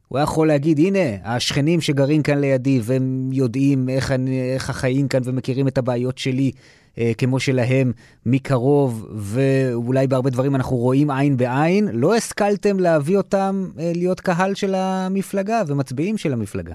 הוא 0.07 0.17
היה 0.17 0.23
יכול 0.23 0.47
להגיד, 0.47 0.79
הנה, 0.79 0.99
השכנים 1.23 1.81
שגרים 1.81 2.23
כאן 2.23 2.39
לידי 2.39 2.79
והם 2.83 3.29
יודעים 3.31 3.89
איך, 3.89 4.11
אני, 4.11 4.53
איך 4.53 4.69
החיים 4.69 5.07
כאן 5.07 5.21
ומכירים 5.23 5.67
את 5.67 5.77
הבעיות 5.77 6.17
שלי 6.17 6.51
אה, 6.97 7.11
כמו 7.17 7.39
שלהם 7.39 7.91
מקרוב, 8.25 9.07
ואולי 9.15 10.07
בהרבה 10.07 10.29
דברים 10.29 10.55
אנחנו 10.55 10.77
רואים 10.77 11.11
עין 11.11 11.37
בעין, 11.37 11.89
לא 11.93 12.15
השכלתם 12.15 12.79
להביא 12.79 13.17
אותם 13.17 13.69
אה, 13.79 13.91
להיות 13.95 14.19
קהל 14.19 14.55
של 14.55 14.75
המפלגה 14.75 15.61
ומצביעים 15.67 16.17
של 16.17 16.33
המפלגה. 16.33 16.73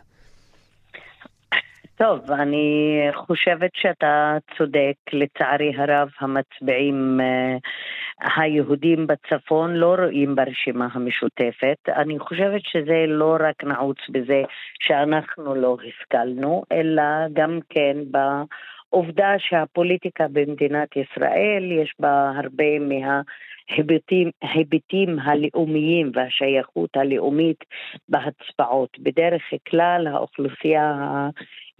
טוב, 2.02 2.30
אני 2.30 2.98
חושבת 3.14 3.70
שאתה 3.74 4.36
צודק. 4.58 4.94
לצערי 5.12 5.72
הרב, 5.76 6.08
המצביעים 6.20 7.20
אה, 7.20 7.56
היהודים 8.36 9.06
בצפון 9.06 9.74
לא 9.74 9.94
רואים 9.98 10.34
ברשימה 10.34 10.88
המשותפת. 10.92 11.88
אני 11.88 12.18
חושבת 12.18 12.60
שזה 12.64 13.04
לא 13.08 13.36
רק 13.40 13.64
נעוץ 13.64 13.98
בזה 14.10 14.42
שאנחנו 14.80 15.54
לא 15.54 15.76
השכלנו, 15.88 16.62
אלא 16.72 17.02
גם 17.32 17.58
כן 17.68 17.96
בעובדה 18.10 19.34
שהפוליטיקה 19.38 20.26
במדינת 20.32 20.88
ישראל 20.96 21.72
יש 21.82 21.94
בה 21.98 22.32
הרבה 22.36 22.78
מה... 22.78 23.20
היבטים, 23.70 24.30
היבטים 24.42 25.18
הלאומיים 25.18 26.10
והשייכות 26.14 26.96
הלאומית 26.96 27.64
בהצבעות. 28.08 28.98
בדרך 28.98 29.42
כלל 29.68 30.06
האוכלוסייה 30.06 30.94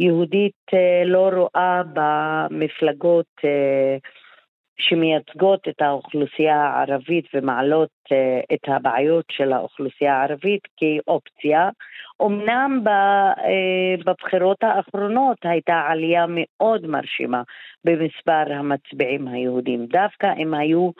היהודית 0.00 0.62
אה, 0.74 1.02
לא 1.04 1.30
רואה 1.34 1.82
במפלגות 1.92 3.26
אה, 3.44 3.96
שמייצגות 4.78 5.68
את 5.68 5.82
האוכלוסייה 5.82 6.56
הערבית 6.56 7.24
ומעלות 7.34 7.90
אה, 8.12 8.40
את 8.54 8.68
הבעיות 8.68 9.24
של 9.30 9.52
האוכלוסייה 9.52 10.14
הערבית 10.14 10.60
כאופציה. 10.76 11.68
אמנם 12.22 12.84
בבחירות 14.04 14.62
האחרונות 14.62 15.38
הייתה 15.42 15.80
עלייה 15.88 16.26
מאוד 16.28 16.86
מרשימה 16.86 17.42
במספר 17.84 18.52
המצביעים 18.52 19.28
היהודים. 19.28 19.86
דווקא 19.86 20.32
אם 20.38 20.54
היו 20.54 20.90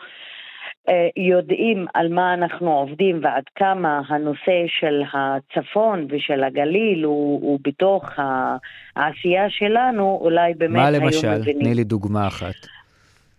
יודעים 1.16 1.86
על 1.94 2.08
מה 2.08 2.34
אנחנו 2.34 2.72
עובדים 2.72 3.20
ועד 3.22 3.44
כמה 3.54 4.02
הנושא 4.08 4.64
של 4.66 5.02
הצפון 5.12 6.06
ושל 6.10 6.44
הגליל 6.44 7.04
הוא, 7.04 7.40
הוא 7.42 7.58
בתוך 7.62 8.04
העשייה 8.96 9.50
שלנו, 9.50 10.18
אולי 10.20 10.54
באמת 10.54 10.78
היו 10.78 11.00
מבינים. 11.00 11.02
מה 11.02 11.36
למשל? 11.36 11.52
תני 11.52 11.74
לי 11.74 11.84
דוגמה 11.84 12.26
אחת. 12.26 12.54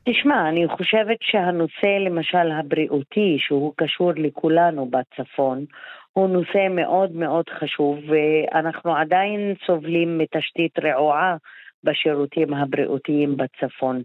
תשמע, 0.03 0.49
אני 0.49 0.67
חושבת 0.67 1.17
שהנושא 1.21 1.97
למשל 2.05 2.51
הבריאותי, 2.51 3.37
שהוא 3.39 3.73
קשור 3.77 4.11
לכולנו 4.15 4.89
בצפון, 4.89 5.65
הוא 6.13 6.29
נושא 6.29 6.67
מאוד 6.69 7.11
מאוד 7.15 7.45
חשוב, 7.59 7.99
ואנחנו 8.07 8.95
עדיין 8.95 9.53
סובלים 9.65 10.17
מתשתית 10.17 10.79
רעועה 10.79 11.35
בשירותים 11.83 12.53
הבריאותיים 12.53 13.37
בצפון. 13.37 14.01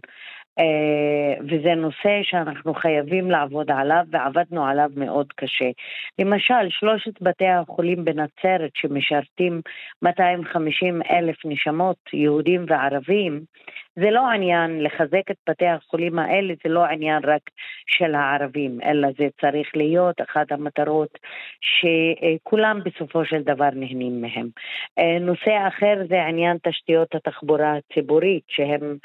אה, 0.59 1.43
וזה 1.43 1.75
נושא 1.75 2.19
שאנחנו 2.23 2.73
חייבים 2.73 3.31
לעבוד 3.31 3.71
עליו 3.71 4.03
ועבדנו 4.11 4.65
עליו 4.65 4.89
מאוד 4.95 5.27
קשה. 5.35 5.69
למשל, 6.19 6.69
שלושת 6.69 7.21
בתי 7.21 7.47
החולים 7.47 8.05
בנצרת 8.05 8.71
שמשרתים 8.75 9.61
250 10.01 11.01
אלף 11.11 11.35
נשמות, 11.45 11.97
יהודים 12.13 12.65
וערבים, 12.67 13.41
זה 13.99 14.11
לא 14.11 14.27
עניין 14.29 14.83
לחזק 14.83 15.31
את 15.31 15.37
בתי 15.49 15.65
החולים 15.65 16.19
האלה, 16.19 16.53
זה 16.63 16.69
לא 16.69 16.85
עניין 16.85 17.23
רק 17.25 17.41
של 17.87 18.15
הערבים, 18.15 18.79
אלא 18.83 19.07
זה 19.17 19.27
צריך 19.41 19.67
להיות 19.75 20.21
אחת 20.21 20.51
המטרות 20.51 21.17
שכולם 21.61 22.79
בסופו 22.85 23.25
של 23.25 23.41
דבר 23.43 23.69
נהנים 23.73 24.21
מהם. 24.21 24.49
אה, 24.99 25.19
נושא 25.19 25.67
אחר 25.67 25.95
זה 26.09 26.25
עניין 26.25 26.57
תשתיות 26.63 27.15
התחבורה 27.15 27.73
הציבורית, 27.77 28.43
שהם 28.47 28.97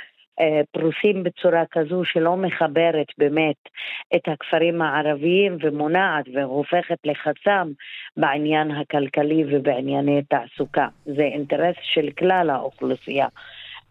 פרוסים 0.73 1.23
בצורה 1.23 1.63
כזו 1.71 2.05
שלא 2.05 2.37
מחברת 2.37 3.07
באמת 3.19 3.69
את 4.15 4.29
הכפרים 4.29 4.83
הערביים 4.83 5.57
ומונעת 5.61 6.25
והופכת 6.35 6.99
לחסם 7.05 7.69
בעניין 8.17 8.71
הכלכלי 8.71 9.45
ובענייני 9.51 10.23
תעסוקה. 10.23 10.89
זה 11.05 11.23
אינטרס 11.23 11.77
של 11.83 12.11
כלל 12.19 12.51
האוכלוסייה. 12.51 13.27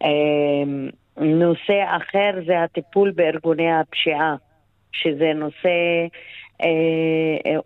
אה, 0.02 0.08
נושא 1.16 1.84
אחר 1.86 2.30
זה 2.46 2.62
הטיפול 2.62 3.10
בארגוני 3.10 3.72
הפשיעה, 3.72 4.36
שזה 4.92 5.32
נושא 5.34 5.68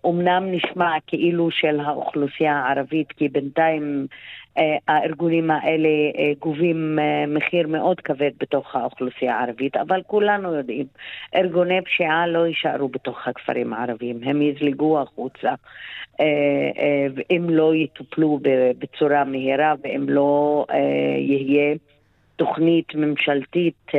אומנם 0.04 0.52
נשמע 0.52 0.92
כאילו 1.06 1.50
של 1.50 1.80
האוכלוסייה 1.80 2.56
הערבית, 2.56 3.12
כי 3.12 3.28
בינתיים 3.28 4.06
אה, 4.10 4.14
הארגונים 4.88 5.50
האלה 5.50 5.88
אה, 5.88 6.32
גובים 6.38 6.98
אה, 6.98 7.24
מחיר 7.26 7.68
מאוד 7.68 8.00
כבד 8.00 8.30
בתוך 8.40 8.76
האוכלוסייה 8.76 9.38
הערבית, 9.38 9.76
אבל 9.76 10.02
כולנו 10.06 10.54
יודעים, 10.54 10.86
ארגוני 11.34 11.80
פשיעה 11.84 12.26
לא 12.26 12.46
יישארו 12.46 12.88
בתוך 12.88 13.28
הכפרים 13.28 13.72
הערביים, 13.72 14.20
הם 14.22 14.42
יזלגו 14.42 15.00
החוצה 15.00 15.50
אם 17.30 17.46
לא 17.50 17.74
יטופלו 17.74 18.38
בצורה 18.78 19.24
מהירה 19.24 19.74
ואם 19.84 20.08
לא 20.08 20.66
יהיה 21.18 21.74
תוכנית 22.36 22.94
ממשלתית 22.94 23.92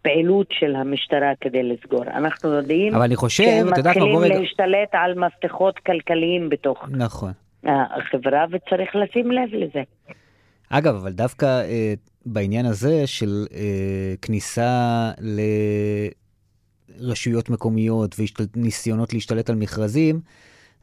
ופעילות 0.00 0.46
של 0.50 0.76
המשטרה 0.76 1.32
כדי 1.40 1.62
לסגור. 1.62 2.02
אנחנו 2.04 2.52
יודעים 2.52 2.94
אבל 2.94 3.04
אני 3.04 3.16
חושב, 3.16 3.44
שהם 3.44 3.66
מתחילים 3.66 4.20
להשתלט 4.20 4.88
על 4.92 5.14
מפתחות 5.14 5.78
כלכליים 5.78 6.48
בתוך... 6.48 6.88
נכון. 6.90 7.32
החברה 7.64 8.44
וצריך 8.50 8.96
לשים 8.96 9.30
לב 9.30 9.54
לזה. 9.54 9.82
אגב, 10.70 10.94
אבל 10.94 11.12
דווקא 11.12 11.46
אה, 11.46 11.94
בעניין 12.26 12.66
הזה 12.66 13.06
של 13.06 13.46
אה, 13.54 14.14
כניסה 14.22 15.10
לרשויות 16.98 17.50
מקומיות 17.50 18.16
וניסיונות 18.54 19.12
להשתלט 19.12 19.50
על 19.50 19.56
מכרזים, 19.56 20.20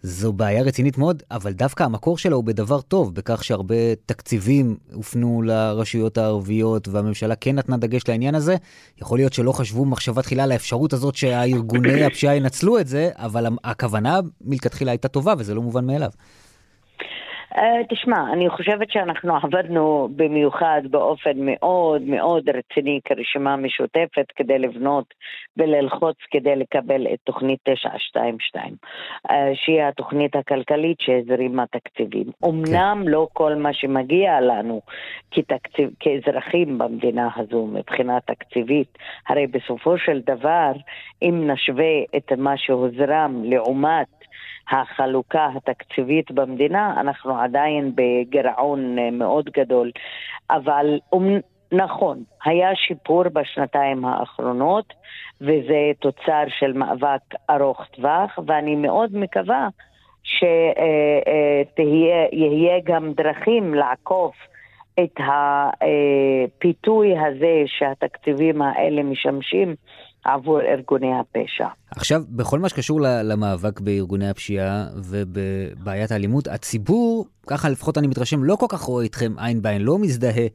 זו 0.01 0.33
בעיה 0.33 0.63
רצינית 0.63 0.97
מאוד, 0.97 1.23
אבל 1.31 1.53
דווקא 1.53 1.83
המקור 1.83 2.17
שלה 2.17 2.35
הוא 2.35 2.43
בדבר 2.43 2.81
טוב, 2.81 3.15
בכך 3.15 3.43
שהרבה 3.43 3.95
תקציבים 4.05 4.77
הופנו 4.93 5.41
לרשויות 5.41 6.17
הערביות 6.17 6.87
והממשלה 6.87 7.35
כן 7.35 7.55
נתנה 7.55 7.77
דגש 7.77 8.01
לעניין 8.07 8.35
הזה. 8.35 8.55
יכול 9.01 9.17
להיות 9.19 9.33
שלא 9.33 9.51
חשבו 9.51 9.85
מחשבה 9.85 10.21
תחילה 10.21 10.43
על 10.43 10.51
האפשרות 10.51 10.93
הזאת 10.93 11.15
שהארגוני 11.15 12.03
הפשיעה 12.03 12.35
ינצלו 12.35 12.79
את 12.79 12.87
זה, 12.87 13.09
אבל 13.15 13.47
הכוונה 13.63 14.19
מלכתחילה 14.41 14.91
הייתה 14.91 15.07
טובה 15.07 15.33
וזה 15.37 15.55
לא 15.55 15.61
מובן 15.61 15.85
מאליו. 15.85 16.09
אה, 17.55 17.81
תשמע, 17.89 18.33
אני 18.33 18.49
חושבת 18.49 18.91
שאנחנו 18.91 19.35
עבדנו 19.35 20.09
במיוחד 20.15 20.81
באופן 20.89 21.31
מאוד 21.35 22.01
מאוד 22.01 22.49
רציני 22.49 22.99
כרשימה 23.05 23.55
משותפת 23.55 24.25
כדי 24.35 24.59
לבנות 24.59 25.13
וללחוץ 25.57 26.15
כדי 26.31 26.55
לקבל 26.55 27.07
את 27.13 27.19
תוכנית 27.23 27.59
922, 27.63 28.75
אה, 29.29 29.51
שהיא 29.53 29.83
התוכנית 29.83 30.35
הכלכלית 30.35 30.97
שהזרימה 30.99 31.63
תקציבים. 31.71 32.31
אמנם 32.45 33.03
לא 33.07 33.27
כל 33.33 33.55
מה 33.55 33.73
שמגיע 33.73 34.41
לנו 34.41 34.81
כתקציב, 35.31 35.89
כאזרחים 35.99 36.77
במדינה 36.77 37.29
הזו 37.35 37.65
מבחינה 37.65 38.19
תקציבית, 38.19 38.97
הרי 39.27 39.47
בסופו 39.47 39.97
של 39.97 40.21
דבר, 40.25 40.71
אם 41.21 41.51
נשווה 41.51 42.03
את 42.17 42.31
מה 42.31 42.57
שהוזרם 42.57 43.43
לעומת 43.43 44.16
החלוקה 44.71 45.49
התקציבית 45.55 46.31
במדינה, 46.31 47.01
אנחנו 47.01 47.39
עדיין 47.39 47.91
בגירעון 47.95 48.99
אה, 48.99 49.11
מאוד 49.11 49.49
גדול. 49.49 49.91
אבל 50.49 50.99
נכון, 51.71 52.23
היה 52.45 52.75
שיפור 52.75 53.23
בשנתיים 53.33 54.05
האחרונות, 54.05 54.93
וזה 55.41 55.91
תוצר 55.99 56.43
של 56.59 56.73
מאבק 56.73 57.21
ארוך 57.49 57.81
טווח, 57.91 58.39
ואני 58.45 58.75
מאוד 58.75 59.15
מקווה 59.15 59.67
שיהיה 60.23 61.13
אה, 62.33 62.73
אה, 62.73 62.79
גם 62.83 63.13
דרכים 63.13 63.73
לעקוף 63.73 64.35
את 65.03 65.19
הפיתוי 65.19 67.13
הזה 67.19 67.63
שהתקציבים 67.65 68.61
האלה 68.61 69.03
משמשים 69.03 69.75
עבור 70.27 70.61
ארגוני 70.61 71.11
הפשע. 71.19 71.67
עכשיו, 71.91 72.21
בכל 72.29 72.59
מה 72.59 72.69
שקשור 72.69 73.01
למאבק 73.01 73.79
בארגוני 73.79 74.29
הפשיעה 74.29 74.87
ובבעיית 74.95 76.11
האלימות, 76.11 76.47
הציבור, 76.47 77.25
ככה 77.47 77.69
לפחות 77.69 77.97
אני 77.97 78.07
מתרשם, 78.07 78.43
לא 78.43 78.55
כל 78.55 78.65
כך 78.69 78.81
רואה 78.81 79.03
איתכם 79.03 79.33
עין 79.37 79.61
בעין, 79.61 79.81
לא 79.81 79.99
מזדהה 79.99 80.47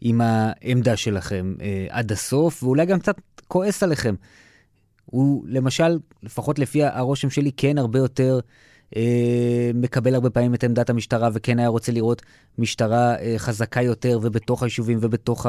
עם 0.00 0.20
העמדה 0.20 0.96
שלכם 0.96 1.54
אה, 1.60 1.86
עד 1.90 2.12
הסוף, 2.12 2.62
ואולי 2.62 2.86
גם 2.86 2.98
קצת 2.98 3.20
כועס 3.48 3.82
עליכם. 3.82 4.14
הוא 5.04 5.44
למשל, 5.48 5.98
לפחות 6.22 6.58
לפי 6.58 6.84
הרושם 6.84 7.30
שלי, 7.30 7.52
כן 7.56 7.78
הרבה 7.78 7.98
יותר 7.98 8.40
מקבל 9.74 10.14
הרבה 10.14 10.30
פעמים 10.30 10.54
את 10.54 10.64
עמדת 10.64 10.90
המשטרה, 10.90 11.28
וכן 11.32 11.58
היה 11.58 11.68
רוצה 11.68 11.92
לראות 11.92 12.22
משטרה 12.58 13.16
אה, 13.18 13.34
חזקה 13.38 13.82
יותר 13.82 14.18
ובתוך 14.22 14.62
היישובים 14.62 14.98
ובתוך 15.00 15.46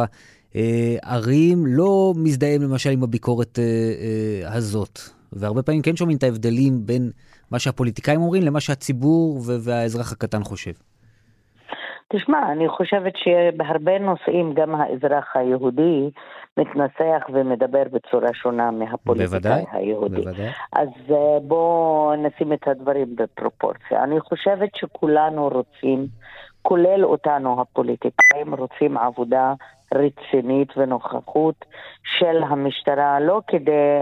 הערים, 0.56 1.66
לא 1.66 2.14
מזדהם 2.18 2.62
למשל 2.62 2.90
עם 2.90 3.04
הביקורת 3.04 3.60
אה, 3.60 3.64
אה, 3.64 4.56
הזאת. 4.56 5.00
והרבה 5.34 5.62
פעמים 5.62 5.82
כן 5.82 5.96
שומעים 5.96 6.18
את 6.18 6.24
ההבדלים 6.24 6.86
בין 6.86 7.12
מה 7.52 7.60
שהפוליטיקאים 7.60 8.22
אומרים 8.22 8.44
למה 8.44 8.60
שהציבור 8.60 9.42
והאזרח 9.46 10.12
הקטן 10.12 10.44
חושב. 10.44 10.72
תשמע, 12.12 12.52
אני 12.52 12.70
חושבת 12.70 13.14
שבהרבה 13.18 14.00
נושאים 14.00 14.54
גם 14.54 14.76
האזרח 14.76 15.36
היהודי 15.36 16.10
מתנסח 16.58 17.26
ומדבר 17.34 17.84
בצורה 17.92 18.34
שונה 18.34 18.72
מהפוליטיקאי 18.72 19.64
היהודי. 19.72 20.22
בוודאי. 20.22 20.50
אז 20.74 20.88
אה, 21.12 21.40
בואו 21.42 22.14
נשים 22.16 22.54
את 22.54 22.68
הדברים 22.68 23.16
בפרופורציה. 23.16 24.04
אני 24.04 24.20
חושבת 24.20 24.70
שכולנו 24.76 25.48
רוצים, 25.48 26.08
כולל 26.62 27.06
אותנו 27.06 27.62
הפוליטיקאים, 27.62 28.54
רוצים 28.54 28.98
עבודה 28.98 29.54
רצינית 29.94 30.78
ונוכחות 30.78 31.66
של 32.04 32.44
המשטרה, 32.44 33.20
לא 33.20 33.42
כדי 33.48 34.02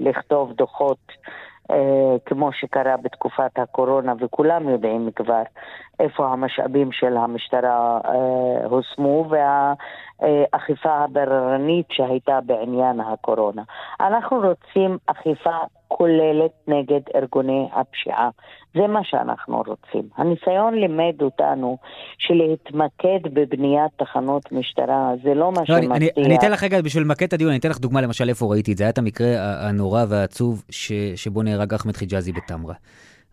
לכתוב 0.00 0.52
דוחות 0.52 1.12
כמו 2.26 2.52
שקרה 2.52 2.96
בתקופת 2.96 3.58
הקורונה, 3.58 4.12
וכולם 4.20 4.68
יודעים 4.68 5.10
כבר 5.16 5.42
איפה 6.00 6.26
המשאבים 6.26 6.92
של 6.92 7.16
המשטרה 7.16 8.00
אה, 8.04 8.66
הושמו 8.66 9.26
והאכיפה 9.28 10.90
הבררנית 10.90 11.86
שהייתה 11.90 12.38
בעניין 12.46 13.00
הקורונה. 13.00 13.62
אנחנו 14.00 14.36
רוצים 14.36 14.98
אכיפה 15.06 15.56
כוללת 15.96 16.50
נגד 16.68 17.00
ארגוני 17.14 17.68
הפשיעה. 17.72 18.28
זה 18.74 18.86
מה 18.86 19.00
שאנחנו 19.04 19.56
רוצים. 19.56 20.08
הניסיון 20.16 20.74
לימד 20.74 21.22
אותנו 21.22 21.78
שלהתמקד 22.18 23.20
בבניית 23.34 23.92
תחנות 23.96 24.52
משטרה 24.52 25.12
זה 25.22 25.34
לא 25.34 25.52
מה 25.52 25.60
לא, 25.60 25.66
שמבטיח. 25.66 25.96
אני, 25.96 26.26
אני 26.26 26.36
אתן 26.36 26.50
לך 26.52 26.62
רגע, 26.62 26.82
בשביל 26.82 27.02
למקד 27.02 27.26
את 27.26 27.32
הדיון, 27.32 27.50
אני 27.50 27.58
אתן 27.58 27.68
לך 27.68 27.78
דוגמה 27.78 28.00
למשל 28.00 28.28
איפה 28.28 28.46
ראיתי 28.46 28.72
את 28.72 28.76
זה. 28.76 28.84
היה 28.84 28.90
את 28.90 28.98
המקרה 28.98 29.26
הנורא 29.68 30.04
והעצוב 30.08 30.64
ש, 30.70 30.92
שבו 31.16 31.42
נהרג 31.42 31.74
אחמד 31.74 31.96
חיג'אזי 31.96 32.32
בתמרה. 32.32 32.74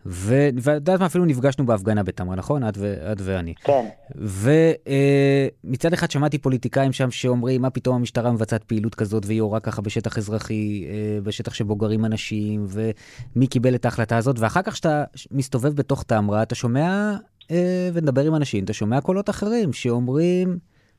ואת 0.06 0.66
יודעת 0.66 1.00
מה, 1.00 1.06
אפילו 1.06 1.24
נפגשנו 1.24 1.66
בהפגנה 1.66 2.02
בתמרה, 2.02 2.36
נכון? 2.36 2.68
את, 2.68 2.74
ו, 2.78 3.12
את 3.12 3.16
ואני. 3.20 3.54
כן. 3.54 3.88
ומצד 4.14 5.88
אה, 5.92 5.94
אחד 5.94 6.10
שמעתי 6.10 6.38
פוליטיקאים 6.38 6.92
שם 6.92 7.10
שאומרים, 7.10 7.62
מה 7.62 7.70
פתאום 7.70 7.96
המשטרה 7.96 8.32
מבצעת 8.32 8.64
פעילות 8.64 8.94
כזאת 8.94 9.26
והיא 9.26 9.38
יורה 9.38 9.60
ככה 9.60 9.82
בשטח 9.82 10.18
אזרחי, 10.18 10.86
אה, 10.88 11.20
בשטח 11.22 11.54
שבו 11.54 11.76
גרים 11.76 12.04
אנשים, 12.04 12.66
ומי 12.68 13.46
קיבל 13.46 13.74
את 13.74 13.84
ההחלטה 13.84 14.16
הזאת, 14.16 14.38
ואחר 14.38 14.62
כך 14.62 14.72
כשאתה 14.72 15.04
מסתובב 15.30 15.74
בתוך 15.76 16.02
תמרה, 16.02 16.42
אתה 16.42 16.54
שומע, 16.54 17.16
אה, 17.50 17.90
ונדבר 17.92 18.26
עם 18.26 18.34
אנשים, 18.34 18.64
אתה 18.64 18.72
שומע 18.72 19.00
קולות 19.00 19.30
אחרים 19.30 19.72
שאומרים, 19.72 20.58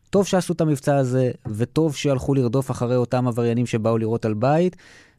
טוב 0.09 0.25
שעשו 0.25 0.53
את 0.53 0.61
המבצע 0.61 0.97
הזה, 0.97 1.31
וטוב 1.47 1.95
שהלכו 1.95 2.33
לרדוף 2.33 2.71
אחרי 2.71 2.95
אותם 2.95 3.27
עבריינים 3.27 3.65
שבאו 3.65 3.97
לירות 3.97 4.25
על 4.25 4.33
בית. 4.33 4.75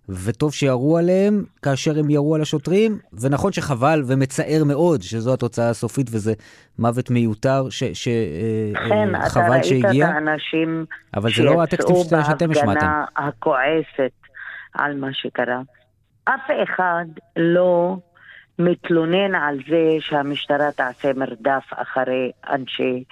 וטוב 0.09 0.53
שירו 0.53 0.99
עליהם 0.99 1.45
כאשר 1.63 1.99
הם 1.99 2.11
ירו 2.11 2.35
על 2.35 2.43
השוטרים, 2.43 2.99
ונכון 3.21 3.53
שחבל 3.53 4.03
ומצער 4.07 4.65
מאוד 4.67 5.03
שזו 5.03 5.35
התוצאה 5.35 5.71
הסופית 5.71 6.07
וזה 6.11 6.33
מוות 6.79 7.11
מיותר 7.11 7.67
שחבל 7.71 9.53
אה, 9.53 9.63
שהגיע. 9.63 10.07
כן, 10.09 10.13
אתה 10.13 10.13
ראית 10.13 10.13
את 10.13 10.15
האנשים 10.15 10.85
אבל 11.17 11.31
זה 11.37 11.43
לא 11.43 11.63
הטקסטים 11.63 11.97
שאתם 12.27 12.51
השמעתם. 12.51 12.75
בהפגנה 12.75 13.05
הכועסת 13.17 14.13
על 14.75 14.97
מה 14.97 15.09
שקרה. 15.13 15.61
אף 16.25 16.51
אחד 16.65 17.05
לא 17.37 17.97
מתלונן 18.59 19.35
על 19.35 19.59
זה 19.69 19.97
שהמשטרה 20.01 20.73
תעשה 20.73 21.13
מרדף 21.13 21.65
אחרי 21.71 22.31
אנשי 22.51 23.05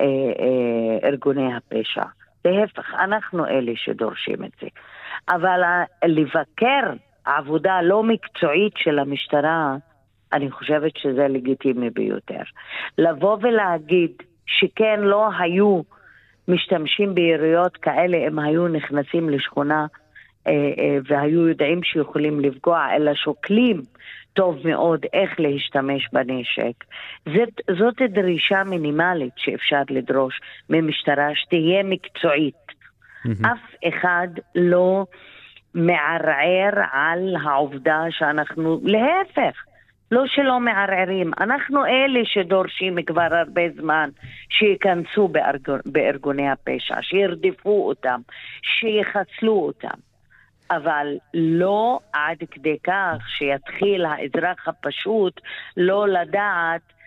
אה, 0.00 0.04
אה, 0.04 1.08
ארגוני 1.08 1.54
הפשע. 1.54 2.04
להפך, 2.44 2.94
אנחנו 2.94 3.46
אלה 3.46 3.72
שדורשים 3.76 4.44
את 4.44 4.50
זה. 4.60 4.66
אבל 5.28 5.60
לבקר 6.04 6.92
עבודה 7.24 7.82
לא 7.82 8.02
מקצועית 8.02 8.72
של 8.76 8.98
המשטרה, 8.98 9.76
אני 10.32 10.50
חושבת 10.50 10.96
שזה 10.96 11.28
לגיטימי 11.28 11.90
ביותר. 11.90 12.42
לבוא 12.98 13.36
ולהגיד 13.40 14.10
שכן 14.46 15.00
לא 15.00 15.28
היו 15.38 15.80
משתמשים 16.48 17.14
ביריות 17.14 17.76
כאלה 17.76 18.16
אם 18.28 18.38
היו 18.38 18.68
נכנסים 18.68 19.30
לשכונה 19.30 19.86
אה, 20.46 20.52
אה, 20.52 20.98
והיו 21.08 21.48
יודעים 21.48 21.82
שיכולים 21.82 22.40
לפגוע, 22.40 22.86
אלא 22.96 23.14
שוקלים 23.14 23.82
טוב 24.32 24.58
מאוד 24.64 25.00
איך 25.12 25.40
להשתמש 25.40 26.08
בנשק. 26.12 26.84
זאת, 27.26 27.76
זאת 27.78 28.02
דרישה 28.08 28.64
מינימלית 28.64 29.32
שאפשר 29.36 29.82
לדרוש 29.90 30.40
ממשטרה 30.70 31.28
שתהיה 31.34 31.82
מקצועית. 31.82 32.67
אף 33.26 33.74
אחד 33.88 34.28
לא 34.54 35.06
מערער 35.74 36.84
על 36.92 37.36
העובדה 37.44 38.00
שאנחנו, 38.10 38.80
להפך, 38.84 39.64
לא 40.10 40.22
שלא 40.26 40.60
מערערים, 40.60 41.30
אנחנו 41.40 41.86
אלה 41.86 42.20
שדורשים 42.24 43.02
כבר 43.02 43.28
הרבה 43.30 43.62
זמן 43.80 44.10
שייכנסו 44.50 45.28
בארגון, 45.28 45.80
בארגוני 45.86 46.50
הפשע, 46.50 46.96
שירדפו 47.02 47.88
אותם, 47.88 48.20
שיחסלו 48.62 49.52
אותם. 49.52 49.98
אבל 50.70 51.06
לא 51.34 51.98
עד 52.12 52.38
כדי 52.50 52.76
כך 52.84 53.28
שיתחיל 53.38 54.04
האזרח 54.04 54.68
הפשוט 54.68 55.40
לא 55.76 56.08
לדעת 56.08 56.97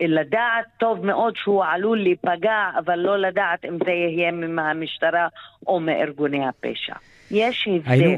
לדעת 0.00 0.64
טוב 0.78 1.06
מאוד 1.06 1.34
שהוא 1.36 1.64
עלול 1.64 2.02
להיפגע, 2.02 2.70
אבל 2.84 2.98
לא 2.98 3.18
לדעת 3.18 3.64
אם 3.64 3.78
זה 3.84 3.90
יהיה 3.90 4.32
מהמשטרה 4.32 5.28
או 5.66 5.80
מארגוני 5.80 6.46
הפשע. 6.48 6.94
יש 7.30 7.68
הבדל. 7.68 7.90
היינו, 7.90 8.16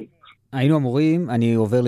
היינו 0.52 0.76
אמורים, 0.76 1.30
אני 1.30 1.54
עובר 1.54 1.80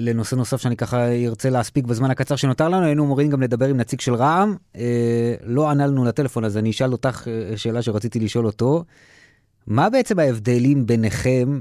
לנושא 0.00 0.34
נוסף 0.34 0.56
שאני 0.56 0.76
ככה 0.76 1.08
ארצה 1.26 1.50
להספיק 1.50 1.84
בזמן 1.84 2.10
הקצר 2.10 2.36
שנותר 2.36 2.68
לנו, 2.68 2.86
היינו 2.86 3.04
אמורים 3.04 3.30
גם 3.30 3.42
לדבר 3.42 3.66
עם 3.66 3.76
נציג 3.76 4.00
של 4.00 4.14
רע"מ, 4.14 4.56
אה, 4.76 5.34
לא 5.44 5.70
ענה 5.70 5.86
לנו 5.86 6.04
לטלפון, 6.04 6.44
אז 6.44 6.58
אני 6.58 6.70
אשאל 6.70 6.92
אותך 6.92 7.26
שאלה 7.56 7.82
שרציתי 7.82 8.20
לשאול 8.20 8.46
אותו. 8.46 8.84
מה 9.66 9.90
בעצם 9.90 10.18
ההבדלים 10.18 10.86
ביניכם 10.86 11.60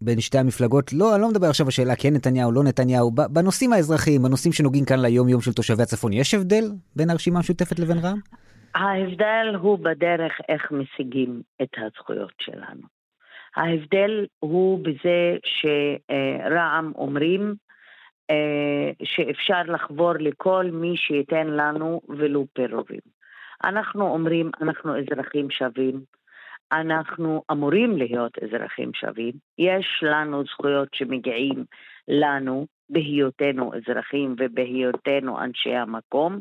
בין 0.00 0.20
שתי 0.20 0.38
המפלגות, 0.38 0.92
לא, 0.92 1.14
אני 1.14 1.22
לא 1.22 1.28
מדבר 1.28 1.46
עכשיו 1.46 1.66
בשאלה 1.66 1.96
כן 1.96 2.14
נתניהו, 2.14 2.52
לא 2.52 2.62
נתניהו, 2.64 3.10
בנושאים 3.10 3.72
האזרחיים, 3.72 4.22
בנושאים 4.22 4.52
שנוגעים 4.52 4.84
כאן 4.84 5.00
ליום-יום 5.00 5.40
של 5.40 5.52
תושבי 5.52 5.82
הצפון, 5.82 6.12
יש 6.12 6.34
הבדל 6.34 6.64
בין 6.96 7.10
הרשימה 7.10 7.36
המשותפת 7.36 7.78
לבין 7.78 7.98
רע"מ? 7.98 8.18
ההבדל 8.74 9.56
הוא 9.60 9.78
בדרך 9.78 10.32
איך 10.48 10.72
משיגים 10.72 11.42
את 11.62 11.68
הזכויות 11.78 12.32
שלנו. 12.38 12.82
ההבדל 13.56 14.26
הוא 14.38 14.84
בזה 14.84 15.36
שרע"מ 15.44 16.92
אומרים 16.94 17.54
אה, 18.30 18.90
שאפשר 19.04 19.62
לחבור 19.62 20.12
לכל 20.12 20.70
מי 20.72 20.96
שייתן 20.96 21.46
לנו 21.46 22.00
ולו 22.08 22.46
פירורים. 22.52 23.00
אנחנו 23.64 24.08
אומרים, 24.08 24.50
אנחנו 24.60 24.98
אזרחים 24.98 25.50
שווים, 25.50 26.00
אנחנו 26.72 27.42
אמורים 27.52 27.96
להיות 27.96 28.32
אזרחים 28.42 28.90
שווים. 28.94 29.32
יש 29.58 29.86
לנו 30.02 30.44
זכויות 30.44 30.88
שמגיעים 30.94 31.64
לנו 32.08 32.66
בהיותנו 32.90 33.72
אזרחים 33.74 34.36
ובהיותנו 34.38 35.40
אנשי 35.40 35.74
המקום, 35.74 36.40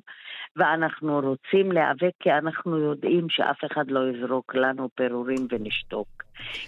ואנחנו 0.56 1.20
רוצים 1.20 1.72
להיאבק 1.72 2.12
כי 2.20 2.32
אנחנו 2.32 2.78
יודעים 2.78 3.30
שאף 3.30 3.58
אחד 3.72 3.92
לא 3.92 4.10
יזרוק 4.10 4.56
לנו 4.56 4.90
פירורים 4.96 5.48
ונשתוק. 5.50 6.08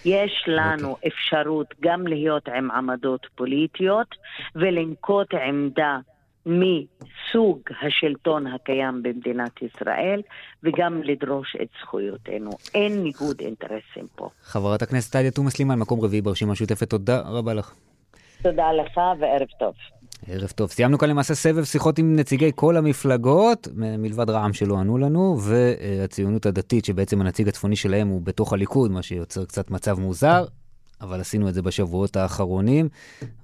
יש 0.04 0.44
לנו 0.46 0.92
okay. 0.92 1.06
אפשרות 1.06 1.66
גם 1.80 2.06
להיות 2.06 2.48
עם 2.48 2.70
עמדות 2.70 3.26
פוליטיות 3.36 4.14
ולנקוט 4.54 5.34
עמדה 5.34 5.98
מסוג 6.46 7.60
השלטון 7.82 8.46
הקיים 8.46 9.02
במדינת 9.02 9.62
ישראל, 9.62 10.22
וגם 10.62 11.02
לדרוש 11.02 11.56
את 11.62 11.68
זכויותינו. 11.80 12.50
אין 12.74 13.02
ניגוד 13.02 13.40
אינטרסים 13.40 14.06
פה. 14.16 14.28
חברת 14.42 14.82
הכנסת 14.82 15.16
עאידה 15.16 15.30
תומא 15.30 15.50
סלימאן, 15.50 15.78
מקום 15.78 16.00
רביעי 16.00 16.22
ברשימה 16.22 16.50
המשותפת, 16.50 16.90
תודה 16.90 17.20
רבה 17.20 17.54
לך. 17.54 17.74
תודה 18.42 18.72
לך 18.72 18.96
וערב 19.20 19.48
טוב. 19.58 19.74
ערב 20.26 20.50
טוב. 20.50 20.70
סיימנו 20.70 20.98
כאן 20.98 21.10
למעשה 21.10 21.34
סבב 21.34 21.64
שיחות 21.64 21.98
עם 21.98 22.16
נציגי 22.16 22.50
כל 22.54 22.76
המפלגות, 22.76 23.68
מלבד 23.76 24.30
רע"מ 24.30 24.52
שלא 24.52 24.78
ענו 24.78 24.98
לנו, 24.98 25.36
והציונות 25.40 26.46
הדתית, 26.46 26.84
שבעצם 26.84 27.20
הנציג 27.20 27.48
הצפוני 27.48 27.76
שלהם 27.76 28.08
הוא 28.08 28.22
בתוך 28.22 28.52
הליכוד, 28.52 28.90
מה 28.90 29.02
שיוצר 29.02 29.44
קצת 29.44 29.70
מצב 29.70 30.00
מוזר. 30.00 30.44
אבל 31.00 31.20
עשינו 31.20 31.48
את 31.48 31.54
זה 31.54 31.62
בשבועות 31.62 32.16
האחרונים, 32.16 32.88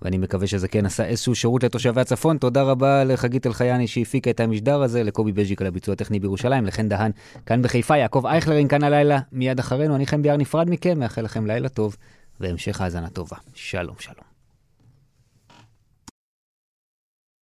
ואני 0.02 0.18
מקווה 0.18 0.46
שזה 0.46 0.68
כן 0.68 0.86
עשה 0.86 1.04
איזשהו 1.04 1.34
שירות 1.34 1.62
לתושבי 1.62 2.00
הצפון. 2.00 2.38
תודה 2.38 2.62
רבה 2.62 3.04
לחגית 3.04 3.46
אלחייני 3.46 3.86
שהפיקה 3.86 4.30
את 4.30 4.40
המשדר 4.40 4.82
הזה, 4.82 5.02
לקובי 5.02 5.32
בז'יק 5.32 5.60
על 5.60 5.66
הביצוע 5.66 5.92
הטכני 5.92 6.20
בירושלים, 6.20 6.66
לחן 6.66 6.88
דהן 6.88 7.10
כאן 7.46 7.62
בחיפה, 7.62 7.96
יעקב 7.96 8.26
אייכלרין 8.26 8.68
כאן 8.68 8.84
הלילה, 8.84 9.18
מיד 9.32 9.58
אחרינו. 9.58 9.96
אני 9.96 10.06
חן 10.06 10.22
ביאר 10.22 10.36
נפרד 10.36 10.70
מכם, 10.70 10.98
מאחל 10.98 11.22
לכם 11.22 11.46
לילה 11.46 11.68
טוב 11.68 11.96
והמשך 12.40 12.80
האזנה 12.80 13.08
טובה. 13.08 13.36
שלום, 13.54 13.94
שלום. 13.98 14.33